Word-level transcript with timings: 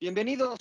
Bienvenidos. 0.00 0.58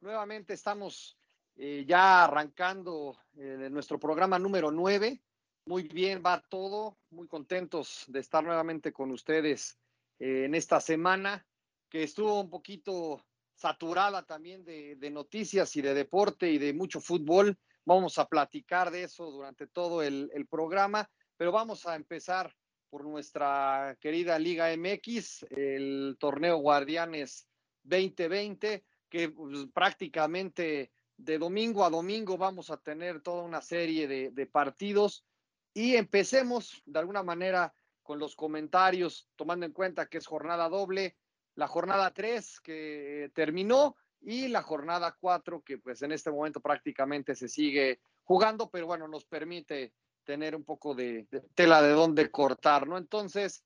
Nuevamente 0.00 0.54
estamos 0.54 1.16
eh, 1.54 1.84
ya 1.86 2.24
arrancando 2.24 3.16
eh, 3.36 3.68
nuestro 3.70 4.00
programa 4.00 4.40
número 4.40 4.72
9. 4.72 5.22
Muy 5.66 5.84
bien, 5.84 6.20
va 6.20 6.40
todo. 6.40 6.98
Muy 7.10 7.28
contentos 7.28 8.06
de 8.08 8.18
estar 8.18 8.42
nuevamente 8.42 8.92
con 8.92 9.12
ustedes 9.12 9.78
eh, 10.18 10.46
en 10.46 10.56
esta 10.56 10.80
semana 10.80 11.46
que 11.88 12.02
estuvo 12.02 12.40
un 12.40 12.50
poquito 12.50 13.24
saturada 13.64 14.22
también 14.26 14.62
de, 14.62 15.10
noticias 15.10 15.74
y 15.76 15.80
de 15.80 15.94
deporte 15.94 16.50
y 16.50 16.58
de 16.58 16.74
mucho 16.74 17.00
fútbol. 17.00 17.58
Vamos 17.86 18.18
a 18.18 18.28
platicar 18.28 18.90
de 18.90 19.04
eso 19.04 19.30
durante 19.30 19.66
todo 19.66 20.02
el, 20.02 20.46
programa, 20.50 21.10
pero 21.38 21.50
vamos 21.50 21.86
a 21.86 21.96
empezar 21.96 22.54
por 22.90 23.06
nuestra 23.06 23.96
querida 24.02 24.38
Liga 24.38 24.68
MX, 24.76 25.46
el 25.48 26.14
torneo 26.20 26.58
Guardianes 26.58 27.48
2020, 27.84 28.84
que 29.08 29.30
pues, 29.30 29.66
prácticamente 29.72 30.92
de 31.16 31.38
domingo 31.38 31.86
a 31.86 31.90
domingo 31.90 32.36
vamos 32.36 32.68
a 32.68 32.76
tener 32.76 33.22
toda 33.22 33.44
una 33.44 33.62
serie 33.62 34.06
de, 34.06 34.46
partidos 34.46 35.24
y 35.72 35.96
empecemos 35.96 36.82
de 36.84 36.98
alguna 36.98 37.22
manera 37.22 37.72
con 38.02 38.18
los 38.18 38.36
comentarios, 38.36 39.26
tomando 39.36 39.64
en 39.64 39.72
cuenta 39.72 40.04
que 40.04 40.18
es 40.18 40.26
jornada 40.26 40.68
doble, 40.68 41.16
la 41.56 41.68
jornada 41.68 42.12
3 42.12 42.60
que 42.60 43.30
terminó 43.34 43.96
y 44.20 44.48
la 44.48 44.62
jornada 44.62 45.16
4 45.18 45.62
que 45.62 45.78
pues 45.78 46.02
en 46.02 46.12
este 46.12 46.30
momento 46.30 46.60
prácticamente 46.60 47.34
se 47.34 47.48
sigue 47.48 48.00
jugando, 48.22 48.70
pero 48.70 48.86
bueno, 48.86 49.06
nos 49.08 49.24
permite 49.24 49.92
tener 50.24 50.56
un 50.56 50.64
poco 50.64 50.94
de, 50.94 51.26
tela 51.54 51.82
de 51.82 51.90
dónde 51.90 52.30
cortar, 52.30 52.88
¿no? 52.88 52.96
Entonces, 52.96 53.64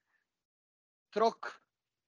Troc, 1.10 1.48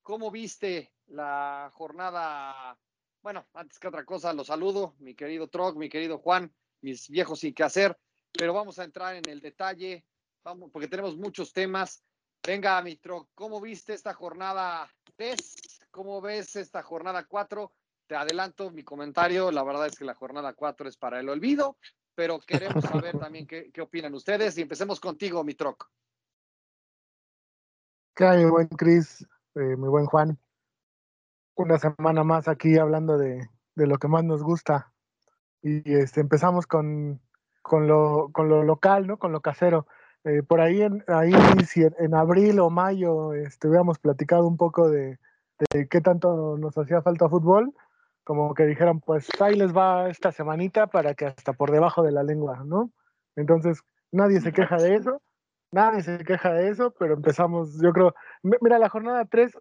¿cómo 0.03 0.31
viste 0.31 0.93
la 1.11 1.71
jornada. 1.75 2.79
Bueno, 3.23 3.47
antes 3.55 3.79
que 3.79 3.89
otra 3.89 4.05
cosa, 4.05 4.33
los 4.33 4.47
saludo, 4.47 4.95
mi 4.99 5.15
querido 5.15 5.49
Troc, 5.49 5.77
mi 5.77 5.89
querido 5.89 6.19
Juan, 6.19 6.53
mis 6.81 7.09
viejos 7.09 7.41
sin 7.41 7.53
que 7.53 7.63
hacer, 7.63 7.99
pero 8.33 8.55
vamos 8.55 8.79
a 8.79 8.85
entrar 8.85 9.17
en 9.17 9.29
el 9.29 9.41
detalle, 9.41 10.07
vamos, 10.43 10.71
porque 10.73 10.89
tenemos 10.89 11.17
muchos 11.17 11.53
temas. 11.53 12.03
Venga, 12.43 12.81
mi 12.83 12.97
Troc, 12.97 13.29
¿cómo 13.35 13.61
viste 13.61 13.93
esta 13.93 14.15
jornada 14.15 14.91
3? 15.21 15.37
¿Cómo 15.91 16.23
ves 16.23 16.57
esta 16.57 16.83
jornada 16.83 17.27
4? 17.29 17.71
Te 18.07 18.17
adelanto 18.17 18.71
mi 18.71 18.83
comentario, 18.83 19.51
la 19.51 19.63
verdad 19.63 19.87
es 19.87 19.99
que 19.99 20.07
la 20.07 20.15
jornada 20.15 20.55
4 20.55 20.89
es 20.89 20.97
para 20.97 21.21
el 21.21 21.29
olvido, 21.29 21.77
pero 22.15 22.41
queremos 22.41 22.83
saber 22.83 23.19
también 23.21 23.47
qué, 23.47 23.71
qué 23.71 23.83
opinan 23.83 24.15
ustedes 24.15 24.57
y 24.57 24.63
empecemos 24.63 24.99
contigo, 24.99 25.45
mi 25.45 25.53
Troc. 25.53 25.91
¿Qué 28.15 28.25
hay, 28.25 28.47
buen 28.47 28.69
Cris? 28.69 29.21
Eh, 29.57 29.77
mi 29.77 29.89
buen 29.89 30.07
Juan 30.07 30.39
una 31.57 31.79
semana 31.79 32.25
más 32.25 32.49
aquí 32.49 32.79
hablando 32.79 33.19
de, 33.19 33.47
de, 33.75 33.87
lo 33.87 33.99
que 33.99 34.09
más 34.09 34.25
nos 34.25 34.43
gusta. 34.43 34.95
Y 35.61 35.97
este, 35.97 36.23
empezamos 36.23 36.67
con, 36.67 37.21
con, 37.61 37.87
lo, 37.87 38.31
con 38.33 38.49
lo 38.49 38.63
local, 38.63 39.07
¿no? 39.07 39.19
Con 39.19 39.33
lo 39.33 39.43
casero. 39.43 39.87
Eh, 40.25 40.43
por 40.43 40.61
ahí, 40.61 40.83
en, 40.83 41.03
ahí 41.07 41.33
si 41.67 41.83
en, 41.83 41.95
en, 41.99 42.15
abril 42.15 42.61
o 42.61 42.69
mayo 42.69 43.33
este, 43.33 43.69
hubiéramos 43.69 43.99
platicado 43.99 44.47
un 44.47 44.59
poco 44.59 44.91
de, 44.91 45.19
de, 45.73 45.89
qué 45.89 46.01
tanto 46.01 46.59
nos 46.59 46.77
hacía 46.77 47.01
falta 47.01 47.29
fútbol, 47.29 47.73
como 48.25 48.53
que 48.55 48.67
dijeran, 48.67 49.01
pues 49.01 49.29
ahí 49.41 49.57
les 49.57 49.75
va 49.75 50.11
esta 50.11 50.31
semanita 50.31 50.87
para 50.89 51.15
que 51.15 51.27
hasta 51.27 51.55
por 51.55 51.71
debajo 51.71 52.03
de 52.03 52.13
la 52.13 52.23
lengua, 52.23 52.63
¿no? 52.67 52.91
Entonces, 53.35 53.83
nadie 54.13 54.41
se 54.41 54.53
queja 54.53 54.77
de 54.77 54.97
eso, 54.97 55.23
nadie 55.73 56.03
se 56.03 56.19
queja 56.19 56.53
de 56.53 56.69
eso, 56.69 56.95
pero 56.99 57.15
empezamos, 57.15 57.81
yo 57.81 57.93
creo, 57.93 58.15
mira, 58.43 58.79
la 58.79 58.91
jornada 58.91 59.25
3 59.25 59.57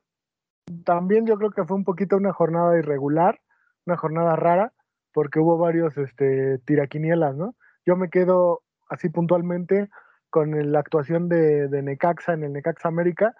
también 0.84 1.25
yo 1.25 1.38
creo 1.38 1.52
que 1.52 1.66
fue 1.66 1.78
un 1.78 1.86
poquito 1.86 2.18
una 2.18 2.34
jornada 2.34 2.78
irregular, 2.78 3.40
una 3.86 3.98
jornada 3.98 4.36
rara, 4.36 4.74
porque 5.14 5.40
hubo 5.40 5.58
varios 5.58 5.98
este, 5.98 6.59
tiraquinielas, 6.59 7.36
¿no? 7.36 7.56
Yo 7.86 7.96
me 7.96 8.09
quedo 8.09 8.62
así 8.90 9.09
puntualmente 9.09 9.90
con 10.30 10.72
la 10.72 10.80
actuación 10.80 11.30
de, 11.30 11.68
Necaxa 11.84 12.34
en 12.34 12.44
el 12.44 12.54
Necaxa 12.54 12.88
América, 12.88 13.36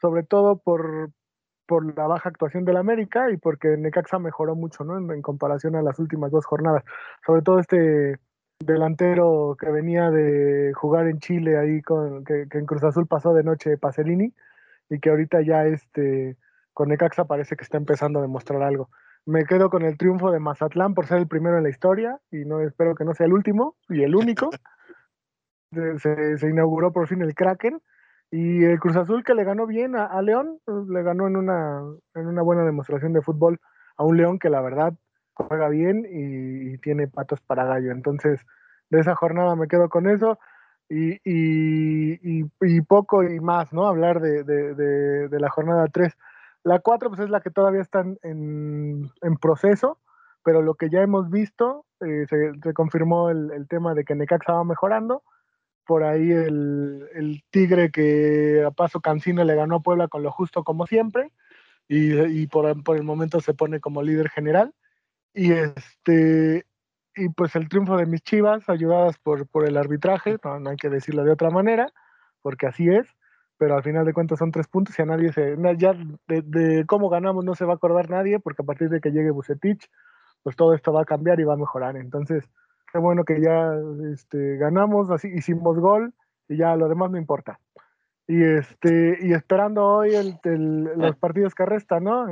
sobre 0.00 0.22
todo 0.22 0.58
por, 0.58 1.10
por 1.66 1.96
la 1.96 2.06
baja 2.06 2.28
actuación 2.28 2.64
del 2.64 2.76
América 2.76 3.30
y 3.30 3.36
porque 3.36 3.76
Necaxa 3.76 4.18
mejoró 4.18 4.54
mucho, 4.54 4.84
¿no? 4.84 4.96
En, 5.12 5.22
comparación 5.22 5.76
a 5.76 5.82
las 5.82 5.98
últimas 5.98 6.30
dos 6.30 6.46
jornadas. 6.46 6.84
Sobre 7.24 7.42
todo 7.42 7.60
este 7.60 8.18
delantero 8.58 9.56
que 9.58 9.70
venía 9.70 10.10
de 10.10 10.72
jugar 10.74 11.08
en 11.08 11.18
Chile 11.18 11.58
ahí 11.58 11.82
con 11.82 12.24
que, 12.24 12.46
que 12.50 12.58
en 12.58 12.66
Cruz 12.66 12.84
Azul 12.84 13.06
pasó 13.06 13.34
de 13.34 13.42
noche 13.42 13.76
Pacerini 13.76 14.32
y 14.88 15.00
que 15.00 15.10
ahorita 15.10 15.40
ya 15.42 15.64
este 15.66 16.36
con 16.72 16.88
Necaxa 16.88 17.24
parece 17.24 17.56
que 17.56 17.64
está 17.64 17.76
empezando 17.76 18.18
a 18.18 18.22
demostrar 18.22 18.62
algo. 18.62 18.88
Me 19.24 19.44
quedo 19.44 19.70
con 19.70 19.84
el 19.84 19.96
triunfo 19.96 20.30
de 20.32 20.40
Mazatlán 20.40 20.94
por 20.94 21.06
ser 21.06 21.18
el 21.18 21.28
primero 21.28 21.56
en 21.56 21.62
la 21.62 21.70
historia 21.70 22.18
y 22.30 22.44
no 22.44 22.60
espero 22.60 22.94
que 22.94 23.04
no 23.04 23.14
sea 23.14 23.26
el 23.26 23.32
último 23.32 23.76
y 23.88 24.02
el 24.02 24.14
único. 24.14 24.50
se, 25.72 26.48
inauguró 26.48 26.92
por 26.92 27.08
fin 27.08 27.22
el 27.22 27.34
Kraken 27.34 27.80
y 28.30 28.64
el 28.64 28.78
Cruz 28.78 28.96
Azul 28.96 29.24
que 29.24 29.34
le 29.34 29.44
ganó 29.44 29.66
bien 29.66 29.96
a, 29.96 30.20
León, 30.22 30.58
le 30.66 31.02
ganó 31.02 31.26
en 31.26 31.36
una, 31.36 31.82
en 32.14 32.26
una 32.26 32.42
buena 32.42 32.64
demostración 32.64 33.12
de 33.12 33.22
fútbol 33.22 33.60
a 33.96 34.04
un 34.04 34.16
León 34.16 34.38
que 34.38 34.50
la 34.50 34.60
verdad 34.60 34.94
juega 35.34 35.68
bien 35.68 36.06
y, 36.08 36.78
tiene 36.78 37.08
patos 37.08 37.40
para 37.40 37.64
gallo. 37.64 37.92
Entonces, 37.92 38.40
de 38.90 39.00
esa 39.00 39.14
jornada 39.14 39.54
me 39.56 39.68
quedo 39.68 39.88
con 39.88 40.08
eso. 40.08 40.38
Y, 40.88 41.20
y, 41.24 42.80
poco 42.82 43.22
y 43.22 43.40
más, 43.40 43.72
¿no? 43.72 43.86
Hablar 43.86 44.20
de, 44.20 44.44
de, 44.44 45.40
la 45.40 45.48
jornada 45.48 45.86
3. 45.90 46.12
La 46.64 46.80
4 46.80 47.08
pues 47.08 47.20
es 47.20 47.30
la 47.30 47.40
que 47.40 47.50
todavía 47.50 47.80
está 47.80 48.00
en, 48.00 49.10
en 49.22 49.36
proceso, 49.40 49.98
pero 50.44 50.60
lo 50.60 50.74
que 50.74 50.90
ya 50.90 51.00
hemos 51.00 51.30
visto, 51.30 51.86
eh, 52.00 52.26
se, 52.28 52.52
se, 52.62 52.74
confirmó 52.74 53.30
el, 53.30 53.50
el, 53.52 53.66
tema 53.68 53.94
de 53.94 54.04
que 54.04 54.14
Necaxa 54.14 54.52
va 54.52 54.64
mejorando. 54.64 55.22
Por 55.84 56.04
ahí 56.04 56.30
el, 56.30 57.08
el, 57.14 57.42
Tigre 57.50 57.90
que 57.90 58.64
a 58.66 58.70
paso 58.70 59.00
Cancino 59.00 59.44
le 59.44 59.54
ganó 59.54 59.76
a 59.76 59.82
Puebla 59.82 60.08
con 60.08 60.22
lo 60.22 60.30
justo 60.30 60.64
como 60.64 60.86
siempre. 60.86 61.32
Y, 61.88 62.18
y 62.20 62.46
por, 62.46 62.82
por, 62.84 62.96
el 62.96 63.02
momento 63.02 63.40
se 63.40 63.54
pone 63.54 63.80
como 63.80 64.02
líder 64.02 64.30
general. 64.30 64.72
Y 65.34 65.52
este 65.52 66.66
y 67.14 67.28
pues 67.28 67.54
el 67.56 67.68
triunfo 67.68 67.96
de 67.96 68.06
mis 68.06 68.22
chivas, 68.22 68.68
ayudadas 68.68 69.18
por, 69.18 69.46
por 69.46 69.66
el 69.68 69.76
arbitraje, 69.76 70.38
no, 70.42 70.70
hay 70.70 70.76
que 70.76 70.88
decirlo 70.88 71.24
de 71.24 71.32
otra 71.32 71.50
manera, 71.50 71.92
porque 72.40 72.66
así 72.66 72.88
es 72.88 73.06
pero 73.62 73.76
al 73.76 73.84
final 73.84 74.04
de 74.04 74.12
cuentas 74.12 74.40
son 74.40 74.50
tres 74.50 74.66
puntos 74.66 74.98
y 74.98 75.02
a 75.02 75.06
nadie 75.06 75.32
se, 75.32 75.56
ya 75.76 75.94
de, 76.26 76.42
de, 76.42 76.84
cómo 76.84 77.08
ganamos 77.08 77.44
no 77.44 77.54
se 77.54 77.64
va 77.64 77.74
a 77.74 77.76
acordar 77.76 78.10
nadie, 78.10 78.40
porque 78.40 78.62
a 78.62 78.64
partir 78.64 78.88
de 78.88 79.00
que 79.00 79.12
llegue 79.12 79.30
Bucetich, 79.30 79.88
pues 80.42 80.56
todo 80.56 80.74
esto 80.74 80.92
va 80.92 81.02
a 81.02 81.04
cambiar 81.04 81.38
y 81.38 81.44
va 81.44 81.54
a 81.54 81.56
mejorar. 81.58 81.96
Entonces, 81.96 82.50
qué 82.92 82.98
bueno 82.98 83.24
que 83.24 83.40
ya 83.40 83.72
este, 84.12 84.56
ganamos, 84.58 85.10
así 85.10 85.28
hicimos 85.28 85.78
gol 85.78 86.12
y 86.48 86.58
ya 86.58 86.76
lo 86.76 86.88
demás 86.88 87.10
no 87.10 87.18
importa. 87.18 87.58
Y 88.28 88.42
este, 88.42 89.18
y 89.20 89.32
esperando 89.32 89.84
hoy 89.84 90.14
el, 90.14 90.38
el, 90.44 90.84
los 90.96 91.16
partidos 91.16 91.54
que 91.54 91.66
restan, 91.66 92.04
¿no? 92.04 92.28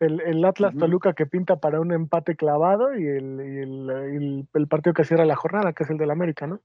El, 0.00 0.20
el 0.20 0.44
Atlas 0.44 0.76
Toluca 0.76 1.14
que 1.14 1.26
pinta 1.26 1.56
para 1.56 1.80
un 1.80 1.92
empate 1.92 2.34
clavado 2.34 2.94
y 2.98 3.06
el, 3.06 3.40
y 3.40 3.58
el, 3.58 4.48
el, 4.52 4.68
partido 4.68 4.94
que 4.94 5.04
cierra 5.04 5.24
la 5.24 5.36
jornada, 5.36 5.72
que 5.72 5.84
es 5.84 5.90
el 5.90 5.96
del 5.96 6.10
América, 6.10 6.46
¿no? 6.48 6.60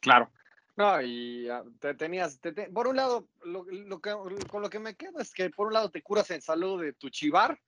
Claro. 0.00 0.30
No, 0.76 1.00
y 1.02 1.48
te 1.78 1.94
tenías, 1.94 2.40
te, 2.40 2.52
te, 2.52 2.70
por 2.70 2.86
un 2.86 2.96
lado, 2.96 3.26
lo, 3.44 3.64
lo 3.64 4.00
que, 4.00 4.14
con 4.48 4.62
lo 4.62 4.70
que 4.70 4.78
me 4.78 4.94
quedo 4.94 5.20
es 5.20 5.32
que 5.32 5.50
por 5.50 5.66
un 5.66 5.72
lado 5.72 5.90
te 5.90 6.02
curas 6.02 6.30
en 6.30 6.42
salud 6.42 6.82
de 6.82 6.92
tu 6.92 7.08
chivar, 7.08 7.58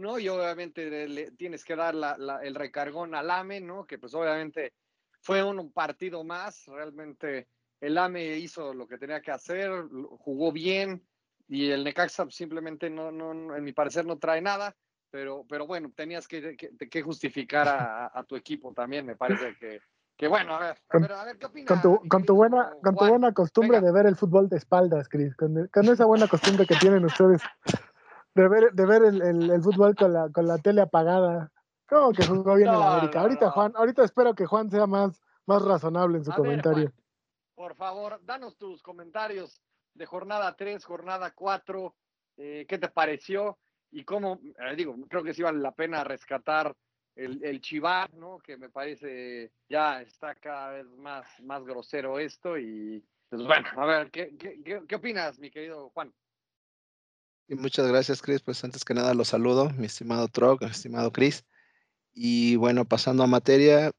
¿no? 0.00 0.18
Y 0.18 0.28
obviamente 0.28 1.08
le, 1.08 1.30
tienes 1.32 1.64
que 1.64 1.76
dar 1.76 1.94
la, 1.94 2.16
la, 2.18 2.42
el 2.42 2.54
recargón 2.54 3.14
al 3.14 3.30
AME, 3.30 3.60
¿no? 3.60 3.86
Que 3.86 3.98
pues 3.98 4.14
obviamente 4.14 4.72
fue 5.20 5.42
un, 5.42 5.70
partido 5.72 6.24
más, 6.24 6.66
realmente 6.66 7.48
el 7.80 7.98
AME 7.98 8.38
hizo 8.38 8.74
lo 8.74 8.86
que 8.86 8.98
tenía 8.98 9.20
que 9.20 9.30
hacer, 9.30 9.70
jugó 10.18 10.50
bien 10.52 11.06
y 11.48 11.70
el 11.70 11.84
Necaxa 11.84 12.30
simplemente 12.30 12.90
no, 12.90 13.12
no, 13.12 13.54
en 13.54 13.64
mi 13.64 13.72
parecer 13.72 14.06
no 14.06 14.18
trae 14.18 14.40
nada, 14.40 14.74
pero, 15.10 15.44
pero 15.48 15.66
bueno, 15.66 15.92
tenías 15.94 16.26
que, 16.26 16.56
que, 16.56 16.70
que 16.88 17.02
justificar 17.02 17.68
a, 17.68 18.10
a 18.12 18.24
tu 18.24 18.36
equipo 18.36 18.72
también, 18.72 19.06
me 19.06 19.16
parece 19.16 19.54
que 19.58 19.80
que 20.20 20.28
bueno, 20.28 20.54
a 20.54 20.58
ver, 20.58 20.76
a 20.90 20.98
ver, 20.98 21.12
a 21.12 21.24
ver 21.24 21.38
¿qué 21.38 21.46
opinas? 21.46 21.66
Con 21.66 21.80
tu, 21.80 22.06
con 22.06 22.24
tu 22.26 22.34
buena, 22.34 22.74
con 22.82 22.94
tu 22.94 23.06
buena 23.06 23.32
costumbre 23.32 23.78
Venga. 23.78 23.86
de 23.86 23.94
ver 23.94 24.06
el 24.06 24.16
fútbol 24.16 24.50
de 24.50 24.58
espaldas, 24.58 25.08
Cris, 25.08 25.34
con, 25.34 25.66
con, 25.72 25.88
esa 25.88 26.04
buena 26.04 26.28
costumbre 26.28 26.66
que 26.66 26.76
tienen 26.76 27.06
ustedes 27.06 27.40
de 28.34 28.48
ver, 28.48 28.72
de 28.72 28.86
ver 28.86 29.02
el, 29.04 29.22
el, 29.22 29.50
el 29.50 29.62
fútbol 29.62 29.94
con 29.94 30.12
la, 30.12 30.28
con 30.30 30.46
la 30.46 30.58
tele 30.58 30.82
apagada. 30.82 31.50
¿Cómo 31.88 32.12
que 32.12 32.24
jugó 32.24 32.54
bien 32.54 32.68
no, 32.68 32.80
en 32.80 32.88
América? 32.88 33.18
No, 33.18 33.24
ahorita, 33.24 33.46
no. 33.46 33.52
Juan, 33.52 33.72
ahorita 33.74 34.04
espero 34.04 34.34
que 34.34 34.46
Juan 34.46 34.70
sea 34.70 34.86
más, 34.86 35.20
más 35.46 35.62
razonable 35.62 36.18
en 36.18 36.24
su 36.24 36.32
a 36.32 36.36
comentario. 36.36 36.84
Ver, 36.84 36.92
Juan, 36.92 37.04
por 37.54 37.74
favor, 37.74 38.20
danos 38.24 38.56
tus 38.56 38.82
comentarios 38.82 39.60
de 39.94 40.06
jornada 40.06 40.54
3, 40.56 40.84
jornada 40.84 41.32
4, 41.34 41.94
eh, 42.36 42.66
¿qué 42.68 42.78
te 42.78 42.88
pareció? 42.88 43.58
Y 43.90 44.04
cómo, 44.04 44.38
eh, 44.42 44.76
digo, 44.76 44.94
creo 45.08 45.24
que 45.24 45.34
sí 45.34 45.42
vale 45.42 45.58
la 45.58 45.72
pena 45.72 46.04
rescatar 46.04 46.74
el, 47.16 47.44
el 47.44 47.60
chivar, 47.60 48.14
¿no? 48.14 48.38
Que 48.38 48.56
me 48.56 48.70
parece 48.70 49.50
ya 49.68 50.00
está 50.00 50.36
cada 50.36 50.70
vez 50.70 50.86
más, 50.96 51.26
más 51.42 51.64
grosero 51.64 52.20
esto 52.20 52.56
y 52.56 53.04
pues 53.28 53.44
bueno, 53.44 53.68
a 53.76 53.86
ver, 53.86 54.10
¿qué, 54.10 54.36
qué, 54.36 54.82
qué 54.88 54.94
opinas, 54.94 55.38
mi 55.38 55.50
querido 55.50 55.90
Juan? 55.90 56.12
Y 57.50 57.56
muchas 57.56 57.88
gracias, 57.88 58.22
Chris. 58.22 58.42
Pues 58.42 58.62
antes 58.62 58.84
que 58.84 58.94
nada 58.94 59.12
los 59.12 59.26
saludo, 59.28 59.70
mi 59.70 59.86
estimado 59.86 60.28
Troc, 60.28 60.62
mi 60.62 60.70
estimado 60.70 61.10
Chris. 61.10 61.44
Y 62.14 62.54
bueno, 62.54 62.84
pasando 62.84 63.24
a 63.24 63.26
materia, 63.26 63.90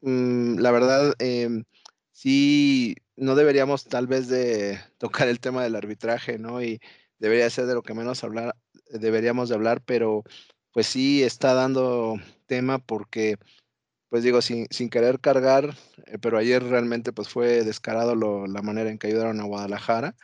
mm, 0.00 0.58
la 0.58 0.70
verdad, 0.70 1.14
eh, 1.18 1.64
sí, 2.12 2.96
no 3.16 3.34
deberíamos 3.34 3.84
tal 3.84 4.06
vez 4.06 4.28
de 4.28 4.80
tocar 4.98 5.28
el 5.28 5.38
tema 5.38 5.62
del 5.62 5.76
arbitraje, 5.76 6.38
¿no? 6.38 6.62
Y 6.62 6.80
debería 7.18 7.50
ser 7.50 7.66
de 7.66 7.74
lo 7.74 7.82
que 7.82 7.92
menos 7.92 8.24
hablar, 8.24 8.56
deberíamos 8.90 9.50
de 9.50 9.56
hablar, 9.56 9.82
pero 9.84 10.24
pues 10.72 10.86
sí 10.86 11.22
está 11.22 11.52
dando 11.52 12.16
tema 12.46 12.78
porque, 12.78 13.36
pues 14.08 14.22
digo, 14.24 14.40
sin, 14.40 14.66
sin 14.70 14.88
querer 14.88 15.20
cargar, 15.20 15.76
eh, 16.06 16.18
pero 16.22 16.38
ayer 16.38 16.64
realmente 16.64 17.12
pues 17.12 17.28
fue 17.28 17.64
descarado 17.64 18.14
la 18.46 18.62
manera 18.62 18.90
en 18.90 18.98
que 18.98 19.08
ayudaron 19.08 19.40
a 19.40 19.44
Guadalajara 19.44 20.16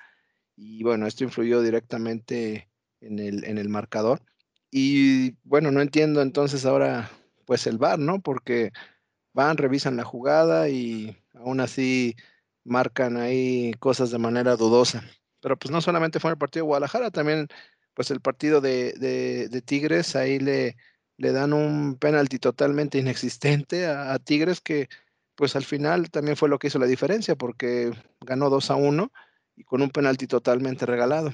y 0.57 0.83
bueno, 0.83 1.07
esto 1.07 1.25
influyó 1.25 1.63
directamente 1.63 2.69
en 3.01 3.19
el, 3.19 3.45
en 3.45 3.59
el 3.59 3.69
marcador. 3.69 4.21
Y 4.71 5.37
bueno, 5.45 5.71
no 5.71 5.81
entiendo 5.81 6.23
entonces 6.23 6.67
ahora 6.67 7.11
pues 7.45 7.67
el 7.67 7.79
VAR, 7.79 7.99
¿no? 7.99 8.21
Porque 8.21 8.73
van, 9.33 9.57
revisan 9.57 9.97
la 9.97 10.05
jugada 10.05 10.69
y 10.69 11.17
aún 11.35 11.61
así 11.61 12.17
marcan 12.65 13.17
ahí 13.17 13.75
cosas 13.79 14.11
de 14.11 14.19
manera 14.19 14.57
dudosa. 14.57 15.05
Pero 15.41 15.59
pues 15.59 15.71
no 15.71 15.81
solamente 15.81 16.21
fue 16.21 16.31
el 16.31 16.39
partido 16.39 16.65
de 16.65 16.69
Guadalajara, 16.69 17.11
también 17.11 17.49
pues 17.95 18.11
el 18.11 18.21
partido 18.21 18.61
de, 18.61 18.95
de, 18.95 19.49
de 19.49 19.63
Tigres, 19.63 20.17
ahí 20.17 20.39
le, 20.39 20.77
le 21.17 21.33
dan 21.33 21.53
un 21.53 21.97
penalti 21.97 22.39
totalmente 22.39 22.99
inexistente 22.99 23.87
a, 23.87 24.13
a, 24.15 24.19
Tigres 24.19 24.61
que 24.61 24.89
pues 25.37 25.57
al 25.57 25.65
final 25.65 26.11
también 26.11 26.37
fue 26.37 26.49
lo 26.49 26.59
que 26.59 26.69
hizo 26.69 26.79
la 26.79 26.87
diferencia 26.87 27.37
porque 27.37 27.93
ganó 28.21 28.51
2 28.51 28.71
a 28.71 28.77
1 28.77 29.13
y 29.57 29.65
con 29.65 29.83
un 29.83 29.91
penalti 29.91 30.27
totalmente 30.27 30.87
regalado. 30.87 31.33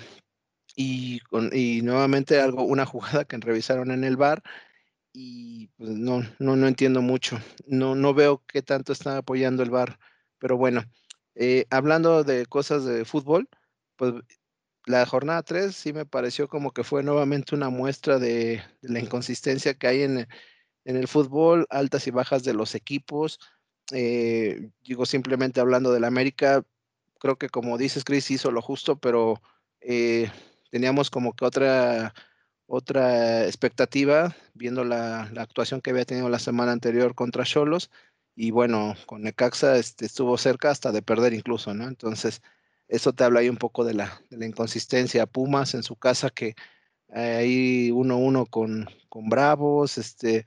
Y, 0.76 1.20
con, 1.20 1.50
y 1.52 1.82
nuevamente 1.82 2.40
algo, 2.40 2.62
una 2.64 2.86
jugada 2.86 3.24
que 3.24 3.36
revisaron 3.38 3.90
en 3.90 4.04
el 4.04 4.16
bar 4.16 4.42
y 5.12 5.68
pues 5.76 5.90
no, 5.90 6.22
no, 6.38 6.56
no 6.56 6.68
entiendo 6.68 7.02
mucho. 7.02 7.38
No, 7.66 7.94
no 7.94 8.14
veo 8.14 8.44
qué 8.46 8.62
tanto 8.62 8.92
está 8.92 9.18
apoyando 9.18 9.62
el 9.62 9.70
bar, 9.70 9.98
pero 10.38 10.56
bueno, 10.56 10.84
eh, 11.34 11.66
hablando 11.70 12.24
de 12.24 12.46
cosas 12.46 12.84
de 12.84 13.04
fútbol, 13.04 13.48
pues 13.96 14.14
la 14.86 15.06
jornada 15.06 15.42
3 15.42 15.74
sí 15.74 15.92
me 15.92 16.06
pareció 16.06 16.48
como 16.48 16.72
que 16.72 16.84
fue 16.84 17.02
nuevamente 17.02 17.54
una 17.54 17.70
muestra 17.70 18.18
de, 18.18 18.62
la 18.82 19.00
inconsistencia 19.00 19.74
que 19.74 19.86
hay 19.86 20.02
en, 20.02 20.28
en, 20.84 20.96
el 20.96 21.08
fútbol, 21.08 21.66
altas 21.70 22.06
y 22.06 22.10
bajas 22.10 22.44
de 22.44 22.54
los 22.54 22.74
equipos. 22.74 23.38
Eh, 23.92 24.70
digo, 24.82 25.06
simplemente 25.06 25.60
hablando 25.60 25.92
del 25.92 26.04
América, 26.04 26.64
creo 27.20 27.36
que 27.36 27.48
como 27.48 27.78
dices, 27.78 28.04
Chris 28.04 28.30
hizo 28.32 28.50
lo 28.50 28.62
justo, 28.62 28.96
pero 28.96 29.40
eh, 29.80 30.30
teníamos 30.70 31.10
como 31.10 31.34
que 31.34 31.44
otra, 31.44 32.14
otra 32.66 33.46
expectativa 33.46 34.34
viendo 34.54 34.84
la, 34.84 35.30
la, 35.32 35.42
actuación 35.42 35.80
que 35.80 35.90
había 35.90 36.04
tenido 36.04 36.28
la 36.28 36.40
semana 36.40 36.72
anterior 36.72 37.14
contra 37.14 37.44
Cholos. 37.44 37.90
Y 38.34 38.50
bueno, 38.52 38.94
con 39.06 39.22
Necaxa 39.22 39.76
este, 39.76 40.06
estuvo 40.06 40.38
cerca 40.38 40.70
hasta 40.70 40.92
de 40.92 41.02
perder 41.02 41.34
incluso, 41.34 41.74
¿no? 41.74 41.86
Entonces, 41.86 42.42
eso 42.88 43.12
te 43.12 43.24
habla 43.24 43.40
ahí 43.40 43.48
un 43.48 43.56
poco 43.56 43.84
de 43.84 43.94
la, 43.94 44.20
inconsistencia. 44.30 45.26
Pumas 45.26 45.74
en 45.74 45.82
su 45.82 45.96
casa 45.96 46.30
que 46.30 46.54
ahí 47.12 47.90
uno 47.92 48.18
uno 48.18 48.46
con, 48.46 48.88
con 49.08 49.28
Bravos, 49.28 49.98
este, 49.98 50.46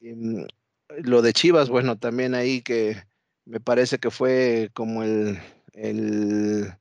um, 0.00 0.46
lo 1.02 1.22
de 1.22 1.32
Chivas, 1.32 1.70
bueno, 1.70 1.98
también 1.98 2.34
ahí 2.34 2.62
que 2.62 3.02
me 3.44 3.60
parece 3.60 3.98
que 3.98 4.10
fue 4.10 4.70
como 4.74 5.02
el, 5.02 5.38
el, 5.72 6.72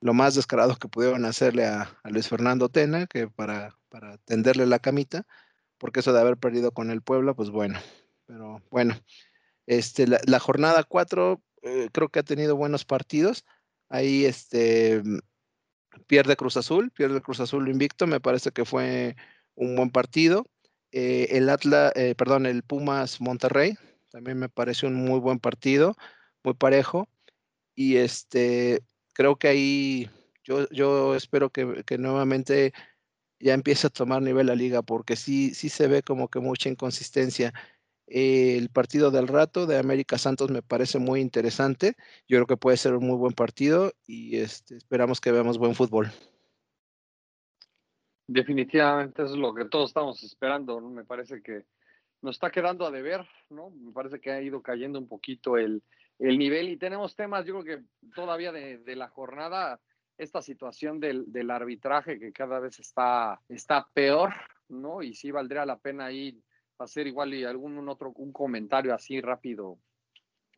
lo 0.00 0.14
más 0.14 0.34
descarado 0.34 0.76
que 0.76 0.88
pudieron 0.88 1.24
hacerle 1.24 1.66
a, 1.66 1.98
Luis 2.04 2.28
Fernando 2.28 2.68
Tena, 2.68 3.06
que 3.06 3.28
para, 3.28 3.76
para 3.88 4.18
tenderle 4.18 4.66
la 4.66 4.78
camita, 4.78 5.26
porque 5.78 6.00
eso 6.00 6.12
de 6.12 6.20
haber 6.20 6.36
perdido 6.36 6.72
con 6.72 6.90
el 6.90 7.02
Puebla, 7.02 7.34
pues 7.34 7.50
bueno, 7.50 7.78
pero 8.26 8.62
bueno, 8.70 8.94
este, 9.66 10.06
la, 10.06 10.38
jornada 10.38 10.84
4 10.84 11.42
eh, 11.62 11.88
creo 11.92 12.08
que 12.08 12.20
ha 12.20 12.22
tenido 12.22 12.56
buenos 12.56 12.84
partidos, 12.84 13.44
ahí 13.88 14.24
este, 14.24 15.02
pierde 16.06 16.36
Cruz 16.36 16.56
Azul, 16.56 16.90
pierde 16.90 17.22
Cruz 17.22 17.40
Azul 17.40 17.68
invicto, 17.68 18.06
me 18.06 18.20
parece 18.20 18.52
que 18.52 18.64
fue 18.64 19.16
un 19.54 19.76
buen 19.76 19.90
partido, 19.90 20.46
eh, 20.92 21.28
el 21.30 21.48
Atlas, 21.48 21.92
eh, 21.96 22.14
perdón, 22.16 22.46
el 22.46 22.62
Pumas 22.62 23.20
Monterrey, 23.20 23.76
también 24.10 24.38
me 24.38 24.48
parece 24.48 24.86
un 24.86 24.94
muy 24.94 25.18
buen 25.18 25.38
partido, 25.38 25.96
muy 26.44 26.54
parejo, 26.54 27.08
y 27.76 27.98
este, 27.98 28.82
creo 29.12 29.36
que 29.36 29.48
ahí 29.48 30.10
yo, 30.42 30.68
yo 30.70 31.14
espero 31.14 31.50
que, 31.50 31.84
que, 31.86 31.98
nuevamente 31.98 32.72
ya 33.38 33.54
empiece 33.54 33.86
a 33.86 33.90
tomar 33.90 34.22
nivel 34.22 34.46
la 34.46 34.54
liga, 34.54 34.82
porque 34.82 35.14
sí, 35.14 35.54
sí 35.54 35.68
se 35.68 35.86
ve 35.86 36.02
como 36.02 36.28
que 36.28 36.40
mucha 36.40 36.68
inconsistencia. 36.68 37.52
El 38.06 38.70
partido 38.70 39.10
del 39.10 39.28
rato 39.28 39.66
de 39.66 39.78
América 39.78 40.16
Santos 40.16 40.50
me 40.50 40.62
parece 40.62 40.98
muy 40.98 41.20
interesante. 41.20 41.96
Yo 42.26 42.38
creo 42.38 42.46
que 42.46 42.56
puede 42.56 42.76
ser 42.76 42.94
un 42.94 43.06
muy 43.06 43.16
buen 43.16 43.34
partido 43.34 43.92
y 44.06 44.38
este, 44.38 44.76
esperamos 44.76 45.20
que 45.20 45.32
veamos 45.32 45.58
buen 45.58 45.74
fútbol. 45.74 46.10
Definitivamente 48.28 49.22
eso 49.22 49.34
es 49.34 49.38
lo 49.38 49.54
que 49.54 49.66
todos 49.66 49.90
estamos 49.90 50.22
esperando. 50.22 50.80
¿no? 50.80 50.88
Me 50.88 51.04
parece 51.04 51.42
que 51.42 51.64
nos 52.22 52.36
está 52.36 52.50
quedando 52.50 52.86
a 52.86 52.90
deber, 52.90 53.26
¿no? 53.50 53.70
Me 53.70 53.92
parece 53.92 54.20
que 54.20 54.30
ha 54.30 54.40
ido 54.40 54.62
cayendo 54.62 54.98
un 54.98 55.08
poquito 55.08 55.56
el, 55.58 55.82
el 56.18 56.38
nivel 56.38 56.68
y 56.68 56.76
tenemos 56.76 57.14
temas, 57.14 57.44
yo 57.44 57.60
creo 57.60 57.78
que 57.78 57.84
todavía 58.14 58.52
de, 58.52 58.96
la 58.96 59.08
jornada, 59.08 59.80
esta 60.16 60.40
situación 60.40 60.98
del, 60.98 61.50
arbitraje 61.50 62.18
que 62.18 62.32
cada 62.32 62.58
vez 62.58 62.78
está, 62.78 63.40
está 63.48 63.88
peor, 63.92 64.32
¿no? 64.68 65.02
Y 65.02 65.14
sí 65.14 65.30
valdría 65.30 65.66
la 65.66 65.78
pena 65.78 66.06
ahí 66.06 66.40
hacer 66.78 67.06
igual 67.06 67.34
y 67.34 67.44
algún 67.44 67.88
otro, 67.88 68.12
un 68.16 68.32
comentario 68.32 68.94
así 68.94 69.20
rápido 69.20 69.78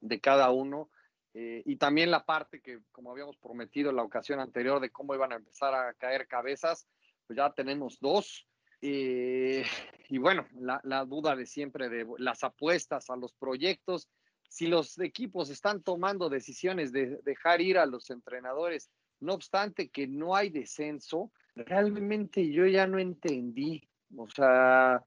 de 0.01 0.21
cada 0.21 0.51
uno. 0.51 0.91
Eh, 1.35 1.63
y 1.67 1.77
también 1.77 2.11
la 2.11 2.25
parte 2.25 2.61
que, 2.61 2.81
como 2.91 3.11
habíamos 3.11 3.37
prometido 3.37 3.91
en 3.91 3.97
la 3.97 4.03
ocasión 4.03 4.41
anterior, 4.41 4.81
de 4.81 4.91
cómo 4.91 5.15
iban 5.15 5.33
a 5.33 5.37
empezar 5.37 5.75
a 5.75 5.95
caer 5.95 6.27
cabezas, 6.27 6.89
pues 7.27 7.37
ya 7.37 7.53
tenemos 7.53 7.99
dos. 8.01 8.47
Eh, 8.81 9.65
y 10.09 10.19
bueno, 10.19 10.47
la 10.55 11.05
duda 11.05 11.35
de 11.35 11.47
siempre 11.47 11.89
de 11.89 12.07
las 12.19 12.45
apuestas 12.45 13.11
a 13.11 13.17
los 13.17 13.33
proyectos 13.35 14.09
si 14.49 14.67
los 14.67 14.99
equipos 14.99 15.51
están 15.51 15.83
tomando 15.83 16.29
decisiones 16.29 16.91
de 16.91 17.19
dejar 17.25 17.61
ir 17.61 17.79
a 17.79 17.87
los 17.87 18.11
entrenadores, 18.11 18.91
no 19.21 19.35
obstante 19.35 19.89
que 19.91 20.07
no 20.07 20.35
hay 20.35 20.51
descenso, 20.51 21.31
realmente 21.55 22.51
yo 22.51 22.67
ya 22.67 22.87
no 22.87 22.99
entendí. 22.99 23.83
O 24.17 24.29
sea, 24.29 25.05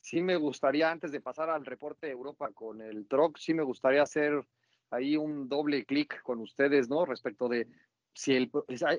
sí 0.00 0.20
me 0.20 0.36
gustaría, 0.36 0.90
antes 0.90 1.10
de 1.12 1.20
pasar 1.20 1.48
al 1.48 1.64
reporte 1.64 2.06
de 2.06 2.12
Europa 2.12 2.50
con 2.52 2.82
el 2.82 3.06
TROC, 3.06 3.38
sí 3.38 3.54
me 3.54 3.62
gustaría 3.62 4.02
hacer 4.02 4.44
ahí 4.90 5.16
un 5.16 5.48
doble 5.48 5.84
clic 5.84 6.22
con 6.22 6.40
ustedes, 6.40 6.88
¿no? 6.88 7.06
Respecto 7.06 7.48
de 7.48 7.66
si 8.12 8.50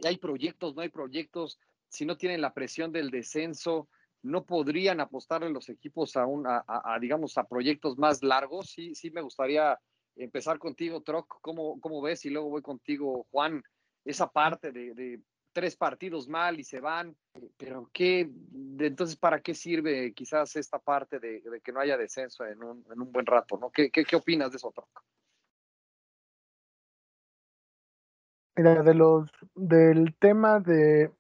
hay 0.06 0.18
proyectos, 0.18 0.76
no 0.76 0.82
hay 0.82 0.90
proyectos, 0.90 1.60
si 1.88 2.06
no 2.06 2.18
tienen 2.18 2.42
la 2.42 2.54
presión 2.54 2.92
del 2.92 3.12
descenso, 3.12 3.88
no 4.24 4.46
podrían 4.46 5.02
apostarle 5.02 5.50
los 5.50 5.70
equipos 5.70 6.16
a, 6.16 6.26
un, 6.26 6.46
a, 6.48 6.98
digamos, 7.00 7.38
a 7.38 7.44
proyectos 7.44 7.98
más 7.98 8.24
largos. 8.24 8.72
Sí, 8.72 8.96
sí 8.96 9.12
me 9.12 9.22
gustaría 9.22 9.78
empezar 10.16 10.60
contigo, 10.60 11.02
Troc, 11.02 11.40
¿cómo, 11.42 11.80
¿cómo, 11.82 12.02
ves? 12.02 12.26
Y 12.26 12.30
luego 12.30 12.50
voy 12.50 12.62
contigo, 12.62 13.28
Juan, 13.32 13.64
esa 14.06 14.28
parte 14.28 14.72
de, 14.72 15.20
tres 15.52 15.76
partidos 15.76 16.28
mal 16.28 16.60
y 16.60 16.64
se 16.64 16.80
van, 16.80 17.16
pero 17.58 17.90
¿qué, 17.94 18.28
de, 18.32 18.88
entonces, 18.88 19.16
¿para 19.16 19.40
qué 19.42 19.54
sirve 19.54 20.12
quizás 20.14 20.56
esta 20.56 20.80
parte 20.80 21.20
de, 21.20 21.42
de 21.42 21.62
que 21.62 21.72
no 21.72 21.80
haya 21.80 21.96
descenso 21.96 22.44
en 22.46 22.64
un, 22.64 22.84
en 22.92 23.00
un, 23.00 23.12
buen 23.12 23.26
rato? 23.26 23.58
¿no? 23.58 23.70
¿Qué, 23.70 23.92
qué, 23.92 24.04
qué 24.04 24.16
opinas 24.16 24.50
de 24.50 24.58
eso, 24.58 24.72
Troc? 24.72 25.04
Mira, 28.56 28.82
de 28.84 28.94
los, 28.94 29.30
del 29.56 30.16
tema 30.16 30.60
de 30.60 31.12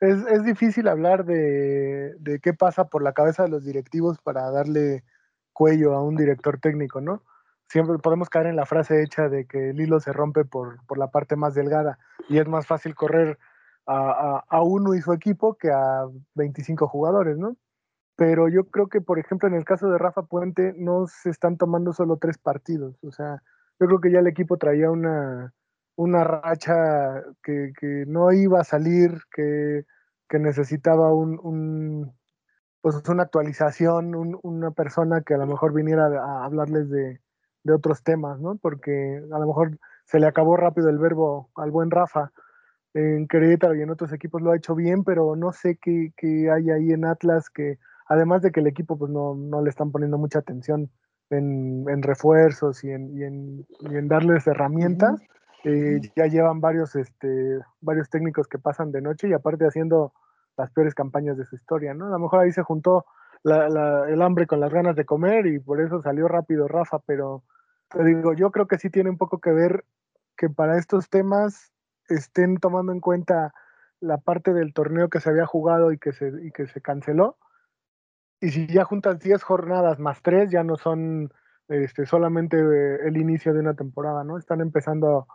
es, 0.00 0.26
es, 0.26 0.44
difícil 0.44 0.88
hablar 0.88 1.24
de, 1.24 2.14
de, 2.18 2.40
qué 2.40 2.54
pasa 2.54 2.88
por 2.88 3.02
la 3.02 3.12
cabeza 3.12 3.42
de 3.42 3.50
los 3.50 3.64
directivos 3.64 4.18
para 4.20 4.50
darle 4.50 5.04
cuello 5.52 5.94
a 5.94 6.02
un 6.02 6.16
director 6.16 6.58
técnico, 6.58 7.00
¿no? 7.00 7.22
Siempre 7.68 7.98
podemos 7.98 8.30
caer 8.30 8.46
en 8.46 8.56
la 8.56 8.66
frase 8.66 9.02
hecha 9.02 9.28
de 9.28 9.46
que 9.46 9.70
el 9.70 9.80
hilo 9.80 10.00
se 10.00 10.12
rompe 10.12 10.44
por, 10.44 10.84
por 10.86 10.98
la 10.98 11.10
parte 11.10 11.36
más 11.36 11.54
delgada 11.54 11.98
y 12.28 12.38
es 12.38 12.48
más 12.48 12.66
fácil 12.66 12.94
correr 12.94 13.38
a, 13.86 14.10
a, 14.10 14.44
a, 14.48 14.62
uno 14.62 14.94
y 14.94 15.02
su 15.02 15.12
equipo 15.12 15.56
que 15.56 15.70
a 15.70 16.06
25 16.34 16.88
jugadores, 16.88 17.36
¿no? 17.38 17.56
Pero 18.16 18.48
yo 18.48 18.64
creo 18.70 18.88
que, 18.88 19.00
por 19.00 19.18
ejemplo, 19.18 19.48
en 19.48 19.54
el 19.54 19.64
caso 19.64 19.90
de 19.90 19.98
Rafa 19.98 20.22
Puente, 20.22 20.74
no 20.76 21.06
se 21.06 21.30
están 21.30 21.56
tomando 21.56 21.92
solo 21.92 22.16
tres 22.18 22.38
partidos. 22.38 22.96
O 23.02 23.12
sea, 23.12 23.42
yo 23.78 23.86
creo 23.86 24.00
que 24.00 24.12
ya 24.12 24.18
el 24.20 24.26
equipo 24.26 24.58
traía 24.58 24.90
una, 24.90 25.54
una 26.00 26.24
racha 26.24 27.22
que, 27.42 27.72
que, 27.78 28.04
no 28.06 28.32
iba 28.32 28.60
a 28.60 28.64
salir, 28.64 29.20
que, 29.34 29.84
que 30.28 30.38
necesitaba 30.38 31.12
un, 31.12 31.38
un, 31.42 32.12
pues 32.80 33.06
una 33.06 33.24
actualización, 33.24 34.38
una 34.42 34.70
persona 34.70 35.20
que 35.20 35.34
a 35.34 35.38
lo 35.38 35.46
mejor 35.46 35.74
viniera 35.74 36.06
a 36.06 36.44
hablarles 36.46 36.88
de, 36.88 37.20
de, 37.64 37.72
otros 37.74 38.02
temas, 38.02 38.40
¿no? 38.40 38.56
Porque 38.56 39.22
a 39.30 39.38
lo 39.38 39.46
mejor 39.46 39.78
se 40.06 40.18
le 40.18 40.26
acabó 40.26 40.56
rápido 40.56 40.88
el 40.88 40.98
verbo 40.98 41.50
al 41.54 41.70
buen 41.70 41.90
Rafa. 41.90 42.32
En 42.94 43.28
Querétaro 43.28 43.74
y 43.74 43.82
en 43.82 43.90
otros 43.90 44.12
equipos 44.14 44.40
lo 44.40 44.52
ha 44.52 44.56
hecho 44.56 44.74
bien, 44.74 45.04
pero 45.04 45.36
no 45.36 45.52
sé 45.52 45.78
qué, 45.80 46.12
qué 46.16 46.50
hay 46.50 46.70
ahí 46.70 46.92
en 46.92 47.04
Atlas 47.04 47.50
que, 47.50 47.78
además 48.06 48.40
de 48.40 48.52
que 48.52 48.60
el 48.60 48.66
equipo 48.66 48.96
pues 48.96 49.12
no, 49.12 49.34
no 49.34 49.62
le 49.62 49.68
están 49.68 49.92
poniendo 49.92 50.16
mucha 50.16 50.38
atención 50.38 50.90
en, 51.28 51.84
en 51.88 52.02
refuerzos 52.02 52.82
y 52.84 52.90
en, 52.90 53.16
y, 53.16 53.22
en, 53.22 53.66
y 53.80 53.96
en, 53.96 54.08
darles 54.08 54.46
herramientas, 54.46 55.20
eh, 55.64 56.00
ya 56.16 56.26
llevan 56.26 56.60
varios, 56.60 56.96
este, 56.96 57.58
varios 57.80 58.08
técnicos 58.08 58.48
que 58.48 58.58
pasan 58.58 58.92
de 58.92 59.02
noche 59.02 59.28
y 59.28 59.32
aparte 59.32 59.66
haciendo 59.66 60.12
las 60.56 60.70
peores 60.70 60.94
campañas 60.94 61.36
de 61.36 61.44
su 61.44 61.56
historia, 61.56 61.94
¿no? 61.94 62.06
A 62.06 62.10
lo 62.10 62.18
mejor 62.18 62.40
ahí 62.40 62.52
se 62.52 62.62
juntó 62.62 63.04
la, 63.42 63.68
la, 63.68 64.08
el 64.08 64.22
hambre 64.22 64.46
con 64.46 64.60
las 64.60 64.72
ganas 64.72 64.96
de 64.96 65.04
comer 65.04 65.46
y 65.46 65.58
por 65.58 65.80
eso 65.80 66.02
salió 66.02 66.28
rápido 66.28 66.68
Rafa, 66.68 66.98
pero 67.00 67.42
te 67.88 68.04
digo, 68.04 68.32
yo 68.34 68.50
creo 68.50 68.66
que 68.66 68.78
sí 68.78 68.90
tiene 68.90 69.10
un 69.10 69.18
poco 69.18 69.38
que 69.38 69.52
ver 69.52 69.84
que 70.36 70.48
para 70.48 70.78
estos 70.78 71.08
temas 71.08 71.72
estén 72.08 72.56
tomando 72.56 72.92
en 72.92 73.00
cuenta 73.00 73.52
la 74.00 74.18
parte 74.18 74.54
del 74.54 74.72
torneo 74.72 75.10
que 75.10 75.20
se 75.20 75.28
había 75.28 75.46
jugado 75.46 75.92
y 75.92 75.98
que 75.98 76.12
se, 76.12 76.32
y 76.42 76.50
que 76.52 76.66
se 76.66 76.80
canceló. 76.80 77.36
Y 78.40 78.50
si 78.50 78.66
ya 78.66 78.84
juntas 78.84 79.18
10 79.18 79.42
jornadas 79.42 79.98
más 79.98 80.22
3, 80.22 80.50
ya 80.50 80.64
no 80.64 80.76
son 80.76 81.32
este, 81.68 82.06
solamente 82.06 82.56
el 82.56 83.16
inicio 83.16 83.52
de 83.52 83.60
una 83.60 83.74
temporada, 83.74 84.24
¿no? 84.24 84.38
Están 84.38 84.60
empezando 84.60 85.26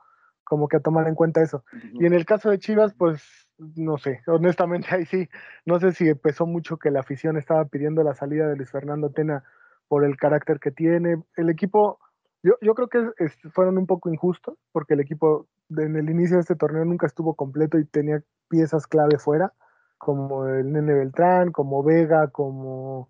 como 0.46 0.70
que 0.70 0.78
a 0.78 0.80
tomar 0.80 1.08
en 1.08 1.16
cuenta 1.16 1.42
eso. 1.42 1.66
Y 1.94 2.06
en 2.06 2.14
el 2.14 2.26
caso 2.26 2.50
de 2.50 2.60
Chivas, 2.60 2.94
pues 2.94 3.22
no 3.58 3.98
sé, 3.98 4.22
honestamente 4.28 4.88
ahí 4.92 5.06
sí, 5.06 5.28
no 5.66 5.80
sé 5.80 5.92
si 5.92 6.14
pesó 6.16 6.46
mucho 6.46 6.78
que 6.78 6.92
la 6.92 7.02
afición 7.02 7.38
estaba 7.38 7.66
pidiendo 7.66 8.04
la 8.04 8.14
salida 8.14 8.48
de 8.48 8.56
Luis 8.56 8.72
Fernando 8.72 9.12
Tena 9.12 9.44
por 9.88 10.06
el 10.06 10.18
carácter 10.18 10.60
que 10.60 10.72
tiene. 10.72 11.22
El 11.36 11.50
equipo, 11.50 12.00
yo, 12.44 12.54
yo 12.62 12.74
creo 12.76 12.88
que 12.88 13.12
es, 13.18 13.38
fueron 13.54 13.78
un 13.78 13.86
poco 13.86 14.10
injustos, 14.10 14.58
porque 14.72 14.94
el 14.94 15.00
equipo 15.00 15.48
en 15.70 15.96
el 15.96 16.10
inicio 16.10 16.38
de 16.38 16.42
este 16.42 16.56
torneo 16.56 16.86
nunca 16.86 17.08
estuvo 17.08 17.34
completo 17.36 17.78
y 17.78 17.86
tenía 17.86 18.22
piezas 18.50 18.88
clave 18.88 19.18
fuera, 19.18 19.54
como 19.98 20.48
el 20.48 20.72
Nene 20.72 20.94
Beltrán, 20.94 21.52
como 21.52 21.84
Vega, 21.84 22.30
como 22.30 23.10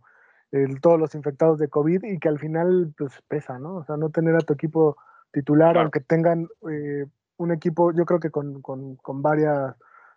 el, 0.52 0.80
todos 0.80 1.00
los 1.00 1.16
infectados 1.16 1.60
de 1.60 1.68
COVID, 1.68 2.04
y 2.04 2.20
que 2.20 2.30
al 2.30 2.40
final 2.40 2.94
pues 2.98 3.22
pesa, 3.28 3.60
¿no? 3.60 3.78
O 3.78 3.84
sea, 3.84 3.98
no 3.98 4.10
tener 4.10 4.36
a 4.36 4.40
tu 4.40 4.54
equipo 4.54 4.96
titular, 5.32 5.74
claro. 5.74 5.82
aunque 5.82 6.00
tengan 6.00 6.48
eh, 6.72 7.06
un 7.38 7.52
equipo, 7.52 7.92
yo 7.92 8.06
creo 8.06 8.20
que 8.20 8.32
con, 8.32 8.62
con, 8.62 8.96
con 8.98 9.22
varias 9.22 9.76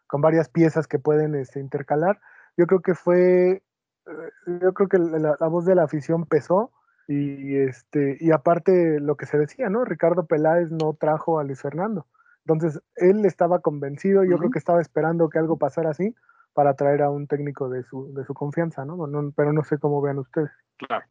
con 0.09 0.21
varias 0.23 0.49
piezas 0.49 0.89
que 0.89 0.99
pueden 0.99 1.37
este, 1.37 1.61
intercalar. 1.61 2.19
Yo 2.57 2.67
creo 2.67 2.81
que 2.81 2.95
fue, 2.95 3.63
eh, 4.07 4.31
yo 4.61 4.73
creo 4.73 4.89
que 4.89 4.99
la, 4.99 5.37
la, 5.39 5.47
voz 5.49 5.65
de 5.67 5.77
la 5.77 5.85
afición 5.85 6.25
pesó 6.25 6.73
y, 7.07 7.57
este, 7.57 8.17
y 8.19 8.33
aparte 8.33 8.99
lo 9.01 9.17
que 9.17 9.27
se 9.27 9.39
decía, 9.39 9.69
¿no? 9.69 9.85
Ricardo 9.85 10.27
Peláez 10.27 10.71
no 10.73 10.95
trajo 10.95 11.39
a 11.39 11.45
Luis 11.45 11.61
Fernando. 11.61 12.07
Entonces, 12.47 12.83
él 12.97 13.25
estaba 13.27 13.61
convencido, 13.61 14.25
yo 14.25 14.31
uh 14.31 14.33
-huh. 14.35 14.39
creo 14.39 14.51
que 14.51 14.59
estaba 14.59 14.81
esperando 14.81 15.29
que 15.29 15.39
algo 15.39 15.59
pasara 15.59 15.91
así 15.91 16.15
para 16.55 16.75
traer 16.75 17.03
a 17.03 17.11
un 17.11 17.27
técnico 17.27 17.69
de 17.69 17.83
su, 17.85 18.13
de 18.15 18.25
su 18.25 18.35
confianza, 18.35 18.85
¿no? 18.85 19.07
¿no? 19.07 19.33
Pero 19.37 19.53
no 19.53 19.63
sé 19.63 19.79
cómo 19.79 20.01
vean 20.01 20.19
ustedes. 20.19 20.51
Claro. 20.79 21.05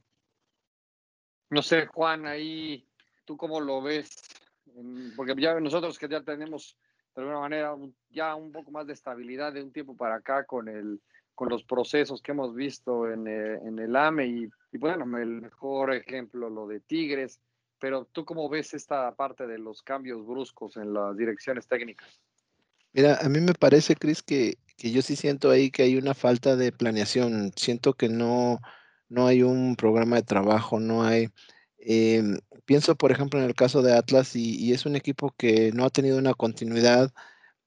No 1.49 1.61
sé, 1.61 1.85
Juan, 1.87 2.25
ahí, 2.25 2.85
¿tú 3.25 3.37
cómo 3.37 3.61
lo 3.61 3.81
ves? 3.81 4.09
Porque 5.15 5.35
ya 5.37 5.59
nosotros 5.59 5.97
que 5.97 6.07
ya 6.07 6.21
tenemos 6.21 6.77
de 7.15 7.23
alguna 7.23 7.39
manera 7.39 7.75
ya 8.09 8.35
un 8.35 8.51
poco 8.51 8.71
más 8.71 8.85
de 8.85 8.93
estabilidad 8.93 9.51
de 9.51 9.63
un 9.63 9.71
tiempo 9.71 9.97
para 9.97 10.15
acá 10.15 10.45
con, 10.45 10.67
el, 10.67 11.01
con 11.33 11.49
los 11.49 11.63
procesos 11.63 12.21
que 12.21 12.31
hemos 12.31 12.53
visto 12.53 13.11
en, 13.11 13.27
eh, 13.27 13.59
en 13.65 13.79
el 13.79 13.95
AME 13.95 14.27
y, 14.27 14.49
y, 14.71 14.77
bueno, 14.77 15.17
el 15.17 15.41
mejor 15.41 15.95
ejemplo 15.95 16.47
lo 16.49 16.67
de 16.67 16.79
Tigres, 16.79 17.39
pero 17.79 18.05
tú 18.05 18.23
cómo 18.23 18.47
ves 18.49 18.75
esta 18.75 19.13
parte 19.15 19.47
de 19.47 19.57
los 19.57 19.81
cambios 19.81 20.25
bruscos 20.25 20.77
en 20.77 20.93
las 20.93 21.17
direcciones 21.17 21.67
técnicas? 21.67 22.21
Mira, 22.93 23.17
a 23.19 23.29
mí 23.29 23.39
me 23.39 23.53
parece, 23.53 23.95
Cris, 23.95 24.21
que, 24.21 24.57
que 24.77 24.91
yo 24.91 25.01
sí 25.01 25.15
siento 25.15 25.49
ahí 25.49 25.71
que 25.71 25.83
hay 25.83 25.97
una 25.97 26.13
falta 26.13 26.55
de 26.55 26.71
planeación, 26.71 27.51
siento 27.55 27.93
que 27.93 28.09
no, 28.09 28.59
no 29.09 29.25
hay 29.25 29.41
un 29.41 29.75
programa 29.75 30.17
de 30.17 30.23
trabajo, 30.23 30.79
no 30.79 31.03
hay... 31.03 31.29
Eh, 31.79 32.23
pienso, 32.67 32.95
por 32.97 33.11
ejemplo, 33.11 33.39
en 33.39 33.45
el 33.47 33.55
caso 33.55 33.81
de 33.81 33.93
Atlas 33.93 34.35
y, 34.35 34.73
es 34.73 34.85
un 34.85 34.95
equipo 34.97 35.33
que 35.37 35.71
no 35.73 35.85
ha 35.85 35.89
tenido 35.89 36.19
una 36.19 36.33
continuidad. 36.35 37.13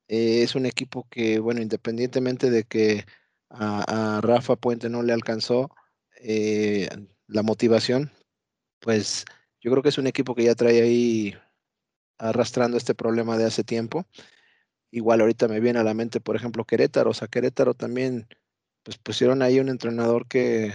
Eh, 0.09 0.42
es 0.45 0.54
un 0.57 0.66
equipo 0.66 1.09
que, 1.11 1.40
bueno, 1.40 1.62
independientemente 1.62 2.50
de 2.50 2.64
que 2.64 3.07
a, 3.50 4.19
a 4.19 4.21
Rafa 4.21 4.57
Puente 4.57 4.90
no 4.90 5.02
le 5.02 5.12
alcanzó 5.14 5.71
eh, 6.23 6.88
la 7.28 7.42
motivación, 7.42 8.12
pues 8.80 9.25
yo 9.61 9.71
creo 9.71 9.83
que 9.83 9.90
es 9.90 9.99
un 9.99 10.07
equipo 10.07 10.35
que 10.35 10.45
ya 10.45 10.54
trae 10.54 10.83
ahí 10.83 11.35
arrastrando 12.19 12.76
este 12.76 12.95
problema 12.95 13.38
de 13.38 13.47
hace 13.47 13.64
tiempo. 13.64 14.07
Igual 14.90 15.21
ahorita 15.23 15.49
me 15.49 15.61
viene 15.61 15.78
a 15.80 15.85
la 15.85 15.95
mente, 15.95 16.21
por 16.21 16.37
ejemplo, 16.37 16.64
Querétaro. 16.66 17.11
O 17.11 17.14
sea, 17.14 17.28
Querétaro 17.28 17.75
también, 17.75 18.28
pues 18.83 18.99
pusieron 18.99 19.42
ahí 19.42 19.61
un 19.61 19.71
entrenador 19.71 20.28
que 20.28 20.75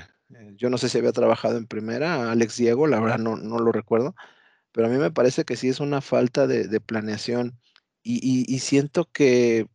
yo 0.55 0.69
no 0.69 0.77
sé 0.77 0.89
si 0.89 0.97
había 0.97 1.11
trabajado 1.11 1.57
en 1.57 1.67
primera, 1.67 2.31
Alex 2.31 2.57
Diego, 2.57 2.87
la 2.87 2.99
verdad 2.99 3.19
no, 3.19 3.35
no 3.37 3.59
lo 3.59 3.71
recuerdo, 3.71 4.15
pero 4.71 4.87
a 4.87 4.89
mí 4.89 4.97
me 4.97 5.11
parece 5.11 5.45
que 5.45 5.55
sí 5.57 5.69
es 5.69 5.79
una 5.79 6.01
falta 6.01 6.47
de, 6.47 6.67
de 6.67 6.81
planeación 6.81 7.59
y, 8.03 8.17
y, 8.23 8.45
y, 8.53 8.59
siento 8.59 9.05
que 9.11 9.67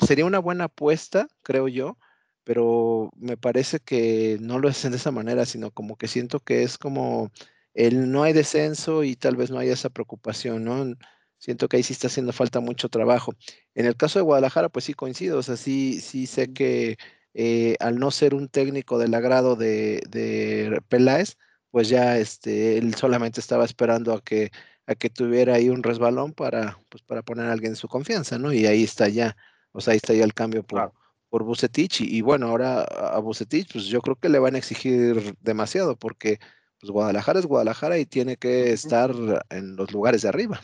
sería 0.00 0.26
una 0.26 0.38
buena 0.38 0.64
apuesta, 0.64 1.28
creo 1.42 1.68
yo, 1.68 1.98
pero 2.44 3.10
me 3.16 3.36
parece 3.36 3.80
que 3.80 4.38
no 4.40 4.58
lo 4.58 4.68
hacen 4.68 4.92
de 4.92 4.98
esa 4.98 5.10
manera, 5.10 5.46
sino 5.46 5.70
como 5.70 5.96
que 5.96 6.08
siento 6.08 6.40
que 6.40 6.62
es 6.62 6.78
como 6.78 7.30
el 7.74 8.10
no 8.12 8.22
hay 8.22 8.32
descenso 8.32 9.04
y 9.04 9.16
tal 9.16 9.36
vez 9.36 9.50
no 9.50 9.58
haya 9.58 9.72
esa 9.74 9.90
preocupación, 9.90 10.64
¿no? 10.64 10.94
Siento 11.38 11.68
que 11.68 11.76
ahí 11.78 11.82
sí 11.82 11.92
está 11.92 12.06
haciendo 12.08 12.32
falta 12.32 12.60
mucho 12.60 12.88
trabajo. 12.88 13.34
En 13.74 13.86
el 13.86 13.96
caso 13.96 14.18
de 14.18 14.22
Guadalajara, 14.24 14.68
pues 14.70 14.86
sí 14.86 14.94
coincido, 14.94 15.38
o 15.38 15.42
sea, 15.42 15.56
sí, 15.56 16.00
sí 16.00 16.26
sé 16.26 16.52
que 16.52 16.96
eh, 17.34 17.76
al 17.80 17.98
no 17.98 18.10
ser 18.10 18.34
un 18.34 18.48
técnico 18.48 18.98
del 18.98 19.14
agrado 19.14 19.56
de, 19.56 20.02
de 20.08 20.80
Peláez, 20.88 21.36
pues 21.70 21.88
ya 21.88 22.18
este, 22.18 22.78
él 22.78 22.94
solamente 22.94 23.40
estaba 23.40 23.64
esperando 23.64 24.12
a 24.12 24.22
que, 24.22 24.52
a 24.86 24.94
que 24.94 25.10
tuviera 25.10 25.54
ahí 25.54 25.68
un 25.68 25.82
resbalón 25.82 26.32
para, 26.32 26.78
pues 26.88 27.02
para 27.02 27.22
poner 27.22 27.46
a 27.46 27.52
alguien 27.52 27.72
en 27.72 27.76
su 27.76 27.88
confianza, 27.88 28.38
¿no? 28.38 28.52
Y 28.52 28.66
ahí 28.66 28.84
está 28.84 29.08
ya, 29.08 29.36
o 29.72 29.80
sea, 29.80 29.92
ahí 29.92 29.96
está 29.96 30.14
ya 30.14 30.24
el 30.24 30.34
cambio 30.34 30.62
por, 30.62 30.78
claro. 30.78 30.94
por 31.28 31.42
Bucetich. 31.42 32.02
Y, 32.02 32.18
y, 32.18 32.20
bueno, 32.20 32.46
ahora 32.46 32.82
a 32.82 33.18
Bucetich, 33.18 33.72
pues 33.72 33.86
yo 33.86 34.00
creo 34.00 34.14
que 34.14 34.28
le 34.28 34.38
van 34.38 34.54
a 34.54 34.58
exigir 34.58 35.36
demasiado, 35.40 35.96
porque 35.96 36.38
pues 36.78 36.92
Guadalajara 36.92 37.40
es 37.40 37.46
Guadalajara 37.46 37.98
y 37.98 38.06
tiene 38.06 38.36
que 38.36 38.72
estar 38.72 39.10
en 39.50 39.74
los 39.74 39.90
lugares 39.92 40.22
de 40.22 40.28
arriba. 40.28 40.60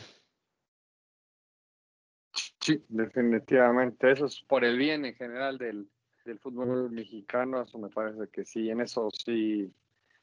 Sí, 2.61 2.81
definitivamente. 2.87 4.11
Eso 4.11 4.27
es 4.27 4.41
por 4.47 4.63
el 4.63 4.77
bien 4.77 5.03
en 5.03 5.15
general 5.15 5.57
del, 5.57 5.89
del 6.25 6.39
fútbol 6.39 6.91
mexicano, 6.91 7.61
eso 7.61 7.77
me 7.77 7.89
parece 7.89 8.27
que 8.29 8.45
sí, 8.45 8.69
en 8.69 8.81
eso 8.81 9.09
sí, 9.11 9.71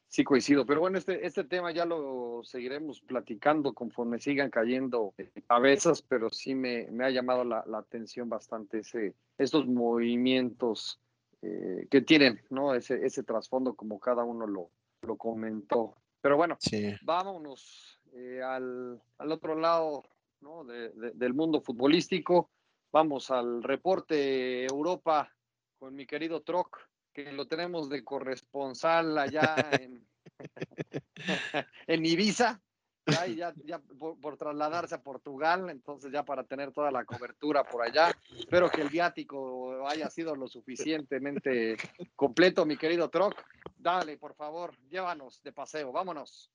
sí 0.09 0.25
coincido. 0.25 0.67
Pero 0.67 0.81
bueno, 0.81 0.99
este, 0.99 1.27
este 1.27 1.45
tema 1.45 1.71
ya 1.73 1.85
lo 1.85 2.41
seguiremos 2.45 3.01
platicando 3.03 3.75
conforme 3.75 4.19
sigan 4.19 4.51
cayendo 4.51 5.15
cabezas, 5.47 6.03
pero 6.03 6.31
sí 6.31 6.55
me, 6.55 6.87
me 6.91 7.05
ha 7.05 7.11
llamado 7.11 7.45
la, 7.45 7.65
la, 7.67 7.79
atención 7.79 8.29
bastante 8.29 8.79
ese, 8.79 9.15
estos 9.37 9.67
movimientos 9.67 11.01
eh, 11.43 11.87
que 11.91 12.01
tienen, 12.01 12.41
¿no? 12.51 12.75
Ese, 12.75 13.05
ese 13.05 13.23
trasfondo 13.23 13.75
como 13.75 14.01
cada 14.01 14.25
uno 14.25 14.47
lo, 14.47 14.71
lo 15.03 15.17
comentó. 15.17 15.95
Pero 16.21 16.37
bueno, 16.37 16.57
sí. 16.59 16.95
vámonos 17.03 18.01
eh, 18.13 18.43
al, 18.43 19.01
al, 19.19 19.33
otro 19.33 19.55
lado 19.55 20.03
¿no? 20.41 20.65
de, 20.65 20.91
de, 20.91 21.11
del 21.13 21.35
mundo 21.35 21.61
futbolístico. 21.61 22.51
Vamos 22.91 23.31
al 23.31 23.63
reporte 23.63 24.65
Europa 24.65 25.31
con 25.79 25.95
mi 25.95 26.07
querido 26.07 26.43
Troc, 26.43 26.79
que 27.13 27.33
lo 27.33 27.47
tenemos 27.47 27.89
de 27.89 28.05
corresponsal 28.05 29.17
allá 29.19 29.57
en, 29.73 30.07
en 31.87 32.07
Ibiza, 32.07 32.61
ya, 33.07 33.27
ya, 33.27 33.55
ya 33.65 33.79
por, 33.79 34.21
por, 34.21 34.37
trasladarse 34.37 34.95
a 34.95 35.03
Portugal, 35.03 35.71
entonces 35.71 36.13
ya 36.13 36.25
para 36.25 36.45
tener 36.45 36.73
toda 36.73 36.91
la 36.91 37.05
cobertura 37.05 37.65
por 37.65 37.83
allá. 37.83 38.13
Espero 38.37 38.69
que 38.69 38.83
el 38.83 38.89
viático 38.89 39.87
haya 39.89 40.11
sido 40.11 40.35
lo 40.35 40.49
suficientemente 40.49 41.77
completo, 42.15 42.67
mi 42.67 42.77
querido 42.77 43.09
Troc. 43.09 43.35
Dale, 43.77 44.19
por 44.19 44.35
favor, 44.35 44.77
llévanos 44.89 45.43
de 45.43 45.53
paseo, 45.53 45.93
vámonos. 45.93 46.51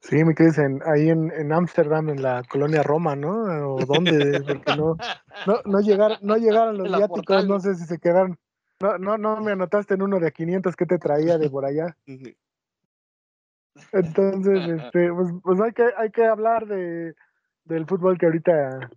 Sí, 0.00 0.24
me 0.24 0.34
quedes 0.34 0.58
en, 0.58 0.80
ahí 0.86 1.10
en 1.10 1.52
Ámsterdam, 1.52 2.08
en, 2.08 2.16
en, 2.16 2.22
la 2.22 2.42
colonia 2.48 2.82
Roma, 2.82 3.16
¿no? 3.16 3.74
¿O 3.74 3.84
dónde? 3.84 4.40
Porque 4.46 4.76
no, 4.76 4.96
no, 5.46 5.60
no, 5.64 5.80
llegar, 5.80 6.18
no 6.22 6.36
llegaron 6.36 6.78
los 6.78 6.96
viáticos, 6.96 7.46
no 7.46 7.58
sé 7.60 7.74
si 7.74 7.84
se 7.84 7.98
quedaron. 7.98 8.38
No, 8.80 8.98
no, 8.98 9.18
no 9.18 9.40
me 9.40 9.52
anotaste 9.52 9.94
en 9.94 10.02
uno 10.02 10.20
de 10.20 10.30
500 10.30 10.76
que 10.76 10.86
te 10.86 10.98
traía 10.98 11.38
de 11.38 11.50
por 11.50 11.64
allá. 11.64 11.96
Entonces, 13.92 14.68
este, 14.80 15.12
pues, 15.12 15.32
pues, 15.42 15.60
hay, 15.60 15.72
que, 15.72 15.84
hay 15.96 16.10
que 16.10 16.24
hablar 16.24 16.66
de, 16.66 17.14
del 17.64 17.86
fútbol 17.86 18.18
que 18.18 18.26
ahorita 18.26 18.90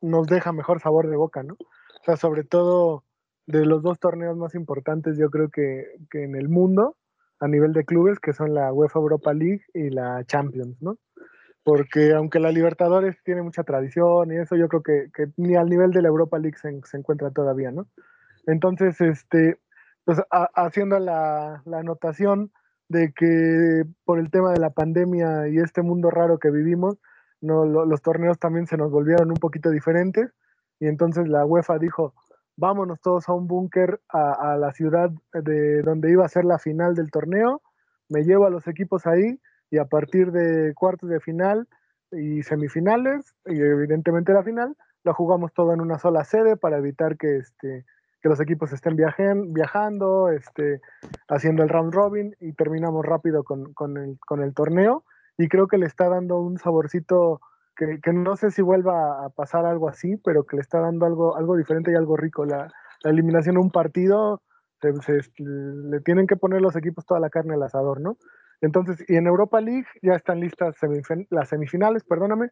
nos 0.00 0.26
deja 0.26 0.52
mejor 0.52 0.80
sabor 0.80 1.08
de 1.08 1.16
boca, 1.16 1.42
¿no? 1.44 1.54
O 1.54 2.04
sea, 2.04 2.16
sobre 2.16 2.42
todo 2.42 3.04
de 3.46 3.64
los 3.64 3.82
dos 3.82 4.00
torneos 4.00 4.36
más 4.36 4.54
importantes, 4.54 5.16
yo 5.16 5.30
creo 5.30 5.48
que, 5.48 5.84
que 6.10 6.24
en 6.24 6.34
el 6.34 6.48
mundo, 6.48 6.96
a 7.42 7.48
nivel 7.48 7.72
de 7.72 7.84
clubes, 7.84 8.20
que 8.20 8.32
son 8.32 8.54
la 8.54 8.72
UEFA 8.72 9.00
Europa 9.00 9.34
League 9.34 9.62
y 9.74 9.90
la 9.90 10.24
Champions, 10.24 10.80
¿no? 10.80 10.96
Porque 11.64 12.12
aunque 12.12 12.38
la 12.38 12.52
Libertadores 12.52 13.16
tiene 13.24 13.42
mucha 13.42 13.64
tradición 13.64 14.30
y 14.30 14.36
eso, 14.36 14.54
yo 14.54 14.68
creo 14.68 14.82
que, 14.82 15.10
que 15.12 15.26
ni 15.36 15.56
al 15.56 15.68
nivel 15.68 15.90
de 15.90 16.02
la 16.02 16.08
Europa 16.08 16.38
League 16.38 16.56
se, 16.56 16.80
se 16.84 16.96
encuentra 16.96 17.32
todavía, 17.32 17.72
¿no? 17.72 17.88
Entonces, 18.46 19.00
este, 19.00 19.58
pues 20.04 20.22
haciendo 20.54 21.00
la, 21.00 21.62
la 21.64 21.78
anotación 21.80 22.52
de 22.88 23.12
que 23.12 23.86
por 24.04 24.20
el 24.20 24.30
tema 24.30 24.52
de 24.52 24.60
la 24.60 24.70
pandemia 24.70 25.48
y 25.48 25.58
este 25.58 25.82
mundo 25.82 26.10
raro 26.10 26.38
que 26.38 26.50
vivimos, 26.50 26.98
no, 27.40 27.64
los 27.64 28.02
torneos 28.02 28.38
también 28.38 28.68
se 28.68 28.76
nos 28.76 28.92
volvieron 28.92 29.30
un 29.30 29.38
poquito 29.38 29.70
diferentes 29.70 30.32
y 30.78 30.86
entonces 30.86 31.26
la 31.26 31.44
UEFA 31.44 31.78
dijo, 31.80 32.14
vámonos 32.56 33.00
todos 33.00 33.28
a 33.28 33.32
un 33.32 33.46
búnker 33.46 34.00
a, 34.08 34.56
la 34.58 34.72
ciudad 34.72 35.10
de 35.32 35.82
donde 35.82 36.10
iba 36.10 36.24
a 36.24 36.28
ser 36.28 36.44
la 36.44 36.58
final 36.58 36.94
del 36.94 37.10
torneo, 37.10 37.62
me 38.08 38.24
llevo 38.24 38.46
a 38.46 38.50
los 38.50 38.66
equipos 38.68 39.06
ahí 39.06 39.40
y 39.70 39.78
a 39.78 39.86
partir 39.86 40.32
de 40.32 40.74
cuartos 40.74 41.08
de 41.08 41.20
final 41.20 41.66
y 42.10 42.42
semifinales 42.42 43.34
y 43.46 43.60
evidentemente 43.60 44.32
la 44.32 44.42
final, 44.42 44.76
la 45.02 45.14
jugamos 45.14 45.52
todo 45.52 45.72
en 45.72 45.80
una 45.80 45.98
sola 45.98 46.24
sede 46.24 46.56
para 46.56 46.78
evitar 46.78 47.16
que 47.16 47.38
este 47.38 47.84
que 48.22 48.28
los 48.28 48.40
equipos 48.40 48.72
estén 48.72 48.96
viajando, 48.96 50.30
este, 50.30 50.80
haciendo 51.28 51.64
el 51.64 51.68
round 51.68 51.92
robin 51.92 52.36
y 52.38 52.52
terminamos 52.52 53.04
rápido 53.04 53.42
con, 53.42 53.74
con, 53.74 53.96
el, 53.96 54.16
con, 54.20 54.42
el, 54.42 54.54
torneo. 54.54 55.04
Y 55.36 55.48
creo 55.48 55.66
que 55.66 55.76
le 55.76 55.86
está 55.86 56.08
dando 56.08 56.38
un 56.38 56.56
saborcito 56.58 57.40
que, 57.76 58.12
no 58.12 58.36
sé 58.36 58.50
si 58.50 58.62
vuelva 58.62 59.24
a 59.24 59.30
pasar 59.30 59.66
algo 59.66 59.88
así, 59.88 60.16
pero 60.18 60.44
que 60.44 60.56
le 60.56 60.62
está 60.62 60.80
dando 60.80 61.06
algo, 61.06 61.36
algo 61.36 61.56
diferente 61.56 61.92
y 61.92 61.94
algo 61.94 62.16
rico. 62.16 62.44
La, 62.44 62.68
eliminación 63.04 63.56
de 63.56 63.60
un 63.60 63.70
partido, 63.70 64.42
se, 64.80 65.18
le 65.38 66.00
tienen 66.00 66.28
que 66.28 66.36
poner 66.36 66.60
los 66.60 66.76
equipos 66.76 67.04
toda 67.04 67.18
la 67.18 67.30
carne 67.30 67.54
al 67.54 67.62
asador, 67.64 68.00
¿no? 68.00 68.16
Entonces, 68.60 69.04
y 69.08 69.16
en 69.16 69.26
Europa 69.26 69.60
League 69.60 69.88
ya 70.02 70.14
están 70.14 70.38
listas 70.38 70.76
las 71.30 71.48
semifinales, 71.48 72.04
perdóname. 72.04 72.50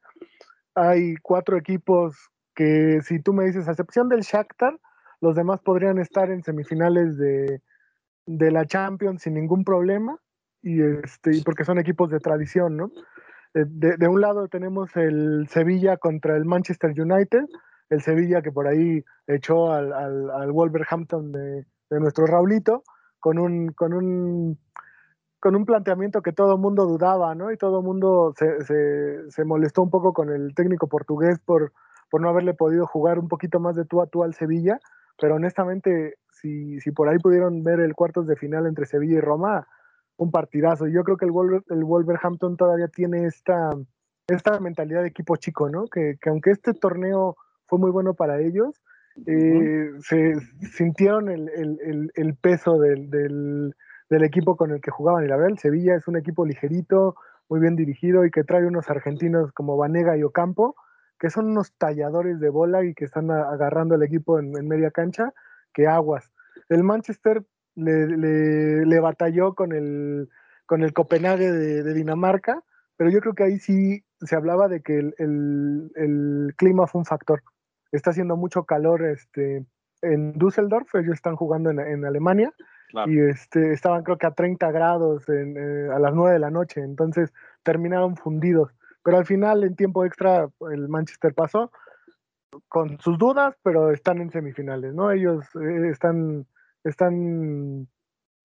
Hay 0.74 1.14
cuatro 1.22 1.56
equipos 1.56 2.16
que, 2.56 3.00
si 3.02 3.22
tú 3.22 3.32
me 3.32 3.44
dices, 3.44 3.68
a 3.68 3.70
excepción 3.70 4.08
del 4.08 4.22
Shakhtar, 4.22 4.76
los 5.20 5.36
demás 5.36 5.60
podrían 5.60 5.98
estar 5.98 6.30
en 6.30 6.42
semifinales 6.42 7.16
de, 7.16 7.62
de 8.26 8.50
la 8.50 8.64
Champions 8.64 9.22
sin 9.22 9.34
ningún 9.34 9.64
problema, 9.64 10.18
y 10.62 10.82
este, 10.82 11.42
porque 11.44 11.64
son 11.64 11.78
equipos 11.78 12.10
de 12.10 12.18
tradición, 12.18 12.76
¿no? 12.76 12.90
Eh, 13.54 13.64
de, 13.66 14.08
un 14.08 14.20
lado 14.20 14.48
tenemos 14.48 14.96
el 14.96 15.48
Sevilla 15.48 15.96
contra 15.96 16.36
el 16.36 16.44
Manchester 16.44 16.90
United, 16.90 17.46
el 17.90 18.00
Sevilla 18.00 18.42
que 18.42 18.52
por 18.52 18.68
ahí 18.68 19.04
echó 19.26 19.72
al, 19.72 19.92
al, 19.92 20.30
al 20.30 20.52
Wolverhampton 20.52 21.32
de, 21.32 21.66
de, 21.90 22.00
nuestro 22.00 22.26
Raulito, 22.26 22.84
con 23.18 23.38
un, 23.38 23.72
con 23.72 23.92
un 23.92 24.58
con 25.40 25.56
un 25.56 25.64
planteamiento 25.64 26.20
que 26.20 26.32
todo 26.32 26.52
el 26.52 26.60
mundo 26.60 26.84
dudaba, 26.84 27.34
¿no? 27.34 27.50
Y 27.50 27.56
todo 27.56 27.78
el 27.78 27.84
mundo 27.84 28.34
se, 28.36 28.62
se, 28.62 29.30
se, 29.30 29.44
molestó 29.44 29.82
un 29.82 29.88
poco 29.88 30.12
con 30.12 30.28
el 30.28 30.54
técnico 30.54 30.86
portugués 30.86 31.38
por, 31.38 31.72
por 32.10 32.20
no 32.20 32.28
haberle 32.28 32.52
podido 32.52 32.86
jugar 32.86 33.18
un 33.18 33.28
poquito 33.28 33.58
más 33.58 33.74
de 33.74 33.86
tú 33.86 34.02
a 34.02 34.06
tú 34.06 34.22
al 34.22 34.34
Sevilla, 34.34 34.78
pero 35.18 35.36
honestamente, 35.36 36.16
si, 36.30 36.78
si 36.80 36.90
por 36.90 37.08
ahí 37.08 37.18
pudieron 37.18 37.62
ver 37.62 37.80
el 37.80 37.94
cuartos 37.94 38.26
de 38.26 38.36
final 38.36 38.66
entre 38.66 38.84
Sevilla 38.84 39.16
y 39.16 39.20
Roma, 39.20 39.66
un 40.20 40.30
partidazo. 40.30 40.86
Yo 40.86 41.02
creo 41.02 41.16
que 41.16 41.24
el, 41.24 41.32
Wolver, 41.32 41.62
el 41.70 41.82
Wolverhampton 41.82 42.58
todavía 42.58 42.88
tiene 42.88 43.24
esta, 43.24 43.70
esta 44.28 44.60
mentalidad 44.60 45.00
de 45.00 45.08
equipo 45.08 45.36
chico, 45.36 45.70
¿no? 45.70 45.86
Que, 45.86 46.18
que 46.20 46.28
aunque 46.28 46.50
este 46.50 46.74
torneo 46.74 47.36
fue 47.66 47.78
muy 47.78 47.90
bueno 47.90 48.12
para 48.12 48.38
ellos, 48.38 48.82
eh, 49.26 49.90
se 50.00 50.34
sintieron 50.76 51.30
el, 51.30 51.48
el, 51.48 52.12
el 52.14 52.34
peso 52.36 52.78
del, 52.78 53.08
del, 53.08 53.74
del, 54.10 54.22
equipo 54.22 54.56
con 54.56 54.72
el 54.72 54.82
que 54.82 54.90
jugaban. 54.90 55.24
Y 55.24 55.28
la 55.28 55.36
verdad, 55.36 55.52
el 55.52 55.58
Sevilla 55.58 55.96
es 55.96 56.06
un 56.06 56.18
equipo 56.18 56.44
ligerito, 56.44 57.16
muy 57.48 57.58
bien 57.58 57.74
dirigido 57.74 58.26
y 58.26 58.30
que 58.30 58.44
trae 58.44 58.66
unos 58.66 58.90
argentinos 58.90 59.52
como 59.52 59.78
Vanega 59.78 60.18
y 60.18 60.22
Ocampo, 60.22 60.76
que 61.18 61.30
son 61.30 61.46
unos 61.46 61.72
talladores 61.78 62.40
de 62.40 62.50
bola 62.50 62.84
y 62.84 62.92
que 62.92 63.06
están 63.06 63.30
agarrando 63.30 63.94
el 63.94 64.02
equipo 64.02 64.38
en, 64.38 64.54
en 64.54 64.68
media 64.68 64.90
cancha, 64.90 65.32
que 65.72 65.86
aguas. 65.86 66.30
El 66.68 66.84
Manchester 66.84 67.42
le, 67.80 68.06
le, 68.06 68.86
le, 68.86 69.00
batalló 69.00 69.54
con 69.54 69.72
el, 69.72 70.28
con 70.66 70.82
el 70.82 70.92
Copenhague 70.92 71.50
de, 71.50 71.82
de, 71.82 71.94
Dinamarca, 71.94 72.62
pero 72.96 73.10
yo 73.10 73.20
creo 73.20 73.34
que 73.34 73.44
ahí 73.44 73.58
sí 73.58 74.04
se 74.20 74.36
hablaba 74.36 74.68
de 74.68 74.82
que 74.82 74.98
el, 74.98 75.14
el, 75.18 75.90
el, 75.94 76.54
clima 76.56 76.86
fue 76.86 77.00
un 77.00 77.06
factor. 77.06 77.42
Está 77.92 78.10
haciendo 78.10 78.36
mucho 78.36 78.64
calor 78.64 79.04
este, 79.04 79.64
en 80.02 80.32
Düsseldorf, 80.32 80.94
ellos 80.94 81.14
están 81.14 81.36
jugando 81.36 81.70
en, 81.70 81.80
en 81.80 82.04
Alemania, 82.04 82.52
claro. 82.90 83.10
y 83.10 83.20
este, 83.20 83.72
estaban 83.72 84.02
creo 84.04 84.18
que 84.18 84.26
a 84.26 84.34
30 84.34 84.70
grados 84.70 85.28
en, 85.28 85.56
eh, 85.56 85.92
a 85.92 85.98
las 85.98 86.14
9 86.14 86.34
de 86.34 86.38
la 86.38 86.50
noche, 86.50 86.80
entonces 86.82 87.32
terminaron 87.62 88.16
fundidos 88.16 88.70
pero 89.02 89.18
al 89.18 89.26
final 89.26 89.64
en 89.64 89.76
tiempo 89.76 90.04
extra 90.04 90.48
el 90.72 90.88
Manchester 90.88 91.34
pasó 91.34 91.70
con 92.68 92.98
sus 93.00 93.16
dudas, 93.16 93.56
pero 93.62 93.90
están 93.90 94.20
en 94.20 94.30
semifinales, 94.30 94.92
¿no? 94.92 95.12
Ellos 95.12 95.44
eh, 95.54 95.88
están, 95.90 96.46
están 96.84 97.88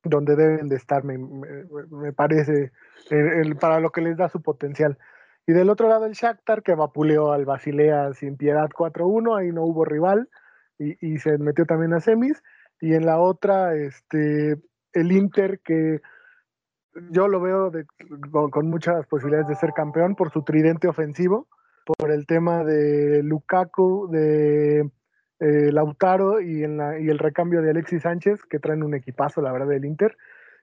donde 0.04 0.36
deben 0.36 0.69
de 0.69 0.76
estar, 0.76 1.04
me, 1.04 1.17
me, 1.17 2.13
parece, 2.13 2.71
para 3.60 3.80
lo 3.80 3.89
que 3.89 4.02
les 4.02 4.17
da 4.17 4.30
su 4.30 4.41
potencial. 4.41 4.98
Y 5.48 5.54
del 5.54 5.69
otro 5.69 5.89
lado 5.89 6.06
el 6.06 6.13
Shakhtar, 6.13 6.63
que 6.63 6.76
vapuleó 6.76 7.32
al 7.32 7.45
Basilea 7.45 8.13
sin 8.13 8.38
piedad 8.38 8.69
4-1, 8.69 9.39
ahí 9.39 9.52
no 9.52 9.63
hubo 9.63 9.84
rival, 9.86 10.30
y, 10.78 10.95
y, 11.06 11.17
se 11.19 11.38
metió 11.38 11.65
también 11.65 11.93
a 11.93 12.02
semis. 12.02 12.41
Y 12.82 12.93
en 12.93 13.06
la 13.06 13.19
otra, 13.19 13.76
este, 13.76 14.58
el 14.93 15.12
Inter, 15.12 15.60
que 15.63 16.02
yo 17.12 17.28
lo 17.28 17.41
veo 17.41 17.69
de, 17.69 17.86
con, 18.32 18.69
muchas 18.69 19.06
posibilidades 19.08 19.48
de 19.48 19.56
ser 19.56 19.74
campeón 19.74 20.15
por 20.15 20.32
su 20.32 20.43
tridente 20.43 20.88
ofensivo, 20.88 21.48
por 21.86 22.12
el 22.12 22.26
tema 22.26 22.63
de 22.63 23.21
Lukaku, 23.24 24.10
de 24.12 24.89
eh, 25.39 25.71
Lautaro 25.71 26.41
y, 26.41 26.63
en 26.63 26.78
la, 26.78 27.00
y, 27.00 27.10
el 27.10 27.19
recambio 27.19 27.62
de 27.62 27.71
Alexis 27.71 28.04
Sánchez, 28.04 28.39
que 28.50 28.60
traen 28.60 28.84
un 28.84 28.93
equipazo, 28.93 29.41
la 29.41 29.52
verdad, 29.52 29.67
del 29.67 29.86
Inter, 29.86 30.17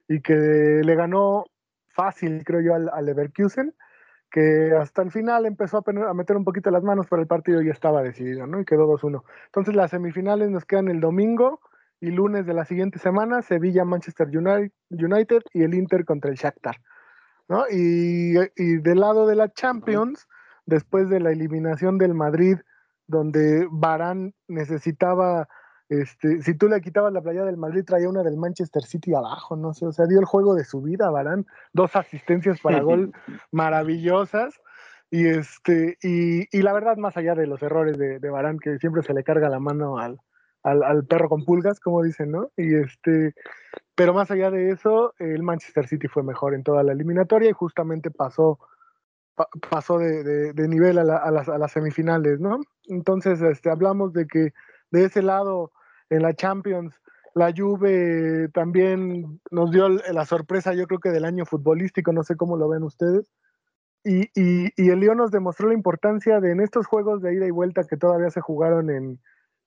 y 0.07 0.21
que 0.21 0.81
le 0.83 0.95
ganó 0.95 1.45
fácil, 1.89 2.43
creo 2.43 2.61
yo, 2.61 2.75
al, 2.75 2.89
al 2.93 3.05
Leverkusen, 3.05 3.73
que 4.31 4.71
hasta 4.75 5.03
el 5.03 5.11
final 5.11 5.45
empezó 5.45 5.77
a, 5.77 6.09
a, 6.09 6.13
meter 6.13 6.35
un 6.35 6.43
poquito 6.43 6.71
las 6.71 6.83
manos, 6.83 7.05
pero 7.09 7.21
el 7.21 7.27
partido 7.27 7.61
ya 7.61 7.71
estaba 7.71 8.01
decidido, 8.01 8.47
¿no? 8.47 8.59
Y 8.59 8.65
quedó 8.65 8.87
2-1. 8.87 9.23
Entonces 9.45 9.75
las 9.75 9.91
semifinales 9.91 10.49
nos 10.49 10.65
quedan 10.65 10.87
el 10.87 10.99
domingo, 10.99 11.59
y 12.03 12.11
lunes 12.11 12.45
de 12.45 12.53
la 12.53 12.65
siguiente 12.65 12.99
semana 12.99 13.41
Sevilla 13.41 13.85
Manchester 13.85 14.27
United 14.27 15.41
y 15.53 15.63
el 15.63 15.73
Inter 15.73 16.03
contra 16.03 16.29
el 16.29 16.35
Shakhtar. 16.35 16.75
¿no? 17.47 17.63
Y, 17.71 18.37
y, 18.57 18.77
del 18.79 18.99
lado 18.99 19.25
de 19.25 19.35
la 19.35 19.53
Champions, 19.53 20.27
después 20.65 21.07
de 21.09 21.21
la 21.21 21.31
eliminación 21.31 21.97
del 21.97 22.13
Madrid, 22.13 22.57
donde 23.07 23.67
Barán 23.71 24.33
necesitaba, 24.47 25.47
este, 25.89 26.41
si 26.41 26.57
tú 26.57 26.67
le 26.67 26.81
quitabas 26.81 27.13
la 27.13 27.21
playa 27.21 27.43
del 27.45 27.57
Madrid, 27.57 27.83
traía 27.85 28.09
una 28.09 28.23
del 28.23 28.37
Manchester 28.37 28.83
City 28.83 29.13
abajo, 29.13 29.55
no 29.55 29.73
sé, 29.73 29.85
o 29.85 29.91
sea, 29.91 30.05
dio 30.05 30.19
el 30.19 30.25
juego 30.25 30.55
de 30.55 30.63
su 30.63 30.81
vida, 30.81 31.09
Barán, 31.09 31.45
dos 31.73 31.95
asistencias 31.95 32.59
para 32.61 32.81
gol 32.81 33.13
maravillosas. 33.51 34.59
Y, 35.11 35.27
este, 35.27 35.99
y, 36.01 36.47
y, 36.57 36.61
la 36.63 36.73
verdad, 36.73 36.97
más 36.97 37.15
allá 37.17 37.35
de 37.35 37.45
los 37.45 37.61
errores 37.61 37.99
de, 37.99 38.19
de 38.19 38.29
Barán, 38.31 38.57
que 38.57 38.79
siempre 38.79 39.03
se 39.03 39.13
le 39.13 39.23
carga 39.23 39.47
la 39.47 39.59
mano 39.59 39.99
al, 39.99 40.19
al, 40.63 40.81
al, 40.81 41.05
perro 41.05 41.29
con 41.29 41.45
pulgas, 41.45 41.79
como 41.79 42.01
dicen, 42.01 42.31
¿no? 42.31 42.49
Y 42.57 42.73
este, 42.73 43.35
pero 43.95 44.13
más 44.13 44.31
allá 44.31 44.49
de 44.49 44.71
eso, 44.71 45.13
el 45.19 45.43
Manchester 45.43 45.87
City 45.87 46.07
fue 46.07 46.23
mejor 46.23 46.55
en 46.55 46.63
toda 46.63 46.83
la 46.83 46.93
eliminatoria 46.93 47.49
y 47.49 47.53
justamente 47.53 48.09
pasó, 48.09 48.59
pa, 49.35 49.47
pasó 49.69 49.99
de, 49.99 50.23
de, 50.23 50.53
de 50.53 50.67
nivel 50.67 50.97
a, 50.97 51.03
la, 51.03 51.17
a, 51.17 51.31
las, 51.31 51.47
a, 51.47 51.57
las, 51.57 51.71
semifinales, 51.71 52.39
¿no? 52.39 52.59
Entonces, 52.87 53.41
este, 53.41 53.69
hablamos 53.69 54.13
de 54.13 54.27
que 54.27 54.53
de 54.91 55.05
ese 55.05 55.21
lado, 55.21 55.71
en 56.09 56.21
la 56.21 56.33
Champions, 56.33 56.93
la 57.35 57.51
Juve 57.55 58.49
también 58.53 59.41
nos 59.49 59.71
dio 59.71 59.89
la 59.89 60.25
sorpresa, 60.25 60.73
yo 60.73 60.85
creo 60.85 60.99
que 60.99 61.09
del 61.09 61.25
año 61.25 61.45
futbolístico, 61.45 62.13
no 62.13 62.23
sé 62.23 62.35
cómo 62.35 62.57
lo 62.57 62.69
ven 62.69 62.83
ustedes. 62.83 63.31
Y, 64.03 64.23
y, 64.35 64.69
y 64.75 64.89
el 64.89 64.99
Lyon 64.99 65.17
nos 65.17 65.31
demostró 65.31 65.67
la 65.67 65.73
importancia 65.73 66.41
de 66.41 66.51
en 66.51 66.59
estos 66.59 66.85
juegos 66.85 67.21
de 67.21 67.33
ida 67.33 67.47
y 67.47 67.51
vuelta 67.51 67.85
que 67.85 67.97
todavía 67.97 68.29
se 68.29 68.41
jugaron 68.41 68.89
en, 68.89 69.19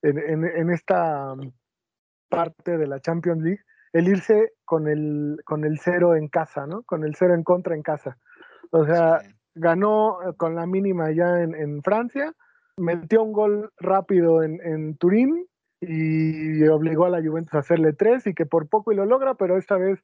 en, 0.03 0.19
en, 0.19 0.45
en, 0.45 0.71
esta 0.71 1.35
parte 2.29 2.77
de 2.77 2.87
la 2.87 3.01
Champions 3.01 3.43
League, 3.43 3.63
el 3.93 4.09
irse 4.09 4.53
con 4.65 4.89
el, 4.89 5.39
con 5.45 5.65
el 5.65 5.79
cero 5.79 6.15
en 6.15 6.29
casa, 6.29 6.67
¿no? 6.67 6.83
Con 6.83 7.03
el 7.03 7.15
cero 7.15 7.35
en 7.35 7.45
contra 7.45 7.75
en 7.75 7.83
casa. 7.83 8.19
O 8.71 8.85
sea, 8.85 9.21
sí. 9.21 9.29
ganó 9.55 10.19
con 10.37 10.55
la 10.55 10.67
mínima 10.67 11.11
ya 11.13 11.43
en, 11.43 11.55
en, 11.55 11.83
Francia, 11.83 12.35
metió 12.77 13.23
un 13.23 13.33
gol 13.33 13.73
rápido 13.79 14.43
en, 14.43 14.61
en 14.63 14.97
Turín 14.97 15.47
y 15.81 16.67
obligó 16.69 17.05
a 17.05 17.11
la 17.11 17.23
Juventus 17.23 17.55
a 17.55 17.59
hacerle 17.59 17.93
tres 17.93 18.27
y 18.27 18.35
que 18.35 18.47
por 18.47 18.69
poco 18.69 18.93
y 18.93 18.97
lo 18.97 19.05
logra, 19.05 19.35
pero 19.35 19.57
esta 19.57 19.77
vez, 19.77 20.03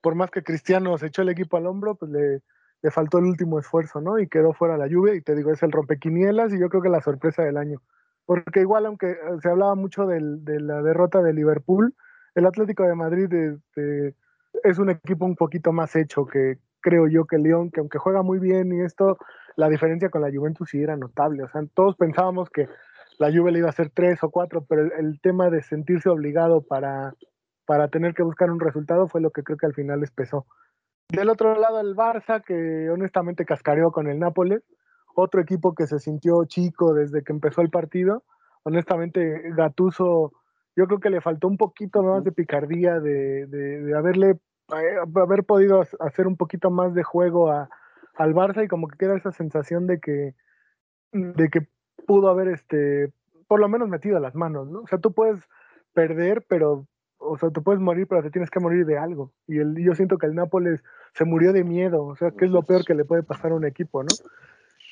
por 0.00 0.14
más 0.14 0.30
que 0.30 0.42
Cristiano 0.42 0.96
se 0.98 1.06
echó 1.06 1.22
el 1.22 1.28
equipo 1.28 1.56
al 1.56 1.66
hombro, 1.66 1.94
pues 1.94 2.10
le, 2.10 2.40
le 2.82 2.90
faltó 2.90 3.18
el 3.18 3.24
último 3.24 3.58
esfuerzo, 3.58 4.00
¿no? 4.00 4.18
Y 4.18 4.28
quedó 4.28 4.52
fuera 4.52 4.76
la 4.76 4.88
lluvia 4.88 5.14
y 5.14 5.22
te 5.22 5.34
digo, 5.34 5.52
es 5.52 5.62
el 5.62 5.72
rompequinielas 5.72 6.52
y 6.52 6.58
yo 6.60 6.68
creo 6.68 6.82
que 6.82 6.88
la 6.88 7.00
sorpresa 7.00 7.42
del 7.42 7.56
año 7.56 7.80
porque 8.26 8.60
igual 8.60 8.86
aunque 8.86 9.16
se 9.42 9.48
hablaba 9.48 9.74
mucho 9.74 10.06
de 10.06 10.20
la 10.60 10.82
derrota 10.82 11.22
de 11.22 11.32
Liverpool, 11.32 11.94
el 12.34 12.46
Atlético 12.46 12.84
de 12.84 12.94
Madrid 12.94 13.32
este, 13.32 14.14
es 14.62 14.78
un 14.78 14.90
equipo 14.90 15.26
un 15.26 15.36
poquito 15.36 15.72
más 15.72 15.94
hecho 15.96 16.26
que 16.26 16.58
creo 16.80 17.06
yo 17.08 17.26
que 17.26 17.38
León, 17.38 17.70
que 17.70 17.80
aunque 17.80 17.98
juega 17.98 18.22
muy 18.22 18.38
bien 18.38 18.72
y 18.72 18.80
esto, 18.80 19.18
la 19.56 19.68
diferencia 19.68 20.10
con 20.10 20.22
la 20.22 20.30
Juventus 20.32 20.70
sí 20.70 20.82
era 20.82 20.96
notable. 20.96 21.42
O 21.42 21.48
sea, 21.48 21.62
todos 21.74 21.96
pensábamos 21.96 22.50
que 22.50 22.68
la 23.18 23.30
Juve 23.30 23.52
le 23.52 23.58
iba 23.58 23.68
a 23.68 23.70
hacer 23.70 23.90
tres 23.90 24.22
o 24.22 24.30
cuatro, 24.30 24.64
pero 24.68 24.82
el, 24.82 25.20
tema 25.20 25.50
de 25.50 25.62
sentirse 25.62 26.08
obligado 26.08 26.62
para, 26.62 27.14
para 27.66 27.88
tener 27.88 28.14
que 28.14 28.22
buscar 28.22 28.50
un 28.50 28.60
resultado 28.60 29.08
fue 29.08 29.20
lo 29.20 29.30
que 29.30 29.42
creo 29.42 29.58
que 29.58 29.66
al 29.66 29.74
final 29.74 30.00
les 30.00 30.10
pesó. 30.10 30.46
Del 31.08 31.28
otro 31.28 31.54
lado, 31.56 31.80
el 31.80 31.94
Barça, 31.94 32.42
que 32.42 32.88
honestamente 32.90 33.44
cascareó 33.44 33.92
con 33.92 34.08
el 34.08 34.18
Nápoles, 34.18 34.62
otro 35.14 35.40
equipo 35.42 35.74
que 35.74 35.86
se 35.86 35.98
sintió 35.98 36.44
chico 36.46 36.94
desde 36.94 37.22
que 37.22 37.32
empezó 37.32 37.60
el 37.60 37.68
partido. 37.68 38.24
Honestamente, 38.62 39.42
Gatuso, 39.54 40.32
yo 40.74 40.86
creo 40.86 41.00
que 41.00 41.10
le 41.10 41.20
faltó 41.20 41.48
un 41.48 41.58
poquito 41.58 42.02
más 42.02 42.24
de 42.24 42.32
picardía, 42.32 42.98
de, 42.98 43.46
de, 43.46 43.94
haberle 43.94 44.30
eh, 44.30 44.96
haber 45.16 45.44
podido 45.44 45.82
hacer 46.00 46.26
un 46.26 46.36
poquito 46.36 46.70
más 46.70 46.94
de 46.94 47.02
juego 47.02 47.50
a, 47.50 47.68
al 48.14 48.34
Barça 48.34 48.64
y 48.64 48.68
como 48.68 48.88
que 48.88 48.98
queda 48.98 49.16
esa 49.16 49.32
sensación 49.32 49.86
de 49.86 49.98
que, 50.00 50.34
de 51.12 51.48
que 51.48 51.66
pudo 52.06 52.28
haber 52.28 52.48
este, 52.48 53.12
por 53.46 53.60
lo 53.60 53.68
menos 53.68 53.88
metido 53.88 54.18
las 54.18 54.34
manos, 54.34 54.68
¿no? 54.68 54.80
O 54.80 54.86
sea, 54.86 54.98
tú 54.98 55.12
puedes 55.12 55.42
perder, 55.92 56.44
pero, 56.48 56.86
o 57.18 57.36
sea, 57.38 57.50
tú 57.50 57.62
puedes 57.62 57.80
morir, 57.80 58.06
pero 58.06 58.22
te 58.22 58.30
tienes 58.30 58.50
que 58.50 58.60
morir 58.60 58.86
de 58.86 58.98
algo. 58.98 59.32
Y 59.46 59.58
el, 59.58 59.76
yo 59.76 59.94
siento 59.94 60.18
que 60.18 60.26
el 60.26 60.34
Nápoles 60.34 60.82
se 61.14 61.24
murió 61.24 61.52
de 61.52 61.64
miedo, 61.64 62.04
o 62.04 62.16
sea, 62.16 62.30
que 62.30 62.46
es 62.46 62.50
lo 62.50 62.62
peor 62.62 62.84
que 62.84 62.94
le 62.94 63.04
puede 63.04 63.22
pasar 63.22 63.52
a 63.52 63.56
un 63.56 63.64
equipo, 63.64 64.02
¿no? 64.02 64.08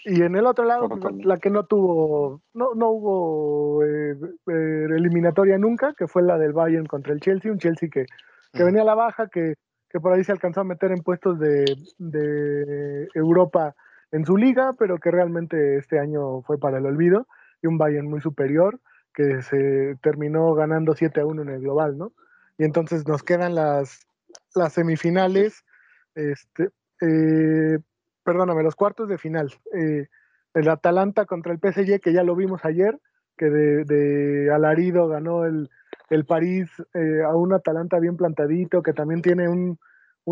Y 0.04 0.22
en 0.22 0.34
el 0.34 0.46
otro 0.46 0.64
lado, 0.64 0.88
pues, 0.88 1.24
la 1.24 1.36
que 1.36 1.50
no 1.50 1.66
tuvo, 1.66 2.40
no, 2.54 2.74
no 2.74 2.90
hubo 2.90 3.84
eh, 3.84 4.16
eh, 4.46 4.86
eliminatoria 4.96 5.58
nunca, 5.58 5.94
que 5.94 6.06
fue 6.06 6.22
la 6.22 6.38
del 6.38 6.54
Bayern 6.54 6.86
contra 6.86 7.12
el 7.12 7.20
Chelsea, 7.20 7.52
un 7.52 7.58
Chelsea 7.58 7.90
que, 7.90 8.06
que 8.52 8.64
venía 8.64 8.80
a 8.80 8.86
la 8.86 8.94
baja, 8.94 9.28
que, 9.28 9.56
que, 9.90 10.00
por 10.00 10.12
ahí 10.12 10.24
se 10.24 10.32
alcanzó 10.32 10.60
a 10.60 10.64
meter 10.64 10.92
en 10.92 11.02
puestos 11.02 11.38
de, 11.38 11.64
de, 11.98 13.08
Europa 13.14 13.74
en 14.12 14.24
su 14.24 14.36
liga, 14.36 14.74
pero 14.78 14.98
que 14.98 15.10
realmente 15.10 15.76
este 15.76 15.98
año 15.98 16.42
fue 16.42 16.58
para 16.58 16.78
el 16.78 16.86
olvido, 16.86 17.26
y 17.62 17.66
un 17.66 17.78
Bayern 17.78 18.08
muy 18.08 18.20
superior, 18.20 18.80
que 19.12 19.42
se 19.42 19.96
terminó 20.02 20.54
ganando 20.54 20.94
7 20.94 21.20
a 21.20 21.26
1 21.26 21.42
en 21.42 21.48
el 21.48 21.60
global, 21.60 21.98
¿no? 21.98 22.12
Y 22.58 22.64
entonces 22.64 23.06
nos 23.06 23.22
quedan 23.22 23.54
las, 23.54 24.06
las 24.54 24.72
semifinales, 24.72 25.64
este, 26.14 26.70
eh, 27.00 27.78
perdóname, 28.24 28.62
los 28.62 28.76
cuartos 28.76 29.08
de 29.08 29.18
final. 29.18 29.52
Eh, 29.74 30.08
el 30.54 30.68
Atalanta 30.68 31.26
contra 31.26 31.52
el 31.52 31.58
PSG, 31.58 32.00
que 32.00 32.12
ya 32.12 32.22
lo 32.22 32.36
vimos 32.36 32.64
ayer, 32.64 32.98
que 33.36 33.46
de, 33.46 34.50
alarido 34.52 35.08
ganó 35.08 35.44
el, 35.46 35.70
París 36.26 36.70
eh, 36.94 37.22
a 37.24 37.34
un 37.34 37.52
Atalanta 37.52 37.98
bien 37.98 38.16
plantadito, 38.16 38.82
que 38.82 38.92
también 38.92 39.22
tiene 39.22 39.48
un, 39.48 39.78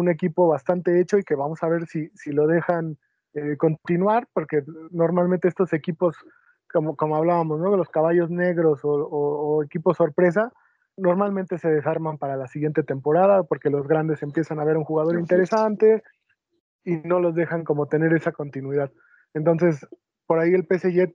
equipo 0.09 0.47
bastante 0.47 1.01
hecho 1.01 1.19
y 1.19 1.25
que 1.25 1.35
vamos 1.35 1.61
a 1.65 1.69
ver 1.69 1.87
si, 1.87 2.09
si 2.15 2.31
lo 2.31 2.47
dejan 2.47 2.97
eh, 3.35 3.57
continuar, 3.57 4.29
porque 4.33 4.63
normalmente 4.93 5.49
estos 5.49 5.73
equipos, 5.73 6.17
como, 6.73 6.95
como 6.95 7.17
hablábamos, 7.17 7.59
¿no? 7.59 7.77
los 7.77 7.89
caballos 7.89 8.31
negros 8.31 8.79
o, 8.85 9.61
equipos 9.65 9.97
sorpresa, 9.97 10.53
normalmente 10.97 11.59
se 11.59 11.69
desarman 11.69 12.17
para 12.17 12.37
la 12.37 12.47
siguiente 12.47 12.85
temporada 12.85 13.43
porque 13.43 13.71
los 13.71 13.89
grandes 13.89 14.23
empiezan 14.23 14.61
a 14.61 14.65
ver 14.65 14.77
un 14.77 14.85
jugador 14.85 15.19
interesante, 15.19 16.05
y 16.85 16.97
no 17.07 17.21
los 17.21 17.35
dejan 17.35 17.65
como 17.65 17.87
tener 17.87 18.15
esa 18.15 18.33
continuidad. 18.33 18.91
Entonces, 19.35 19.87
por 20.27 20.39
ahí 20.39 20.55
el 20.55 20.65
PSG, 20.65 21.13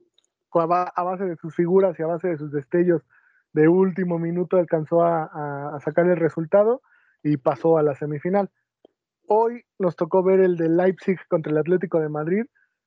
a 0.52 1.02
base 1.02 1.24
de 1.24 1.36
sus 1.36 1.54
figuras 1.54 1.98
y 1.98 2.02
a 2.02 2.06
base 2.06 2.28
de 2.28 2.36
sus 2.36 2.52
destellos 2.52 3.02
de 3.54 3.68
último 3.68 4.18
minuto, 4.18 4.58
alcanzó 4.58 5.02
a, 5.02 5.78
sacar 5.82 6.06
el 6.06 6.16
resultado 6.16 6.82
y 7.22 7.38
pasó 7.38 7.78
a 7.78 7.82
la 7.82 7.94
semifinal. 7.94 8.50
Hoy 9.26 9.64
nos 9.78 9.96
tocó 9.96 10.22
ver 10.22 10.40
el 10.40 10.56
de 10.56 10.68
Leipzig 10.68 11.18
contra 11.28 11.50
el 11.50 11.58
Atlético 11.58 12.00
de 12.00 12.10
Madrid, 12.10 12.44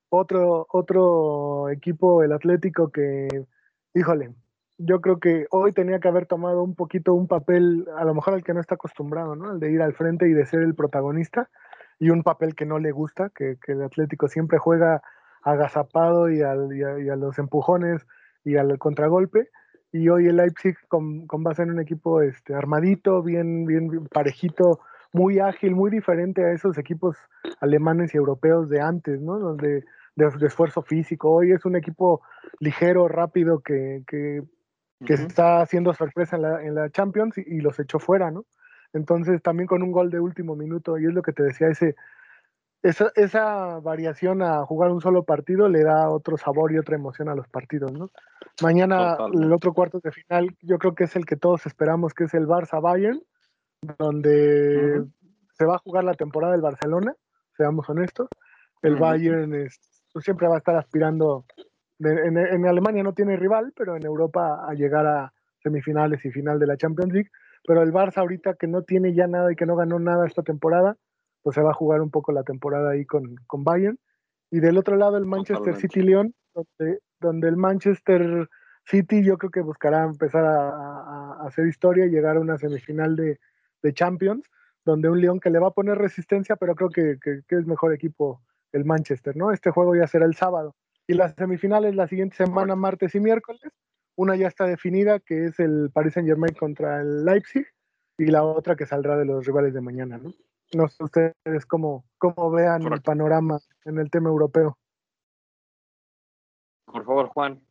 otro, 0.09 0.67
otro 0.71 1.69
equipo, 1.69 2.21
el 2.21 2.31
Atlético, 2.31 2.91
que, 2.91 3.27
híjole, 3.95 4.35
yo 4.77 5.01
creo 5.01 5.19
que 5.19 5.47
hoy 5.49 5.73
tenía 5.73 5.99
que 5.99 6.07
haber 6.07 6.27
tomado 6.27 6.61
un 6.61 6.75
poquito 6.75 7.13
un 7.13 7.27
papel, 7.27 7.87
a 7.97 8.05
lo 8.05 8.13
mejor 8.13 8.35
al 8.35 8.43
que 8.43 8.53
no 8.53 8.61
está 8.61 8.75
acostumbrado, 8.75 9.35
¿no? 9.35 9.53
El 9.53 9.59
de 9.59 9.71
ir 9.71 9.81
al 9.81 9.93
frente 9.93 10.29
y 10.29 10.33
de 10.33 10.45
ser 10.45 10.61
el 10.61 10.75
protagonista 10.75 11.49
y 11.99 12.09
un 12.09 12.23
papel 12.23 12.55
que 12.55 12.65
no 12.65 12.77
le 12.77 12.91
gusta, 12.91 13.31
que, 13.33 13.57
el 13.67 13.81
Atlético 13.81 14.27
siempre 14.27 14.59
juega 14.59 15.01
agazapado 15.41 16.29
y, 16.29 16.41
al, 16.41 16.75
y, 16.75 17.09
a, 17.09 17.15
los 17.15 17.39
empujones 17.39 18.05
y 18.43 18.57
al 18.57 18.77
contragolpe. 18.77 19.49
Y 19.91 20.09
hoy 20.09 20.27
el 20.27 20.37
Leipzig 20.37 20.75
con, 20.87 21.27
con 21.27 21.43
base 21.43 21.63
en 21.63 21.71
un 21.71 21.79
equipo 21.79 22.21
este, 22.21 22.53
armadito, 22.53 23.23
bien, 23.23 23.65
bien 23.65 24.07
parejito, 24.11 24.79
muy 25.13 25.39
ágil, 25.39 25.75
muy 25.75 25.89
diferente 25.89 26.43
a 26.43 26.51
esos 26.51 26.77
equipos 26.77 27.15
alemanes 27.61 28.13
y 28.13 28.17
europeos 28.17 28.69
de 28.69 28.81
antes, 28.81 29.21
¿no? 29.21 29.39
Donde 29.39 29.83
de, 30.15 30.45
esfuerzo 30.45 30.81
físico. 30.81 31.31
Hoy 31.31 31.51
es 31.51 31.63
un 31.65 31.75
equipo 31.75 32.21
ligero, 32.59 33.07
rápido, 33.07 33.59
que, 33.59 34.03
que, 34.07 34.41
que 35.05 35.13
está 35.13 35.61
haciendo 35.61 35.93
sorpresa 35.93 36.35
en 36.35 36.41
la, 36.41 36.63
en 36.63 36.75
la 36.75 36.89
Champions 36.89 37.37
y, 37.37 37.41
y, 37.45 37.61
los 37.61 37.79
echó 37.79 37.99
fuera, 37.99 38.31
¿no? 38.31 38.45
Entonces, 38.93 39.41
también 39.41 39.67
con 39.67 39.83
un 39.83 39.91
gol 39.91 40.09
de 40.09 40.19
último 40.19 40.55
minuto, 40.55 40.97
y 40.97 41.05
es 41.05 41.13
lo 41.13 41.21
que 41.21 41.33
te 41.33 41.43
decía, 41.43 41.67
ese, 41.67 41.95
esa, 42.89 43.11
esa, 43.15 43.79
variación 43.79 44.41
a 44.41 44.65
jugar 44.65 44.91
un 44.91 45.01
solo 45.01 45.23
partido 45.23 45.69
le 45.69 45.83
da 45.83 46.09
otro 46.09 46.37
sabor 46.37 46.71
y 46.71 46.77
otra 46.77 46.95
emoción 46.95 47.29
a 47.29 47.35
los 47.35 47.47
partidos, 47.47 47.91
¿no? 47.91 48.09
Mañana 48.61 49.17
el 49.33 49.51
otro 49.53 49.73
cuarto 49.73 49.99
de 49.99 50.11
final, 50.11 50.55
yo 50.61 50.77
creo 50.77 50.95
que 50.95 51.05
es 51.05 51.15
el 51.15 51.25
que 51.25 51.35
todos 51.35 51.65
esperamos, 51.65 52.13
que 52.13 52.25
es 52.25 52.33
el 52.33 52.47
Barça 52.47 52.81
Bayern, 52.81 53.21
donde 53.97 55.05
se 55.53 55.65
va 55.65 55.75
a 55.75 55.79
jugar 55.79 56.03
la 56.03 56.13
temporada 56.13 56.53
del 56.53 56.61
Barcelona, 56.61 57.13
seamos 57.55 57.89
honestos. 57.89 58.27
El 58.81 58.95
Bayern 58.95 59.53
es, 59.53 59.79
pues, 60.13 60.25
siempre 60.25 60.47
va 60.47 60.55
a 60.55 60.59
estar 60.59 60.75
aspirando, 60.75 61.45
en, 61.99 62.37
en, 62.37 62.65
Alemania 62.65 63.03
no 63.03 63.13
tiene 63.13 63.37
rival, 63.37 63.73
pero 63.75 63.95
en 63.95 64.05
Europa 64.05 64.65
a 64.67 64.73
llegar 64.73 65.05
a 65.07 65.33
semifinales 65.63 66.23
y 66.25 66.31
final 66.31 66.59
de 66.59 66.67
la 66.67 66.77
Champions 66.77 67.11
League 67.11 67.29
pero 67.67 67.83
el 67.83 67.91
Barça 67.91 68.19
ahorita 68.19 68.53
que 68.53 68.65
no 68.65 68.83
tiene 68.83 69.13
ya 69.13 69.27
nada 69.27 69.51
y 69.51 69.55
que 69.57 69.65
no 69.65 69.75
ganó 69.75 69.99
nada 69.99 70.25
esta 70.25 70.41
temporada, 70.41 70.95
pues 71.47 71.55
se 71.55 71.61
va 71.61 71.71
a 71.71 71.73
jugar 71.73 72.01
un 72.01 72.11
poco 72.11 72.33
la 72.33 72.43
temporada 72.43 72.91
ahí 72.91 73.05
con, 73.05 73.37
con 73.47 73.63
Bayern. 73.63 73.97
Y 74.51 74.59
del 74.59 74.77
otro 74.77 74.97
lado 74.97 75.15
el 75.15 75.23
Manchester 75.23 75.77
City 75.77 76.01
León, 76.01 76.35
donde, 76.53 76.99
donde, 77.21 77.47
el 77.47 77.55
Manchester 77.55 78.49
City 78.83 79.23
yo 79.23 79.37
creo 79.37 79.49
que 79.49 79.61
buscará 79.61 80.03
empezar 80.03 80.43
a, 80.43 81.45
hacer 81.45 81.65
historia 81.67 82.05
y 82.05 82.09
llegar 82.09 82.35
a 82.35 82.41
una 82.41 82.57
semifinal 82.57 83.15
de, 83.15 83.39
de, 83.81 83.93
Champions, 83.93 84.45
donde 84.83 85.07
un 85.07 85.21
León 85.21 85.39
que 85.39 85.49
le 85.49 85.59
va 85.59 85.67
a 85.67 85.71
poner 85.71 85.97
resistencia, 85.97 86.57
pero 86.57 86.75
creo 86.75 86.89
que, 86.89 87.17
que, 87.17 87.39
que, 87.47 87.55
es 87.55 87.65
mejor 87.65 87.93
equipo 87.93 88.41
el 88.73 88.83
Manchester, 88.83 89.37
¿no? 89.37 89.53
Este 89.53 89.71
juego 89.71 89.95
ya 89.95 90.05
será 90.05 90.25
el 90.25 90.35
sábado. 90.35 90.75
Y 91.07 91.13
las 91.13 91.33
semifinales 91.35 91.95
la 91.95 92.09
siguiente 92.09 92.35
semana, 92.35 92.75
martes 92.75 93.15
y 93.15 93.21
miércoles, 93.21 93.71
una 94.17 94.35
ya 94.35 94.49
está 94.49 94.65
definida, 94.65 95.21
que 95.21 95.45
es 95.45 95.61
el 95.61 95.91
Paris 95.93 96.15
Saint 96.15 96.27
Germain 96.27 96.55
contra 96.55 96.99
el 96.99 97.23
Leipzig, 97.23 97.67
y 98.17 98.25
la 98.25 98.43
otra 98.43 98.75
que 98.75 98.85
saldrá 98.85 99.15
de 99.15 99.23
los 99.23 99.45
rivales 99.45 99.73
de 99.73 99.79
mañana, 99.79 100.17
¿no? 100.17 100.33
No 100.73 100.87
sé 100.87 101.03
ustedes 101.03 101.65
cómo, 101.67 102.05
cómo 102.17 102.51
vean 102.51 102.83
el 102.91 103.01
panorama 103.01 103.59
en 103.85 103.99
el 103.99 104.09
tema 104.09 104.29
europeo. 104.29 104.77
Por 106.85 107.05
favor, 107.05 107.27
Juan. 107.29 107.61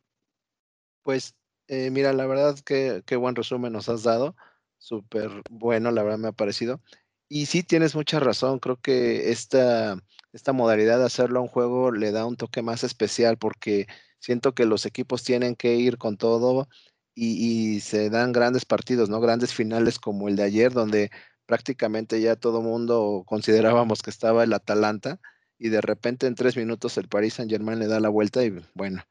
Pues 1.03 1.35
eh, 1.67 1.89
mira, 1.91 2.13
la 2.13 2.25
verdad 2.25 2.57
que 2.59 3.03
qué 3.05 3.15
buen 3.15 3.35
resumen 3.35 3.73
nos 3.73 3.89
has 3.89 4.03
dado. 4.03 4.35
Súper 4.77 5.29
bueno, 5.49 5.91
la 5.91 6.03
verdad 6.03 6.17
me 6.19 6.27
ha 6.29 6.33
parecido. 6.33 6.81
Y 7.29 7.47
sí, 7.47 7.63
tienes 7.63 7.95
mucha 7.95 8.19
razón. 8.19 8.59
Creo 8.59 8.77
que 8.77 9.31
esta, 9.31 9.97
esta 10.33 10.53
modalidad 10.53 10.99
de 10.99 11.05
hacerlo 11.05 11.39
a 11.39 11.41
un 11.43 11.49
juego 11.49 11.91
le 11.91 12.11
da 12.11 12.25
un 12.25 12.37
toque 12.37 12.61
más 12.61 12.83
especial 12.83 13.37
porque 13.37 13.87
siento 14.19 14.53
que 14.53 14.65
los 14.65 14.85
equipos 14.85 15.23
tienen 15.23 15.55
que 15.55 15.75
ir 15.75 15.97
con 15.97 16.17
todo 16.17 16.67
y, 17.15 17.79
se 17.81 18.09
dan 18.09 18.31
grandes 18.31 18.65
partidos, 18.65 19.09
¿no? 19.09 19.19
Grandes 19.19 19.53
finales 19.53 19.97
como 19.97 20.27
el 20.27 20.35
de 20.35 20.43
ayer, 20.43 20.71
donde 20.71 21.09
prácticamente 21.47 22.21
ya 22.21 22.35
todo 22.35 22.61
mundo 22.61 23.23
considerábamos 23.25 24.03
que 24.03 24.11
estaba 24.11 24.43
el 24.43 24.53
Atalanta 24.53 25.19
y 25.57 25.69
de 25.69 25.81
repente 25.81 26.27
en 26.27 26.35
tres 26.35 26.55
minutos 26.55 26.97
el 26.97 27.07
Paris 27.07 27.35
Saint 27.35 27.51
Germain 27.51 27.79
le 27.79 27.87
da 27.87 27.99
la 27.99 28.09
vuelta 28.09 28.45
y 28.45 28.53
bueno. 28.75 29.03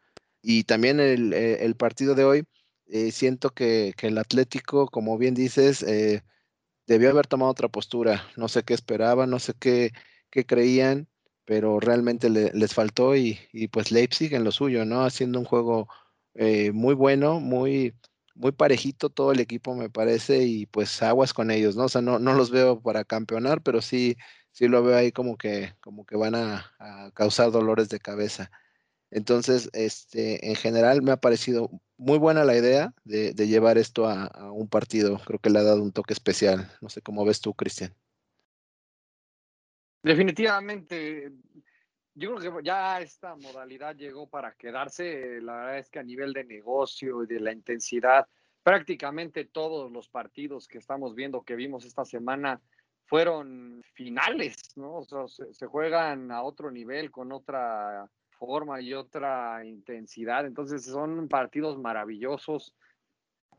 Y 0.42 0.62
también 0.64 1.00
el, 1.00 1.32
eh, 1.32 1.74
partido 1.76 2.14
de 2.14 2.24
hoy, 2.24 2.44
eh, 2.86 3.10
siento 3.10 3.50
que, 3.50 3.94
el 4.00 4.18
Atlético, 4.18 4.86
como 4.86 5.18
bien 5.18 5.34
dices, 5.34 5.82
eh, 5.82 6.22
debió 6.86 7.10
haber 7.10 7.26
tomado 7.26 7.50
otra 7.50 7.68
postura. 7.68 8.22
No 8.36 8.46
sé 8.46 8.62
qué 8.62 8.74
esperaban, 8.74 9.28
no 9.30 9.40
sé 9.40 9.54
qué, 9.58 9.92
qué 10.30 10.46
creían 10.46 11.08
pero 11.46 11.80
realmente 11.80 12.28
les 12.28 12.74
faltó 12.74 13.16
y, 13.16 13.38
pues 13.72 13.92
Leipzig 13.92 14.34
en 14.34 14.44
lo 14.44 14.50
suyo, 14.52 14.84
¿no? 14.84 15.04
Haciendo 15.04 15.38
un 15.38 15.44
juego 15.46 15.88
eh, 16.34 16.72
muy 16.72 16.94
bueno, 16.94 17.40
muy, 17.40 17.94
muy 18.36 18.52
parejito 18.52 19.10
todo 19.10 19.32
el 19.32 19.40
equipo 19.40 19.74
me 19.74 19.90
parece 19.90 20.44
y 20.44 20.66
pues 20.66 21.02
aguas 21.02 21.32
con 21.34 21.50
ellos, 21.50 21.76
¿no? 21.76 21.84
O 21.84 21.88
sea, 21.88 22.02
no, 22.02 22.18
no 22.18 22.34
los 22.34 22.50
veo 22.50 22.80
para 22.80 23.04
campeonar, 23.04 23.62
pero 23.62 23.82
sí, 23.82 24.16
sí 24.52 24.68
lo 24.68 24.82
veo 24.82 24.96
ahí 24.96 25.12
como 25.12 25.36
que, 25.36 25.74
como 25.80 26.04
que 26.06 26.16
van 26.16 26.34
a, 26.34 26.72
causar 27.14 27.50
dolores 27.50 27.88
de 27.88 28.00
cabeza. 28.00 28.50
Entonces, 29.10 29.70
este, 29.72 30.48
en 30.50 30.56
general 30.56 31.02
me 31.02 31.12
ha 31.12 31.16
parecido 31.16 31.70
muy 31.96 32.18
buena 32.18 32.44
la 32.44 32.56
idea 32.56 32.94
de, 33.04 33.32
llevar 33.34 33.78
esto 33.78 34.06
a, 34.06 34.26
a, 34.26 34.52
un 34.52 34.68
partido. 34.68 35.18
Creo 35.24 35.38
que 35.38 35.50
le 35.50 35.58
ha 35.60 35.62
dado 35.62 35.82
un 35.82 35.92
toque 35.92 36.12
especial. 36.12 36.70
No 36.80 36.88
sé 36.90 37.02
cómo 37.02 37.24
ves 37.24 37.40
tú, 37.40 37.54
Cristian. 37.54 37.94
Definitivamente, 40.02 41.32
yo 42.16 42.34
creo 42.34 42.56
que 42.56 42.64
ya 42.64 42.98
esta 43.00 43.36
modalidad 43.36 43.94
llegó 43.94 44.26
para 44.26 44.52
quedarse. 44.52 45.40
La 45.42 45.56
verdad 45.56 45.78
es 45.78 45.90
que 45.90 45.98
a 45.98 46.02
nivel 46.02 46.32
de 46.32 46.44
negocio 46.44 47.22
y 47.22 47.26
de 47.26 47.40
la 47.40 47.52
intensidad, 47.52 48.26
prácticamente 48.62 49.44
todos 49.44 49.92
los 49.92 50.08
partidos 50.08 50.66
que 50.66 50.78
estamos 50.78 51.14
viendo, 51.14 51.42
que 51.42 51.56
vimos 51.56 51.84
esta 51.84 52.06
semana, 52.06 52.60
fueron 53.04 53.82
finales, 53.92 54.56
¿no? 54.76 54.94
O 54.96 55.04
sea, 55.04 55.52
se, 55.52 55.66
juegan 55.66 56.32
a 56.32 56.42
otro 56.42 56.70
nivel, 56.70 57.10
con 57.10 57.32
otra 57.32 58.10
forma 58.30 58.80
y 58.80 58.94
otra 58.94 59.64
intensidad. 59.64 60.46
Entonces 60.46 60.86
son 60.86 61.28
partidos 61.28 61.78
maravillosos 61.78 62.74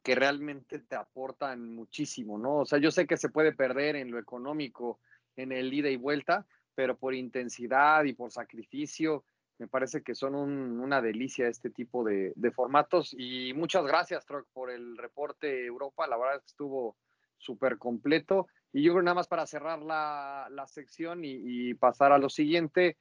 que 0.02 0.16
realmente 0.16 0.80
te 0.80 0.96
aportan 0.96 1.76
muchísimo, 1.76 2.40
¿no? 2.40 2.58
O 2.58 2.66
sea, 2.66 2.80
yo 2.80 2.90
sé 2.90 3.06
que 3.06 3.18
se 3.18 3.30
puede 3.30 3.54
perder 3.54 3.96
en 3.96 4.10
lo 4.10 4.18
económico, 4.18 5.00
en 5.36 5.52
el 5.52 5.72
ida 5.72 5.90
y 5.90 5.96
vuelta, 5.96 6.48
pero 6.78 6.96
por 6.96 7.16
intensidad 7.16 8.04
y 8.04 8.14
por 8.14 8.32
sacrificio, 8.32 9.24
me 9.58 9.68
parece 9.68 10.04
que 10.04 10.14
son 10.14 10.36
una 10.36 11.02
delicia 11.02 11.48
este 11.48 11.72
tipo 11.72 12.04
de, 12.04 12.36
formatos. 12.54 13.16
Y 13.18 13.52
muchas 13.56 13.84
gracias, 13.84 14.28
Troc, 14.28 14.46
por 14.54 14.70
el 14.70 14.96
reporte 14.96 15.66
Europa. 15.66 16.06
La 16.06 16.18
verdad 16.18 16.36
es 16.36 16.42
que 16.44 16.52
estuvo 16.52 16.96
súper 17.40 17.80
completo. 17.80 18.46
Y 18.72 18.84
yo 18.84 18.92
creo 18.92 19.02
nada 19.02 19.16
más 19.16 19.28
para 19.28 19.48
cerrar 19.48 19.82
la, 19.82 20.66
sección 20.68 21.22
y, 21.24 21.74
pasar 21.74 22.12
a 22.12 22.20
lo 22.20 22.30
siguiente. 22.30 22.96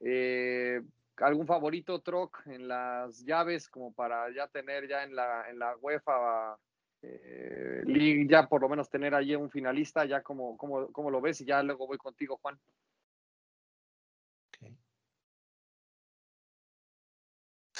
Eh, 0.00 0.82
¿Algún 1.16 1.46
favorito, 1.46 2.02
Troc, 2.02 2.46
en 2.48 2.68
las 2.68 3.24
llaves, 3.24 3.70
como 3.70 3.94
para 3.94 4.30
ya 4.34 4.46
tener 4.48 4.88
ya 4.88 5.04
en 5.04 5.16
la, 5.16 5.48
en 5.48 5.58
la 5.58 5.74
UEFA 5.78 6.58
eh, 7.00 7.80
League, 7.86 8.26
ya 8.28 8.46
por 8.46 8.60
lo 8.60 8.68
menos 8.68 8.90
tener 8.90 9.14
allí 9.14 9.34
un 9.36 9.50
finalista, 9.50 10.04
ya 10.04 10.22
como, 10.22 10.58
como, 10.58 10.92
como 10.92 11.10
lo 11.10 11.22
ves? 11.22 11.40
Y 11.40 11.46
ya 11.46 11.62
luego 11.62 11.86
voy 11.86 11.96
contigo, 11.96 12.38
Juan. 12.42 12.60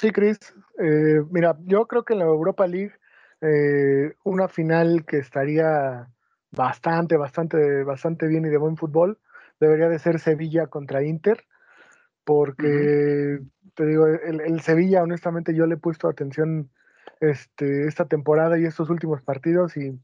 Sí, 0.02 0.10
Chris. 0.10 0.40
Eh, 0.80 1.22
mira, 1.30 1.56
yo 1.64 1.86
creo 1.86 2.04
que 2.04 2.14
en 2.14 2.18
la 2.18 2.24
Europa 2.24 2.66
League 2.66 2.92
eh, 3.40 4.12
una 4.24 4.48
final 4.48 5.04
que 5.06 5.18
estaría 5.18 6.08
bastante, 6.50 7.16
bastante, 7.16 7.84
bastante 7.84 8.26
bien 8.26 8.44
y 8.44 8.48
de 8.48 8.56
buen 8.56 8.76
fútbol 8.76 9.20
debería 9.60 9.88
de 9.88 10.00
ser 10.00 10.18
Sevilla 10.18 10.66
contra 10.66 11.04
Inter, 11.04 11.44
porque 12.24 13.38
te 13.76 13.86
digo, 13.86 14.08
el, 14.08 14.60
Sevilla, 14.62 15.04
honestamente, 15.04 15.54
yo 15.54 15.66
le 15.66 15.76
he 15.76 15.78
puesto 15.78 16.08
atención 16.08 16.68
este, 17.20 17.86
esta 17.86 18.06
temporada 18.06 18.58
y 18.58 18.64
estos 18.64 18.90
últimos 18.90 19.22
partidos 19.22 19.76
y 19.76 19.96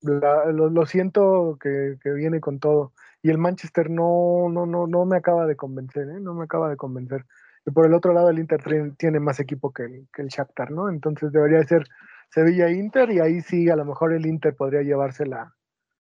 lo, 0.00 0.86
siento 0.86 1.58
que, 1.60 1.98
que, 2.02 2.14
viene 2.14 2.40
con 2.40 2.60
todo. 2.60 2.94
Y 3.20 3.28
el 3.28 3.36
Manchester 3.36 3.90
no, 3.90 4.48
no, 4.50 4.64
no, 4.64 4.86
no 4.86 5.04
me 5.04 5.18
acaba 5.18 5.46
de 5.46 5.56
convencer, 5.56 6.08
¿eh? 6.08 6.20
no 6.20 6.32
me 6.32 6.44
acaba 6.44 6.70
de 6.70 6.78
convencer. 6.78 7.26
Y 7.66 7.70
por 7.70 7.86
el 7.86 7.94
otro 7.94 8.12
lado, 8.12 8.30
el 8.30 8.38
Inter 8.38 8.62
tiene 8.96 9.20
más 9.20 9.40
equipo 9.40 9.72
que 9.72 9.84
el, 9.84 10.08
que 10.12 10.22
el 10.22 10.28
Shakhtar, 10.28 10.70
¿no? 10.70 10.88
Entonces 10.88 11.32
debería 11.32 11.62
ser 11.64 11.86
Sevilla-Inter 12.30 13.10
y 13.10 13.20
ahí 13.20 13.40
sí, 13.40 13.70
a 13.70 13.76
lo 13.76 13.84
mejor 13.84 14.12
el 14.12 14.26
Inter 14.26 14.54
podría 14.54 14.82
llevarse 14.82 15.24
la, 15.24 15.54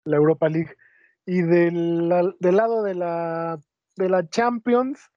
la 0.04 0.17
Europa 0.17 0.50
League. 0.50 0.76
Y 1.26 1.41
del, 1.41 2.36
del 2.39 2.56
lado 2.56 2.84
de 2.84 2.96
la, 2.96 3.60
de 3.96 4.10
la 4.10 4.28
Champions, 4.30 5.12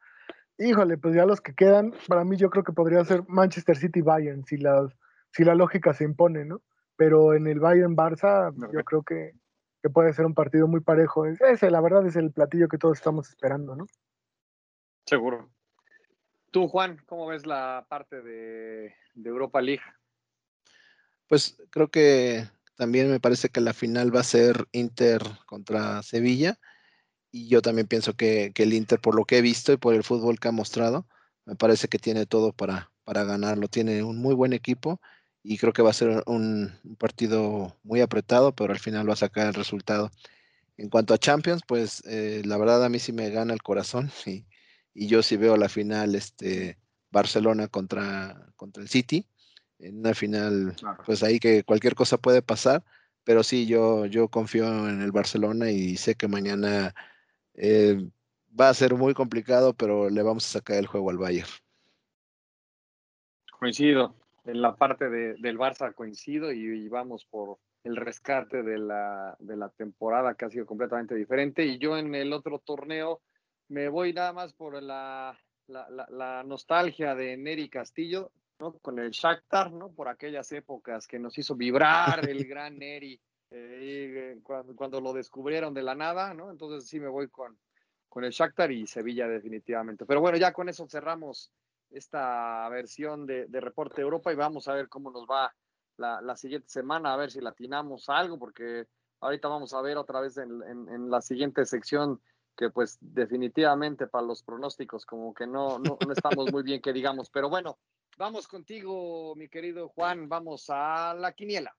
híjole, 0.58 0.98
pues 0.98 1.14
ya 1.14 1.26
los 1.26 1.40
que 1.40 1.54
quedan, 1.54 1.92
para 2.08 2.24
mí 2.24 2.36
yo 2.36 2.50
creo 2.50 2.64
que 2.64 2.72
podría 2.72 3.04
ser 3.04 3.22
Manchester 3.28 3.76
City-Bayern, 3.76 4.44
si 4.44 4.56
la, 4.56 4.88
si 5.32 5.44
la 5.44 5.54
lógica 5.54 5.92
se 5.92 6.04
impone, 6.04 6.44
¿no? 6.44 6.62
Pero 6.96 7.34
en 7.34 7.46
el 7.46 7.60
Bayern-Barça, 7.60 8.52
yo 8.72 8.84
creo 8.84 9.02
que, 9.02 9.32
que 9.82 9.90
puede 9.90 10.12
ser 10.12 10.26
un 10.26 10.34
partido 10.34 10.66
muy 10.68 10.80
parejo. 10.80 11.26
Ese, 11.26 11.70
la 11.70 11.80
verdad, 11.80 12.06
es 12.06 12.16
el 12.16 12.32
platillo 12.32 12.68
que 12.68 12.78
todos 12.78 12.98
estamos 12.98 13.28
esperando, 13.28 13.76
¿no? 13.76 13.86
Seguro. 15.06 15.48
Tú, 16.50 16.66
Juan, 16.66 17.00
¿cómo 17.06 17.26
ves 17.26 17.46
la 17.46 17.86
parte 17.88 18.22
de, 18.22 18.92
Europa 19.14 19.60
League? 19.60 19.82
Pues 21.28 21.56
creo 21.70 21.88
que 21.88 22.48
también 22.76 23.08
me 23.08 23.20
parece 23.20 23.50
que 23.50 23.60
la 23.60 23.72
final 23.72 24.14
va 24.14 24.20
a 24.20 24.24
ser 24.24 24.66
Inter 24.72 25.22
contra 25.46 26.02
Sevilla. 26.02 26.58
Y 27.30 27.48
yo 27.48 27.62
también 27.62 27.86
pienso 27.86 28.14
que, 28.14 28.52
el 28.56 28.72
Inter, 28.72 29.00
por 29.00 29.14
lo 29.14 29.24
que 29.26 29.38
he 29.38 29.42
visto 29.42 29.72
y 29.72 29.76
por 29.76 29.94
el 29.94 30.02
fútbol 30.02 30.40
que 30.40 30.48
ha 30.48 30.52
mostrado, 30.52 31.06
me 31.46 31.54
parece 31.54 31.86
que 31.86 31.98
tiene 31.98 32.26
todo 32.26 32.52
para, 32.52 32.90
para 33.04 33.22
ganarlo. 33.22 33.68
Tiene 33.68 34.02
un 34.02 34.18
muy 34.18 34.34
buen 34.34 34.52
equipo 34.52 35.00
y 35.44 35.56
creo 35.58 35.72
que 35.72 35.82
va 35.82 35.90
a 35.90 35.92
ser 35.92 36.24
un, 36.26 36.72
partido 36.98 37.76
muy 37.84 38.00
apretado, 38.00 38.54
pero 38.56 38.72
al 38.72 38.80
final 38.80 39.08
va 39.08 39.12
a 39.12 39.16
sacar 39.16 39.46
el 39.46 39.54
resultado. 39.54 40.10
En 40.76 40.88
cuanto 40.88 41.14
a 41.14 41.18
Champions, 41.18 41.62
pues 41.66 42.02
eh, 42.06 42.42
la 42.44 42.56
verdad 42.56 42.84
a 42.84 42.88
mí 42.88 42.98
sí 42.98 43.12
me 43.12 43.30
gana 43.30 43.54
el 43.54 43.62
corazón 43.62 44.10
y, 44.26 44.44
y 44.94 45.06
yo 45.06 45.22
sí 45.22 45.36
veo 45.36 45.56
la 45.56 45.68
final 45.68 46.14
este, 46.14 46.78
Barcelona 47.10 47.68
contra, 47.68 48.52
contra 48.56 48.82
el 48.82 48.88
City, 48.88 49.26
en 49.78 49.98
una 49.98 50.14
final, 50.14 50.76
pues 51.06 51.22
ahí 51.22 51.38
que 51.38 51.64
cualquier 51.64 51.94
cosa 51.94 52.18
puede 52.18 52.42
pasar, 52.42 52.84
pero 53.24 53.42
sí, 53.42 53.66
yo, 53.66 54.06
yo 54.06 54.28
confío 54.28 54.88
en 54.88 55.00
el 55.00 55.12
Barcelona 55.12 55.70
y 55.70 55.96
sé 55.96 56.14
que 56.14 56.28
mañana 56.28 56.94
eh, 57.54 58.08
va 58.58 58.68
a 58.68 58.74
ser 58.74 58.94
muy 58.94 59.14
complicado, 59.14 59.74
pero 59.74 60.10
le 60.10 60.22
vamos 60.22 60.46
a 60.46 60.58
sacar 60.58 60.76
el 60.76 60.86
juego 60.86 61.10
al 61.10 61.18
Bayern. 61.18 61.48
Coincido, 63.58 64.14
en 64.44 64.62
la 64.62 64.76
parte 64.76 65.08
de, 65.08 65.34
del 65.34 65.58
Barça 65.58 65.94
coincido 65.94 66.52
y, 66.52 66.88
vamos 66.88 67.26
por 67.26 67.58
el 67.84 67.96
rescate 67.96 68.62
de 68.62 68.78
la, 68.78 69.36
de 69.38 69.56
la 69.56 69.70
temporada 69.70 70.34
que 70.34 70.44
ha 70.44 70.50
sido 70.50 70.66
completamente 70.66 71.14
diferente 71.14 71.64
y 71.64 71.78
yo 71.78 71.96
en 71.96 72.14
el 72.14 72.32
otro 72.32 72.58
torneo 72.58 73.20
me 73.70 73.88
voy 73.88 74.12
nada 74.12 74.32
más 74.32 74.52
por 74.52 74.82
la, 74.82 75.38
la, 75.68 76.42
nostalgia 76.44 77.14
de 77.14 77.36
Neri 77.36 77.68
Castillo, 77.68 78.32
¿no? 78.58 78.72
Con 78.74 78.98
el 78.98 79.10
Shakhtar, 79.10 79.72
¿no? 79.72 79.92
Por 79.92 80.08
aquellas 80.08 80.50
épocas 80.52 81.06
que 81.06 81.20
nos 81.20 81.38
hizo 81.38 81.54
vibrar 81.54 82.28
el 82.28 82.44
gran 82.48 82.78
Neri 82.78 83.12
eh, 83.50 84.36
eh, 84.36 84.40
cuando, 84.42 85.00
lo 85.00 85.12
descubrieron 85.12 85.72
de 85.72 85.82
la 85.82 85.94
nada, 85.94 86.34
¿no? 86.34 86.50
Entonces 86.50 86.88
sí 86.88 86.98
me 86.98 87.08
voy 87.08 87.28
con, 87.28 87.56
con 88.08 88.24
el 88.24 88.32
Shakhtar 88.32 88.72
y 88.72 88.88
Sevilla 88.88 89.28
definitivamente. 89.28 90.04
Pero 90.04 90.20
bueno, 90.20 90.36
ya 90.36 90.52
con 90.52 90.68
eso 90.68 90.88
cerramos 90.88 91.52
esta 91.90 92.68
versión 92.70 93.24
de, 93.24 93.46
de 93.46 93.60
Reporte 93.60 94.00
Europa 94.00 94.32
y 94.32 94.36
vamos 94.36 94.66
a 94.66 94.74
ver 94.74 94.88
cómo 94.88 95.12
nos 95.12 95.26
va 95.26 95.54
la, 95.96 96.20
la, 96.20 96.36
siguiente 96.36 96.68
semana, 96.68 97.12
a 97.12 97.16
ver 97.16 97.30
si 97.30 97.40
latinamos 97.40 98.08
algo, 98.08 98.36
porque 98.36 98.86
ahorita 99.20 99.46
vamos 99.46 99.74
a 99.74 99.80
ver 99.80 99.96
otra 99.96 100.20
vez 100.20 100.38
en, 100.38 100.62
en 100.66 101.10
la 101.10 101.20
siguiente 101.20 101.64
sección 101.66 102.20
que 102.60 102.68
pues 102.68 102.98
definitivamente 103.00 104.06
para 104.06 104.26
los 104.26 104.42
pronósticos 104.42 105.06
como 105.06 105.32
que 105.32 105.46
no, 105.46 105.78
no, 105.78 105.96
estamos 106.14 106.52
muy 106.52 106.62
bien 106.62 106.82
que 106.82 106.92
digamos. 106.92 107.30
Pero 107.30 107.48
bueno, 107.48 107.78
vamos 108.18 108.46
contigo, 108.46 109.34
mi 109.34 109.48
querido 109.48 109.88
Juan, 109.88 110.28
vamos 110.28 110.66
a 110.68 111.14
la 111.14 111.32
quiniela. 111.32 111.74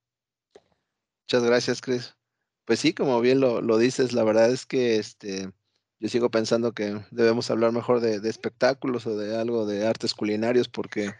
Muchas 1.22 1.44
gracias, 1.44 1.80
Chris. 1.80 2.16
Pues 2.64 2.80
sí, 2.80 2.92
como 2.94 3.20
bien 3.20 3.38
lo, 3.38 3.62
lo 3.62 3.78
dices, 3.78 4.12
la 4.12 4.24
verdad 4.24 4.50
es 4.50 4.66
que 4.66 4.96
este, 4.96 5.52
yo 6.00 6.08
sigo 6.08 6.32
pensando 6.32 6.72
que 6.72 7.00
debemos 7.12 7.48
hablar 7.52 7.70
mejor 7.70 8.00
de, 8.00 8.18
de, 8.18 8.28
espectáculos 8.28 9.06
o 9.06 9.16
de 9.16 9.38
algo 9.38 9.66
de 9.66 9.86
artes 9.86 10.14
culinarios 10.14 10.68
porque 10.68 11.12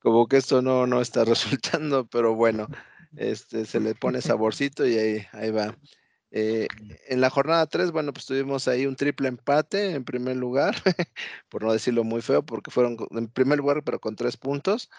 como 0.00 0.28
que 0.28 0.36
esto 0.36 0.60
no, 0.60 0.86
no 0.86 1.00
está 1.00 1.24
resultando, 1.24 2.06
pero 2.06 2.34
bueno, 2.34 2.68
este, 3.16 3.64
se 3.64 3.80
le 3.80 3.94
pone 3.94 4.20
saborcito 4.20 4.86
y 4.86 4.98
ahí, 4.98 5.26
ahí 5.32 5.50
va. 5.50 5.74
Eh, 6.30 6.68
en 7.06 7.20
la 7.20 7.30
jornada 7.30 7.66
3, 7.66 7.90
bueno, 7.90 8.12
pues 8.12 8.26
tuvimos 8.26 8.68
ahí 8.68 8.86
un 8.86 8.96
triple 8.96 9.28
empate 9.28 9.92
en 9.92 10.04
primer 10.04 10.36
lugar, 10.36 10.74
por 11.48 11.62
no 11.62 11.72
decirlo 11.72 12.04
muy 12.04 12.20
feo, 12.20 12.44
porque 12.44 12.70
fueron 12.70 12.96
en 13.12 13.28
primer 13.28 13.58
lugar, 13.58 13.82
pero 13.82 14.00
con 14.00 14.14
tres 14.16 14.36
puntos, 14.36 14.90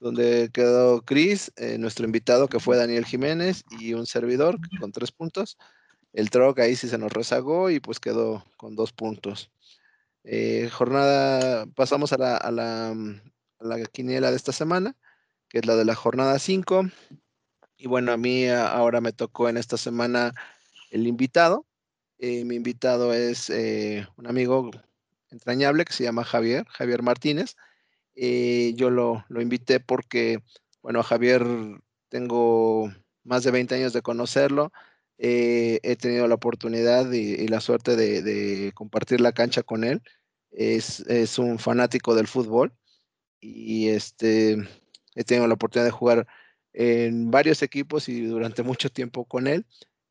donde 0.00 0.50
quedó 0.52 1.02
Chris, 1.02 1.52
eh, 1.56 1.76
nuestro 1.78 2.06
invitado 2.06 2.48
que 2.48 2.60
fue 2.60 2.76
Daniel 2.76 3.04
Jiménez 3.04 3.64
y 3.78 3.94
un 3.94 4.06
servidor 4.06 4.58
con 4.80 4.92
tres 4.92 5.12
puntos. 5.12 5.58
El 6.12 6.30
Troc 6.30 6.58
ahí 6.60 6.74
sí 6.76 6.88
se 6.88 6.98
nos 6.98 7.12
rezagó 7.12 7.70
y 7.70 7.80
pues 7.80 8.00
quedó 8.00 8.44
con 8.56 8.74
dos 8.74 8.92
puntos. 8.92 9.50
Eh, 10.24 10.68
jornada, 10.72 11.66
pasamos 11.66 12.12
a 12.12 12.18
la, 12.18 12.36
a, 12.36 12.50
la, 12.50 12.90
a 12.90 13.64
la 13.64 13.84
quiniela 13.86 14.30
de 14.30 14.36
esta 14.36 14.52
semana, 14.52 14.96
que 15.48 15.58
es 15.58 15.66
la 15.66 15.76
de 15.76 15.84
la 15.84 15.94
jornada 15.94 16.38
5. 16.38 16.86
Y 17.76 17.88
bueno, 17.88 18.12
a 18.12 18.16
mí 18.16 18.48
ahora 18.48 19.00
me 19.00 19.12
tocó 19.12 19.48
en 19.48 19.56
esta 19.56 19.76
semana 19.76 20.34
el 20.90 21.06
invitado. 21.06 21.66
Eh, 22.18 22.44
mi 22.44 22.56
invitado 22.56 23.14
es 23.14 23.50
eh, 23.50 24.06
un 24.16 24.26
amigo 24.26 24.70
entrañable 25.30 25.84
que 25.84 25.92
se 25.92 26.04
llama 26.04 26.24
Javier, 26.24 26.66
Javier 26.68 27.02
Martínez. 27.02 27.56
Eh, 28.14 28.72
yo 28.76 28.90
lo, 28.90 29.24
invité 29.30 29.80
porque, 29.80 30.40
bueno, 30.82 31.02
Javier 31.02 31.44
tengo 32.08 32.92
más 33.24 33.44
de 33.44 33.50
20 33.52 33.74
años 33.76 33.92
de 33.92 34.02
conocerlo. 34.02 34.72
he 35.18 35.96
tenido 36.00 36.28
la 36.28 36.34
oportunidad 36.36 37.10
y, 37.12 37.48
la 37.48 37.60
suerte 37.60 37.96
de, 37.96 38.72
compartir 38.74 39.20
la 39.20 39.32
cancha 39.32 39.62
con 39.62 39.84
él. 39.84 40.02
Es, 40.50 41.00
es, 41.00 41.38
un 41.38 41.58
fanático 41.58 42.14
del 42.14 42.26
fútbol 42.26 42.72
y 43.40 43.88
este, 43.88 44.56
he 45.14 45.24
tenido 45.24 45.46
la 45.46 45.54
oportunidad 45.54 45.86
de 45.86 45.90
jugar 45.90 46.26
en 46.72 47.30
varios 47.30 47.62
equipos 47.62 48.08
y 48.08 48.22
durante 48.22 48.62
mucho 48.62 48.90
tiempo 48.90 49.24
con 49.24 49.46
él. 49.46 49.66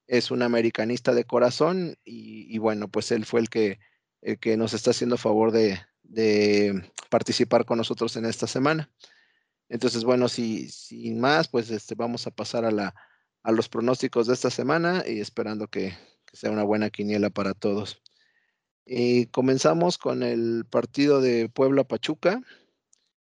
Es 0.08 0.32
un 0.32 0.42
americanista 0.42 1.14
de 1.14 1.26
corazón 1.26 1.98
y, 2.04 2.58
bueno, 2.58 2.88
pues 2.88 3.12
él 3.12 3.26
fue 3.26 3.42
el 3.42 3.50
que, 3.50 3.80
que 4.40 4.58
nos 4.58 4.74
está 4.74 4.92
haciendo 4.92 5.18
favor 5.18 5.52
de, 5.52 5.80
de 6.04 6.92
participar 7.10 7.66
con 7.66 7.78
nosotros 7.78 8.16
en 8.16 8.26
esta 8.26 8.48
semana. 8.48 8.90
Entonces, 9.70 10.06
bueno, 10.06 10.30
si, 10.30 10.70
sin 10.70 11.20
más, 11.20 11.50
pues 11.50 11.70
este, 11.72 11.96
vamos 11.96 12.26
a 12.26 12.32
pasar 12.32 12.64
a, 12.64 12.72
la, 12.72 12.96
a 13.44 13.52
los 13.52 13.68
pronósticos 13.68 14.28
de 14.28 14.34
esta 14.34 14.50
semana 14.50 15.04
y 15.06 15.20
esperando 15.20 15.68
que, 15.68 15.98
que 16.26 16.38
sea 16.38 16.52
una 16.52 16.64
buena 16.64 16.90
quiniela 16.90 17.30
para 17.30 17.54
todos. 17.54 18.02
Y 18.86 19.26
comenzamos 19.28 19.98
con 19.98 20.24
el 20.24 20.66
partido 20.70 21.20
de 21.20 21.50
Puebla 21.50 21.84
Pachuca. 21.84 22.42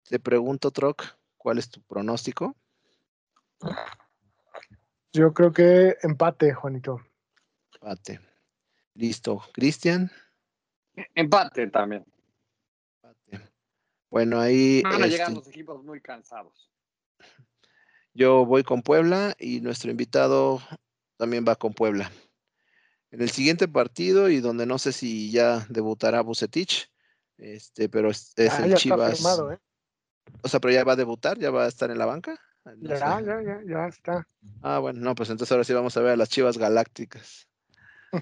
Te 0.09 0.21
pregunto, 0.21 0.71
Troc, 0.71 1.03
¿cuál 1.37 1.59
es 1.59 1.69
tu 1.69 1.83
pronóstico? 1.83 2.57
Yo 5.13 5.33
creo 5.33 5.53
que 5.53 5.97
empate, 6.03 6.55
Juanito. 6.55 7.01
Empate. 7.75 8.21
Listo. 8.95 9.43
Cristian. 9.53 10.11
Empate 11.15 11.67
también. 11.69 12.05
Empate. 13.03 13.51
Bueno, 14.11 14.41
ahí. 14.41 14.83
Van 14.83 15.03
a 15.03 15.07
llegar 15.07 15.29
este 15.29 15.35
los 15.41 15.49
equipos 15.49 15.83
muy 15.85 16.01
cansados. 16.01 16.71
Yo 18.13 18.45
voy 18.45 18.65
con 18.65 18.83
Puebla 18.83 19.35
y 19.39 19.61
nuestro 19.61 19.91
invitado 19.91 20.61
también 21.17 21.45
va 21.47 21.57
con 21.57 21.73
Puebla. 21.73 22.11
En 23.13 23.21
el 23.23 23.31
siguiente 23.31 23.67
partido, 23.69 24.29
y 24.29 24.41
donde 24.41 24.67
no 24.67 24.79
sé 24.79 24.93
si 24.93 25.31
ya 25.31 25.67
debutará 25.69 26.21
Bucetich, 26.23 26.91
este, 27.39 27.89
pero 27.89 28.11
es, 28.11 28.33
Ah, 28.37 28.43
el 28.43 28.47
ya 28.47 28.65
está 28.65 28.77
Chivas. 28.77 29.17
firmado, 29.17 29.53
¿eh? 29.53 29.59
O 30.43 30.49
sea, 30.49 30.61
pero 30.61 30.75
ya 30.75 30.85
va 30.85 30.93
a 30.93 30.97
debutar, 30.97 31.39
ya 31.39 31.51
va 31.51 31.65
a 31.65 31.69
estar 31.69 31.91
en 31.91 31.99
la 31.99 32.07
banca. 32.07 32.39
Ah, 32.71 32.75
no 32.77 32.89
Ya, 32.89 32.97
sé. 32.97 33.25
ya, 33.25 33.43
ya, 33.43 33.61
ya 33.67 33.87
está. 33.89 34.27
Ah, 34.63 34.79
bueno, 34.79 35.01
no, 35.01 35.15
pues 35.15 35.31
entonces 35.31 35.51
ahora 35.53 35.65
sí 35.65 35.73
vamos 35.73 35.97
a 35.97 36.01
ver 36.01 36.13
a 36.13 36.17
las 36.17 36.29
Chivas 36.29 36.57
Galácticas. 36.57 37.49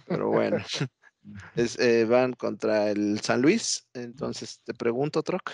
Pero 0.06 0.30
bueno, 0.30 0.56
es, 1.54 1.78
eh, 1.78 2.04
van 2.06 2.32
contra 2.32 2.90
el 2.90 3.20
San 3.20 3.42
Luis. 3.42 3.86
Entonces 3.92 4.60
te 4.64 4.74
pregunto, 4.74 5.22
Troc. 5.22 5.50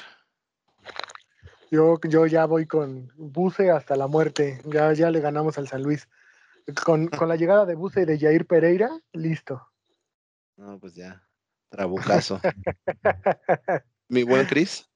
Yo, 1.70 1.98
yo 2.08 2.26
ya 2.26 2.44
voy 2.44 2.66
con 2.66 3.10
Buce 3.16 3.70
hasta 3.70 3.96
la 3.96 4.06
muerte. 4.06 4.60
Ya, 4.64 4.92
ya 4.92 5.10
le 5.10 5.20
ganamos 5.20 5.58
al 5.58 5.66
San 5.66 5.82
Luis. 5.82 6.08
Con, 6.84 7.08
con 7.08 7.28
la 7.28 7.36
llegada 7.36 7.66
de 7.66 7.74
Buce 7.74 8.02
y 8.02 8.04
de 8.04 8.18
Jair 8.18 8.46
Pereira, 8.46 8.90
listo. 9.12 9.66
No, 10.56 10.78
pues 10.78 10.94
ya, 10.94 11.26
trabucazo. 11.68 12.40
Mi 14.08 14.22
buen 14.22 14.46
Cris. 14.46 14.88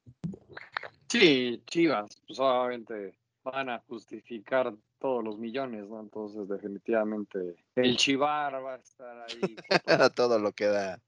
Sí, 1.08 1.62
Chivas, 1.66 2.22
pues 2.26 2.38
obviamente 2.38 3.18
van 3.50 3.68
a 3.70 3.80
justificar 3.88 4.74
todos 4.98 5.24
los 5.24 5.38
millones, 5.38 5.88
¿no? 5.88 6.00
Entonces, 6.00 6.48
definitivamente, 6.48 7.56
el 7.76 7.96
Chivar 7.96 8.64
va 8.64 8.74
a 8.74 8.78
estar 8.78 9.20
ahí. 9.22 9.56
todo. 9.86 10.04
a 10.04 10.10
todo 10.10 10.38
lo 10.38 10.52
que 10.52 10.66
da. 10.66 11.02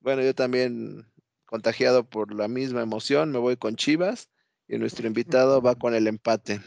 Bueno, 0.00 0.22
yo 0.22 0.34
también, 0.34 1.06
contagiado 1.44 2.08
por 2.08 2.34
la 2.34 2.48
misma 2.48 2.82
emoción, 2.82 3.30
me 3.30 3.38
voy 3.38 3.56
con 3.56 3.76
Chivas 3.76 4.30
y 4.68 4.78
nuestro 4.78 5.06
invitado 5.06 5.60
va 5.60 5.74
con 5.74 5.94
el 5.94 6.06
empate. 6.06 6.60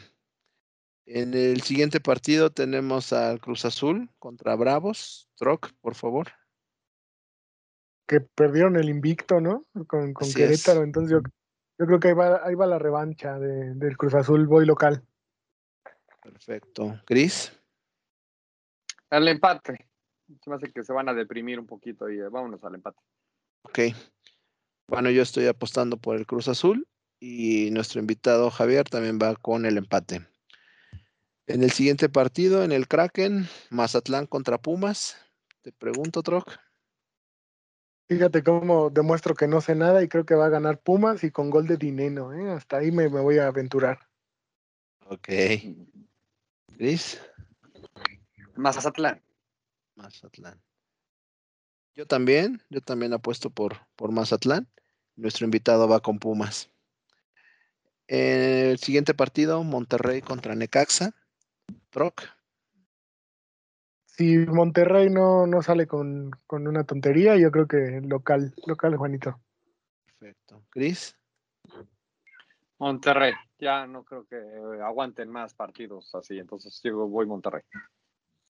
En 1.05 1.33
el 1.33 1.61
siguiente 1.61 1.99
partido 1.99 2.51
tenemos 2.51 3.13
al 3.13 3.39
Cruz 3.39 3.65
Azul 3.65 4.09
contra 4.19 4.55
Bravos. 4.55 5.29
Troc, 5.35 5.71
por 5.81 5.95
favor. 5.95 6.29
Que 8.07 8.21
perdieron 8.21 8.75
el 8.75 8.89
invicto, 8.89 9.39
¿no? 9.39 9.65
Con, 9.87 10.13
Querétaro. 10.13 10.81
es. 10.81 10.85
Entonces 10.85 11.11
yo, 11.11 11.21
yo 11.77 11.85
creo 11.85 11.99
que 11.99 12.09
ahí 12.09 12.13
va, 12.13 12.41
ahí 12.45 12.55
va 12.55 12.65
la 12.65 12.79
revancha 12.79 13.37
de- 13.39 13.73
del 13.75 13.97
Cruz 13.97 14.13
Azul, 14.13 14.47
voy 14.47 14.65
local. 14.65 15.05
Perfecto. 16.21 17.01
Cris. 17.05 17.51
El 19.09 19.27
empate. 19.27 19.89
Se 20.43 20.49
me 20.49 20.55
hace 20.55 20.71
que 20.71 20.83
se 20.83 20.91
van 20.91 21.07
a 21.09 21.13
deprimir 21.13 21.59
un 21.59 21.67
poquito 21.67 22.09
y 22.09 22.19
eh, 22.19 22.29
vámonos 22.29 22.63
al 22.63 22.75
empate. 22.75 22.99
Ok. 23.63 23.79
Bueno, 24.87 25.09
yo 25.09 25.21
estoy 25.21 25.47
apostando 25.47 25.97
por 25.97 26.15
el 26.15 26.25
Cruz 26.25 26.47
Azul 26.47 26.87
y 27.19 27.69
nuestro 27.71 27.99
invitado 27.99 28.49
Javier 28.49 28.89
también 28.89 29.19
va 29.21 29.35
con 29.35 29.65
el 29.65 29.77
empate. 29.77 30.27
En 31.47 31.61
el 31.61 31.71
siguiente 31.71 32.09
partido, 32.09 32.63
en 32.63 32.71
el 32.71 32.87
Kraken, 32.87 33.47
Mazatlán 33.69 34.25
contra 34.25 34.57
Pumas. 34.57 35.15
Te 35.61 35.71
pregunto, 35.71 36.23
Troc. 36.23 36.57
Fíjate 38.07 38.43
cómo 38.43 38.91
demuestro 38.91 39.33
que 39.33 39.47
no 39.47 39.61
sé 39.61 39.73
nada 39.73 40.03
y 40.03 40.07
creo 40.07 40.25
que 40.25 40.35
va 40.35 40.45
a 40.45 40.49
ganar 40.49 40.79
Pumas 40.79 41.23
y 41.23 41.31
con 41.31 41.49
gol 41.49 41.65
de 41.65 41.77
Dineno. 41.77 42.33
¿eh? 42.33 42.51
Hasta 42.51 42.77
ahí 42.77 42.91
me, 42.91 43.09
me 43.09 43.19
voy 43.19 43.39
a 43.39 43.47
aventurar. 43.47 44.07
Ok. 45.07 45.29
Cris. 46.77 47.19
Mazatlán. 48.55 49.21
Mazatlán. 49.95 50.61
Yo 51.95 52.05
también, 52.05 52.61
yo 52.69 52.81
también 52.81 53.13
apuesto 53.13 53.49
por, 53.49 53.77
por 53.95 54.11
Mazatlán. 54.11 54.69
Nuestro 55.15 55.45
invitado 55.45 55.87
va 55.87 56.01
con 56.01 56.19
Pumas. 56.19 56.69
El 58.07 58.77
siguiente 58.77 59.13
partido, 59.13 59.63
Monterrey 59.63 60.21
contra 60.21 60.55
Necaxa. 60.55 61.15
Troc. 61.89 62.21
Si 64.17 64.37
Monterrey 64.37 65.09
no, 65.09 65.45
no 65.45 65.61
sale 65.61 65.87
con, 65.87 66.31
con 66.47 66.67
una 66.67 66.85
tontería, 66.85 67.35
yo 67.35 67.51
creo 67.51 67.67
que 67.67 67.99
local, 68.01 68.53
local, 68.65 68.95
Juanito. 68.95 69.41
Perfecto. 70.05 70.63
Cris. 70.69 71.17
Monterrey. 72.77 73.33
Ya 73.59 73.85
no 73.87 74.05
creo 74.05 74.25
que 74.25 74.37
aguanten 74.81 75.29
más 75.29 75.53
partidos 75.53 76.15
así, 76.15 76.37
entonces 76.37 76.79
yo 76.81 77.07
voy 77.09 77.25
Monterrey. 77.25 77.63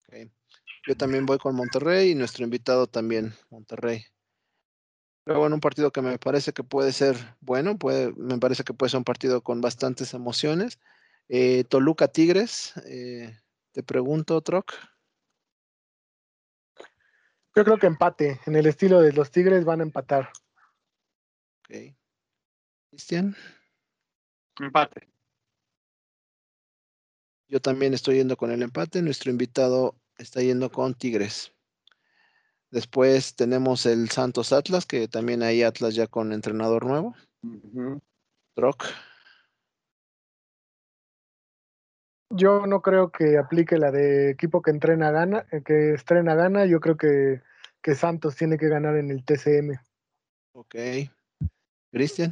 Ok. 0.08 0.32
Yo 0.88 0.96
también 0.96 1.26
voy 1.26 1.40
con 1.40 1.56
Monterrey 1.56 2.12
y 2.12 2.16
nuestro 2.16 2.44
invitado 2.44 2.86
también, 2.86 3.34
Monterrey. 3.50 4.06
Pero 5.24 5.40
bueno, 5.40 5.56
un 5.56 5.62
partido 5.62 5.92
que 5.92 6.04
me 6.04 6.20
parece 6.20 6.54
que 6.54 6.64
puede 6.64 6.92
ser 6.92 7.16
bueno, 7.42 7.80
puede, 7.80 8.14
me 8.14 8.38
parece 8.38 8.64
que 8.64 8.76
puede 8.76 8.92
ser 8.92 9.00
un 9.00 9.04
partido 9.04 9.42
con 9.42 9.62
bastantes 9.62 10.14
emociones. 10.14 10.80
Eh, 11.28 11.64
Toluca 11.64 12.08
Tigres, 12.08 12.74
eh, 12.86 13.36
te 13.72 13.82
pregunto, 13.82 14.40
Troc. 14.42 14.74
Yo 17.56 17.64
creo 17.64 17.78
que 17.78 17.88
empate. 17.88 18.42
En 18.46 18.56
el 18.56 18.66
estilo 18.66 19.02
de 19.02 19.14
los 19.14 19.32
Tigres 19.32 19.64
van 19.64 19.80
a 19.80 19.84
empatar. 19.84 20.30
Ok. 21.62 21.96
Cristian. 22.90 23.36
Empate. 24.60 25.08
Yo 27.48 27.62
también 27.62 27.94
estoy 27.94 28.16
yendo 28.18 28.36
con 28.36 28.52
el 28.52 28.62
empate. 28.62 29.02
Nuestro 29.02 29.32
invitado 29.32 29.96
está 30.18 30.42
yendo 30.42 30.70
con 30.70 30.96
Tigres. 30.96 31.54
Después 32.72 33.36
tenemos 33.36 33.86
el 33.86 34.10
Santos 34.10 34.52
Atlas, 34.52 34.86
que 34.86 35.08
también 35.08 35.42
hay 35.42 35.64
Atlas 35.64 35.96
ya 35.96 36.08
con 36.08 36.34
entrenador 36.34 36.86
nuevo. 36.86 37.16
Ujú. 37.42 38.02
Troc. 38.54 38.84
Yo 42.36 42.68
no 42.68 42.82
creo 42.82 43.12
que 43.12 43.38
aplique 43.38 43.78
la 43.78 43.92
de 43.92 44.30
equipo 44.30 44.62
que 44.62 44.72
entrena 44.72 45.10
gana, 45.10 45.46
eh, 45.52 45.62
que 45.64 45.94
estrena 45.94 46.36
gana. 46.36 46.66
Yo 46.66 46.82
creo 46.82 46.98
que, 46.98 47.42
que 47.82 47.96
Santos 47.96 48.36
tiene 48.36 48.58
que 48.58 48.68
ganar 48.68 48.98
en 48.98 49.10
el 49.10 49.24
TCM. 49.24 49.80
Ok. 50.52 50.76
Cristian. 51.92 52.32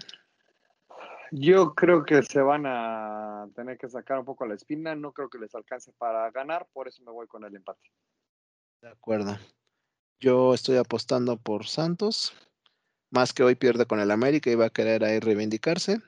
Yo 1.31 1.73
creo 1.73 2.03
que 2.03 2.21
se 2.21 2.41
van 2.41 2.65
a 2.65 3.47
tener 3.55 3.77
que 3.77 3.87
sacar 3.87 4.19
un 4.19 4.25
poco 4.25 4.45
la 4.45 4.55
espina. 4.55 4.93
No 4.93 5.13
creo 5.13 5.29
que 5.29 5.39
les 5.39 5.55
alcance 5.55 5.93
para 5.97 6.29
ganar, 6.31 6.67
por 6.73 6.89
eso 6.89 7.01
me 7.03 7.11
voy 7.11 7.27
con 7.27 7.45
el 7.45 7.55
empate. 7.55 7.89
De 8.81 8.89
acuerdo. 8.89 9.37
Yo 10.19 10.53
estoy 10.53 10.75
apostando 10.77 11.37
por 11.37 11.65
Santos. 11.65 12.33
Más 13.09 13.31
que 13.31 13.43
hoy 13.43 13.55
pierde 13.55 13.85
con 13.85 14.01
el 14.01 14.11
América 14.11 14.51
y 14.51 14.55
va 14.55 14.65
a 14.65 14.69
querer 14.69 15.05
ahí 15.05 15.21
reivindicarse. 15.21 16.01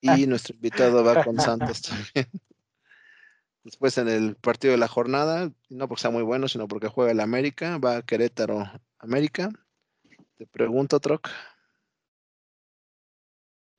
Y 0.00 0.08
nuestro 0.26 0.56
invitado 0.56 1.04
va 1.04 1.22
con 1.22 1.38
Santos 1.38 1.82
también. 1.82 2.26
Después 3.62 3.98
en 3.98 4.08
el 4.08 4.36
partido 4.36 4.72
de 4.72 4.78
la 4.78 4.88
jornada, 4.88 5.52
no 5.68 5.88
porque 5.88 6.02
sea 6.02 6.10
muy 6.10 6.22
bueno, 6.22 6.48
sino 6.48 6.66
porque 6.66 6.88
juega 6.88 7.12
el 7.12 7.20
América, 7.20 7.78
va 7.78 7.98
a 7.98 8.02
Querétaro 8.02 8.64
América. 8.98 9.50
Te 10.36 10.46
pregunto, 10.46 10.98
Troc. 10.98 11.28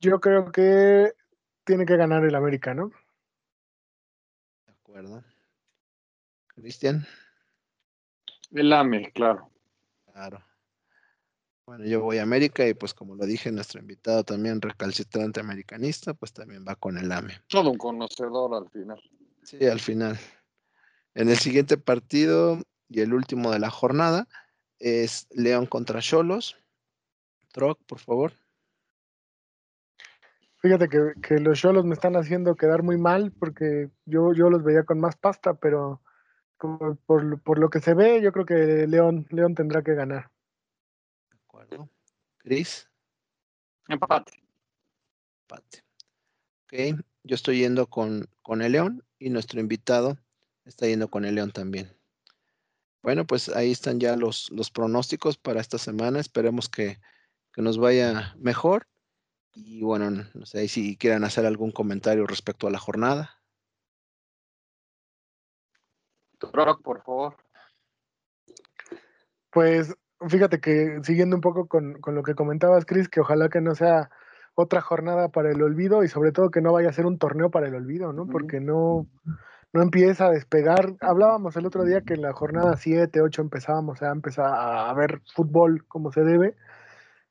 Yo 0.00 0.20
creo 0.20 0.52
que 0.52 1.12
tiene 1.64 1.84
que 1.84 1.96
ganar 1.96 2.24
el 2.24 2.34
América, 2.34 2.74
¿no? 2.74 2.92
De 4.66 4.72
acuerdo. 4.72 5.24
Cristian. 6.48 7.06
El 8.52 8.72
AME, 8.72 9.10
claro. 9.12 9.50
Claro. 10.12 10.44
Bueno, 11.66 11.84
yo 11.84 12.02
voy 12.02 12.18
a 12.18 12.22
América 12.22 12.66
y 12.66 12.74
pues 12.74 12.92
como 12.92 13.14
lo 13.14 13.24
dije, 13.24 13.50
nuestro 13.50 13.80
invitado 13.80 14.24
también 14.24 14.60
recalcitrante 14.60 15.40
americanista, 15.40 16.12
pues 16.14 16.32
también 16.32 16.64
va 16.66 16.74
con 16.76 16.98
el 16.98 17.10
AME. 17.10 17.40
Todo 17.48 17.70
un 17.70 17.78
conocedor 17.78 18.54
al 18.54 18.68
final. 18.70 19.00
Sí, 19.58 19.66
al 19.66 19.80
final. 19.80 20.18
En 21.14 21.28
el 21.28 21.36
siguiente 21.36 21.76
partido 21.76 22.58
y 22.88 23.00
el 23.00 23.12
último 23.12 23.50
de 23.50 23.58
la 23.58 23.68
jornada 23.68 24.26
es 24.78 25.26
León 25.30 25.66
contra 25.66 26.00
Cholos. 26.00 26.56
Troc, 27.52 27.78
por 27.84 27.98
favor. 27.98 28.32
Fíjate 30.62 30.88
que, 30.88 31.38
los 31.38 31.60
Cholos 31.60 31.84
me 31.84 31.92
están 31.92 32.16
haciendo 32.16 32.54
quedar 32.54 32.82
muy 32.82 32.96
mal 32.96 33.30
porque 33.32 33.90
yo, 34.06 34.32
yo 34.32 34.48
los 34.48 34.64
veía 34.64 34.84
con 34.84 35.00
más 35.00 35.16
pasta, 35.16 35.52
pero 35.52 36.00
por, 36.56 37.58
lo 37.58 37.68
que 37.68 37.80
se 37.80 37.92
ve, 37.92 38.22
yo 38.22 38.32
creo 38.32 38.46
que 38.46 38.86
León, 38.86 39.26
León 39.28 39.54
tendrá 39.54 39.82
que 39.82 39.94
ganar. 39.94 40.30
De 41.30 41.38
acuerdo. 41.44 41.90
Cris. 42.38 42.88
Empate. 43.86 44.32
Empate. 45.42 45.84
Ok, 46.62 47.04
yo 47.24 47.34
estoy 47.34 47.58
yendo 47.58 47.86
con, 47.86 48.26
con 48.40 48.62
el 48.62 48.72
León 48.72 49.04
y 49.22 49.30
nuestro 49.30 49.60
invitado 49.60 50.18
está 50.64 50.86
yendo 50.86 51.08
con 51.08 51.24
el 51.24 51.36
León 51.36 51.52
también. 51.52 51.96
Bueno, 53.02 53.26
pues 53.26 53.48
ahí 53.48 53.72
están 53.72 53.98
ya 53.98 54.16
los, 54.16 54.50
los 54.50 54.70
pronósticos 54.70 55.36
para 55.36 55.60
esta 55.60 55.78
semana. 55.78 56.20
Esperemos 56.20 56.68
que, 56.68 57.00
que 57.52 57.62
nos 57.62 57.78
vaya 57.78 58.34
mejor 58.38 58.86
y 59.54 59.82
bueno, 59.82 60.10
no 60.10 60.46
sé 60.46 60.66
si 60.68 60.96
quieran 60.96 61.24
hacer 61.24 61.44
algún 61.46 61.72
comentario 61.72 62.26
respecto 62.26 62.66
a 62.66 62.70
la 62.70 62.78
jornada. 62.78 63.38
por 66.82 67.02
favor. 67.02 67.36
Pues 69.50 69.94
fíjate 70.28 70.60
que 70.60 71.00
siguiendo 71.02 71.36
un 71.36 71.42
poco 71.42 71.68
con, 71.68 72.00
lo 72.04 72.22
que 72.22 72.34
comentabas, 72.34 72.86
Chris, 72.86 73.08
que 73.08 73.20
ojalá 73.20 73.48
que 73.48 73.60
no 73.60 73.74
sea 73.74 74.10
otra 74.54 74.80
jornada 74.80 75.28
para 75.28 75.50
el 75.50 75.62
olvido 75.62 76.04
y 76.04 76.08
sobre 76.08 76.32
todo 76.32 76.50
que 76.50 76.60
no 76.60 76.72
vaya 76.72 76.90
a 76.90 76.92
ser 76.92 77.06
un 77.06 77.18
torneo 77.18 77.50
para 77.50 77.68
el 77.68 77.74
olvido, 77.74 78.12
¿no? 78.12 78.26
Porque 78.26 78.60
no, 78.60 79.06
no 79.72 79.82
empieza 79.82 80.26
a 80.26 80.30
despegar. 80.30 80.94
Hablábamos 81.00 81.56
el 81.56 81.66
otro 81.66 81.84
día 81.84 82.02
que 82.02 82.14
en 82.14 82.22
la 82.22 82.32
jornada 82.32 82.76
7, 82.76 83.20
8 83.20 83.42
empezábamos 83.42 84.02
a 84.02 84.10
empezar 84.10 84.52
a 84.54 84.92
ver 84.94 85.22
fútbol 85.34 85.86
como 85.86 86.12
se 86.12 86.22
debe 86.22 86.54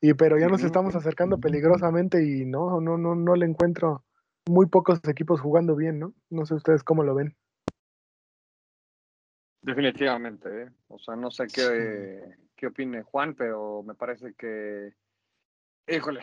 y 0.02 0.16
pero 0.16 0.40
ya 0.40 0.48
nos 0.48 0.64
estamos 0.64 0.96
acercando 0.96 1.40
peligrosamente 1.40 2.26
y 2.26 2.44
no, 2.44 2.82
no, 2.82 2.98
no, 2.98 3.14
no 3.14 3.36
le 3.36 3.46
encuentro 3.46 4.04
muy 4.50 4.66
pocos 4.66 5.00
equipos 5.08 5.40
jugando 5.40 5.76
bien, 5.76 6.00
¿no? 6.00 6.16
No 6.32 6.48
sé 6.48 6.56
ustedes 6.56 6.84
cómo 6.84 7.04
lo 7.04 7.14
ven. 7.14 7.36
Definitivamente, 9.62 10.64
¿eh? 10.64 10.72
o 10.88 10.98
sea, 10.98 11.16
no 11.16 11.30
sé 11.30 11.46
qué, 11.54 12.36
qué 12.56 12.68
opine 12.68 13.04
Juan, 13.04 13.36
pero 13.36 13.84
me 13.84 13.94
parece 13.94 14.34
que, 14.34 14.96
híjole, 15.88 16.22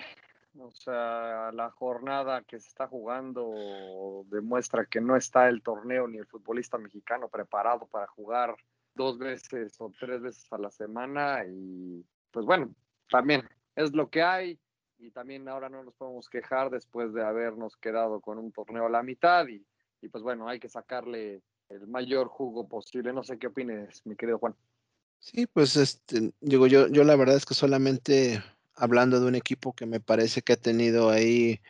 o 0.60 0.72
sea, 0.72 1.50
la 1.52 1.70
jornada 1.70 2.42
que 2.42 2.58
se 2.58 2.68
está 2.68 2.86
jugando 2.86 4.24
demuestra 4.26 4.86
que 4.86 5.00
no 5.00 5.16
está 5.16 5.48
el 5.48 5.62
torneo 5.62 6.08
ni 6.08 6.18
el 6.18 6.26
futbolista 6.26 6.78
mexicano 6.78 7.28
preparado 7.28 7.86
para 7.86 8.06
jugar 8.08 8.56
dos 8.94 9.18
veces 9.18 9.80
o 9.80 9.92
tres 9.98 10.20
veces 10.20 10.52
a 10.52 10.58
la 10.58 10.70
semana 10.70 11.44
y 11.46 12.04
pues 12.30 12.44
bueno, 12.44 12.74
también 13.10 13.48
es 13.74 13.92
lo 13.94 14.10
que 14.10 14.22
hay 14.22 14.58
y 14.98 15.10
también 15.10 15.48
ahora 15.48 15.68
no 15.68 15.82
nos 15.82 15.94
podemos 15.94 16.28
quejar 16.28 16.70
después 16.70 17.12
de 17.12 17.24
habernos 17.24 17.76
quedado 17.76 18.20
con 18.20 18.38
un 18.38 18.52
torneo 18.52 18.86
a 18.86 18.90
la 18.90 19.02
mitad 19.02 19.46
y, 19.46 19.64
pues 20.08 20.22
bueno, 20.22 20.48
hay 20.48 20.58
que 20.58 20.68
sacarle 20.68 21.42
el 21.68 21.86
mayor 21.86 22.28
jugo 22.28 22.68
posible. 22.68 23.12
No 23.12 23.22
sé 23.22 23.38
qué 23.38 23.46
opines, 23.46 24.04
mi 24.04 24.16
querido 24.16 24.38
Juan. 24.38 24.54
Sí, 25.20 25.46
pues 25.46 25.76
este, 25.76 26.32
digo 26.40 26.66
yo, 26.66 26.88
yo 26.88 27.04
la 27.04 27.16
verdad 27.16 27.36
es 27.36 27.46
que 27.46 27.54
solamente 27.54 28.42
hablando 28.78 29.20
de 29.20 29.26
un 29.26 29.34
equipo 29.34 29.74
que 29.74 29.86
me 29.86 30.00
parece 30.00 30.42
que 30.42 30.54
ha 30.54 30.56
tenido 30.56 31.10
ahí 31.10 31.60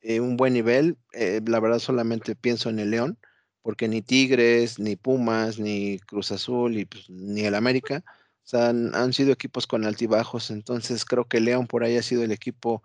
eh, 0.00 0.20
un 0.20 0.36
buen 0.36 0.54
nivel, 0.54 0.98
eh, 1.12 1.40
la 1.46 1.60
verdad 1.60 1.78
solamente 1.78 2.36
pienso 2.36 2.70
en 2.70 2.78
el 2.78 2.90
León, 2.90 3.18
porque 3.62 3.88
ni 3.88 4.02
Tigres, 4.02 4.78
ni 4.78 4.96
Pumas, 4.96 5.58
ni 5.58 5.98
Cruz 6.00 6.32
Azul, 6.32 6.76
y 6.76 6.84
pues, 6.84 7.08
ni 7.10 7.42
el 7.42 7.54
América 7.54 8.04
o 8.44 8.48
sea, 8.48 8.68
han, 8.70 9.12
sido 9.12 9.32
equipos 9.32 9.66
con 9.68 9.84
altibajos, 9.84 10.50
entonces 10.50 11.04
creo 11.04 11.26
que 11.26 11.40
León 11.40 11.68
por 11.68 11.84
ahí 11.84 11.96
ha 11.96 12.02
sido 12.02 12.24
el 12.24 12.32
equipo 12.32 12.82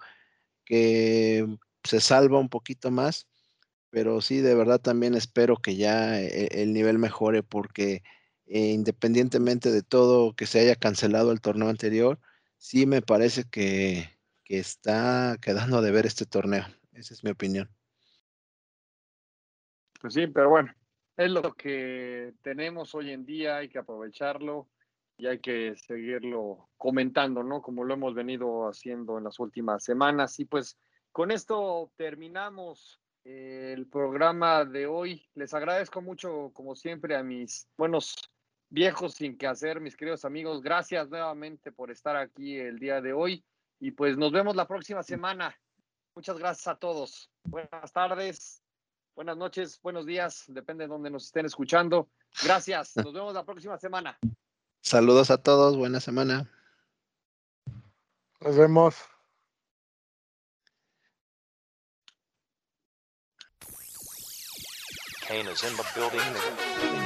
que 0.65 1.47
se 1.83 1.99
salva 2.01 2.39
un 2.39 2.49
poquito 2.49 2.91
más, 2.91 3.27
pero 3.89 4.21
sí, 4.21 4.41
de 4.41 4.55
verdad 4.55 4.79
también 4.79 5.15
espero 5.15 5.57
que 5.57 5.75
ya 5.75 6.21
e, 6.21 6.61
el 6.63 6.73
nivel 6.73 6.99
mejore 6.99 7.43
porque 7.43 8.03
eh, 8.45 8.71
independientemente 8.71 9.71
de 9.71 9.83
todo 9.83 10.35
que 10.35 10.45
se 10.45 10.59
haya 10.59 10.75
cancelado 10.75 11.31
el 11.31 11.41
torneo 11.41 11.69
anterior, 11.69 12.19
sí 12.57 12.85
me 12.85 13.01
parece 13.01 13.45
que, 13.49 14.09
que 14.43 14.59
está 14.59 15.37
quedando 15.41 15.81
de 15.81 15.91
ver 15.91 16.05
este 16.05 16.25
torneo. 16.25 16.65
Esa 16.93 17.13
es 17.13 17.23
mi 17.23 17.31
opinión. 17.31 17.69
Pues 19.99 20.13
sí, 20.13 20.27
pero 20.27 20.49
bueno, 20.49 20.73
es 21.15 21.31
lo 21.31 21.53
que 21.53 22.33
tenemos 22.41 22.93
hoy 22.93 23.11
en 23.11 23.25
día, 23.25 23.57
hay 23.57 23.69
que 23.69 23.79
aprovecharlo 23.79 24.69
y 25.17 25.25
hay 25.25 25.39
que 25.39 25.75
seguirlo 25.75 26.69
comentando, 26.77 27.43
¿no? 27.43 27.61
Como 27.61 27.83
lo 27.83 27.95
hemos 27.95 28.13
venido 28.13 28.67
haciendo 28.67 29.17
en 29.17 29.23
las 29.23 29.39
últimas 29.39 29.83
semanas. 29.83 30.39
Y 30.39 30.45
pues 30.45 30.77
con 31.11 31.31
esto 31.31 31.91
terminamos 31.97 33.01
el 33.23 33.87
programa 33.87 34.63
de 34.63 34.85
hoy. 34.85 35.27
Les 35.33 35.53
agradezco 35.53 36.01
mucho, 36.01 36.51
como 36.53 36.75
siempre, 36.75 37.15
a 37.15 37.23
mis 37.23 37.67
buenos 37.77 38.15
viejos 38.69 39.15
sin 39.15 39.37
que 39.37 39.47
hacer, 39.47 39.79
mis 39.79 39.95
queridos 39.95 40.25
amigos. 40.25 40.61
Gracias 40.61 41.09
nuevamente 41.09 41.71
por 41.71 41.91
estar 41.91 42.15
aquí 42.15 42.57
el 42.57 42.79
día 42.79 43.01
de 43.01 43.13
hoy. 43.13 43.43
Y 43.79 43.91
pues 43.91 44.17
nos 44.17 44.31
vemos 44.31 44.55
la 44.55 44.67
próxima 44.67 45.03
semana. 45.03 45.55
Muchas 46.15 46.37
gracias 46.37 46.67
a 46.67 46.75
todos. 46.75 47.29
Buenas 47.43 47.93
tardes, 47.93 48.63
buenas 49.15 49.37
noches, 49.37 49.79
buenos 49.81 50.05
días, 50.05 50.45
depende 50.47 50.85
de 50.85 50.87
donde 50.87 51.11
nos 51.11 51.25
estén 51.25 51.45
escuchando. 51.45 52.09
Gracias. 52.43 52.95
Nos 52.97 53.13
vemos 53.13 53.33
la 53.33 53.45
próxima 53.45 53.77
semana. 53.77 54.17
Saludos 54.81 55.29
a 55.31 55.37
todos, 55.37 55.77
buena 55.77 55.99
semana. 55.99 56.49
Nos 58.41 58.57
vemos. 58.57 58.95
Kane 65.27 65.47
is 65.51 65.61
in 65.63 65.75
the 65.75 65.83
building. 65.93 66.96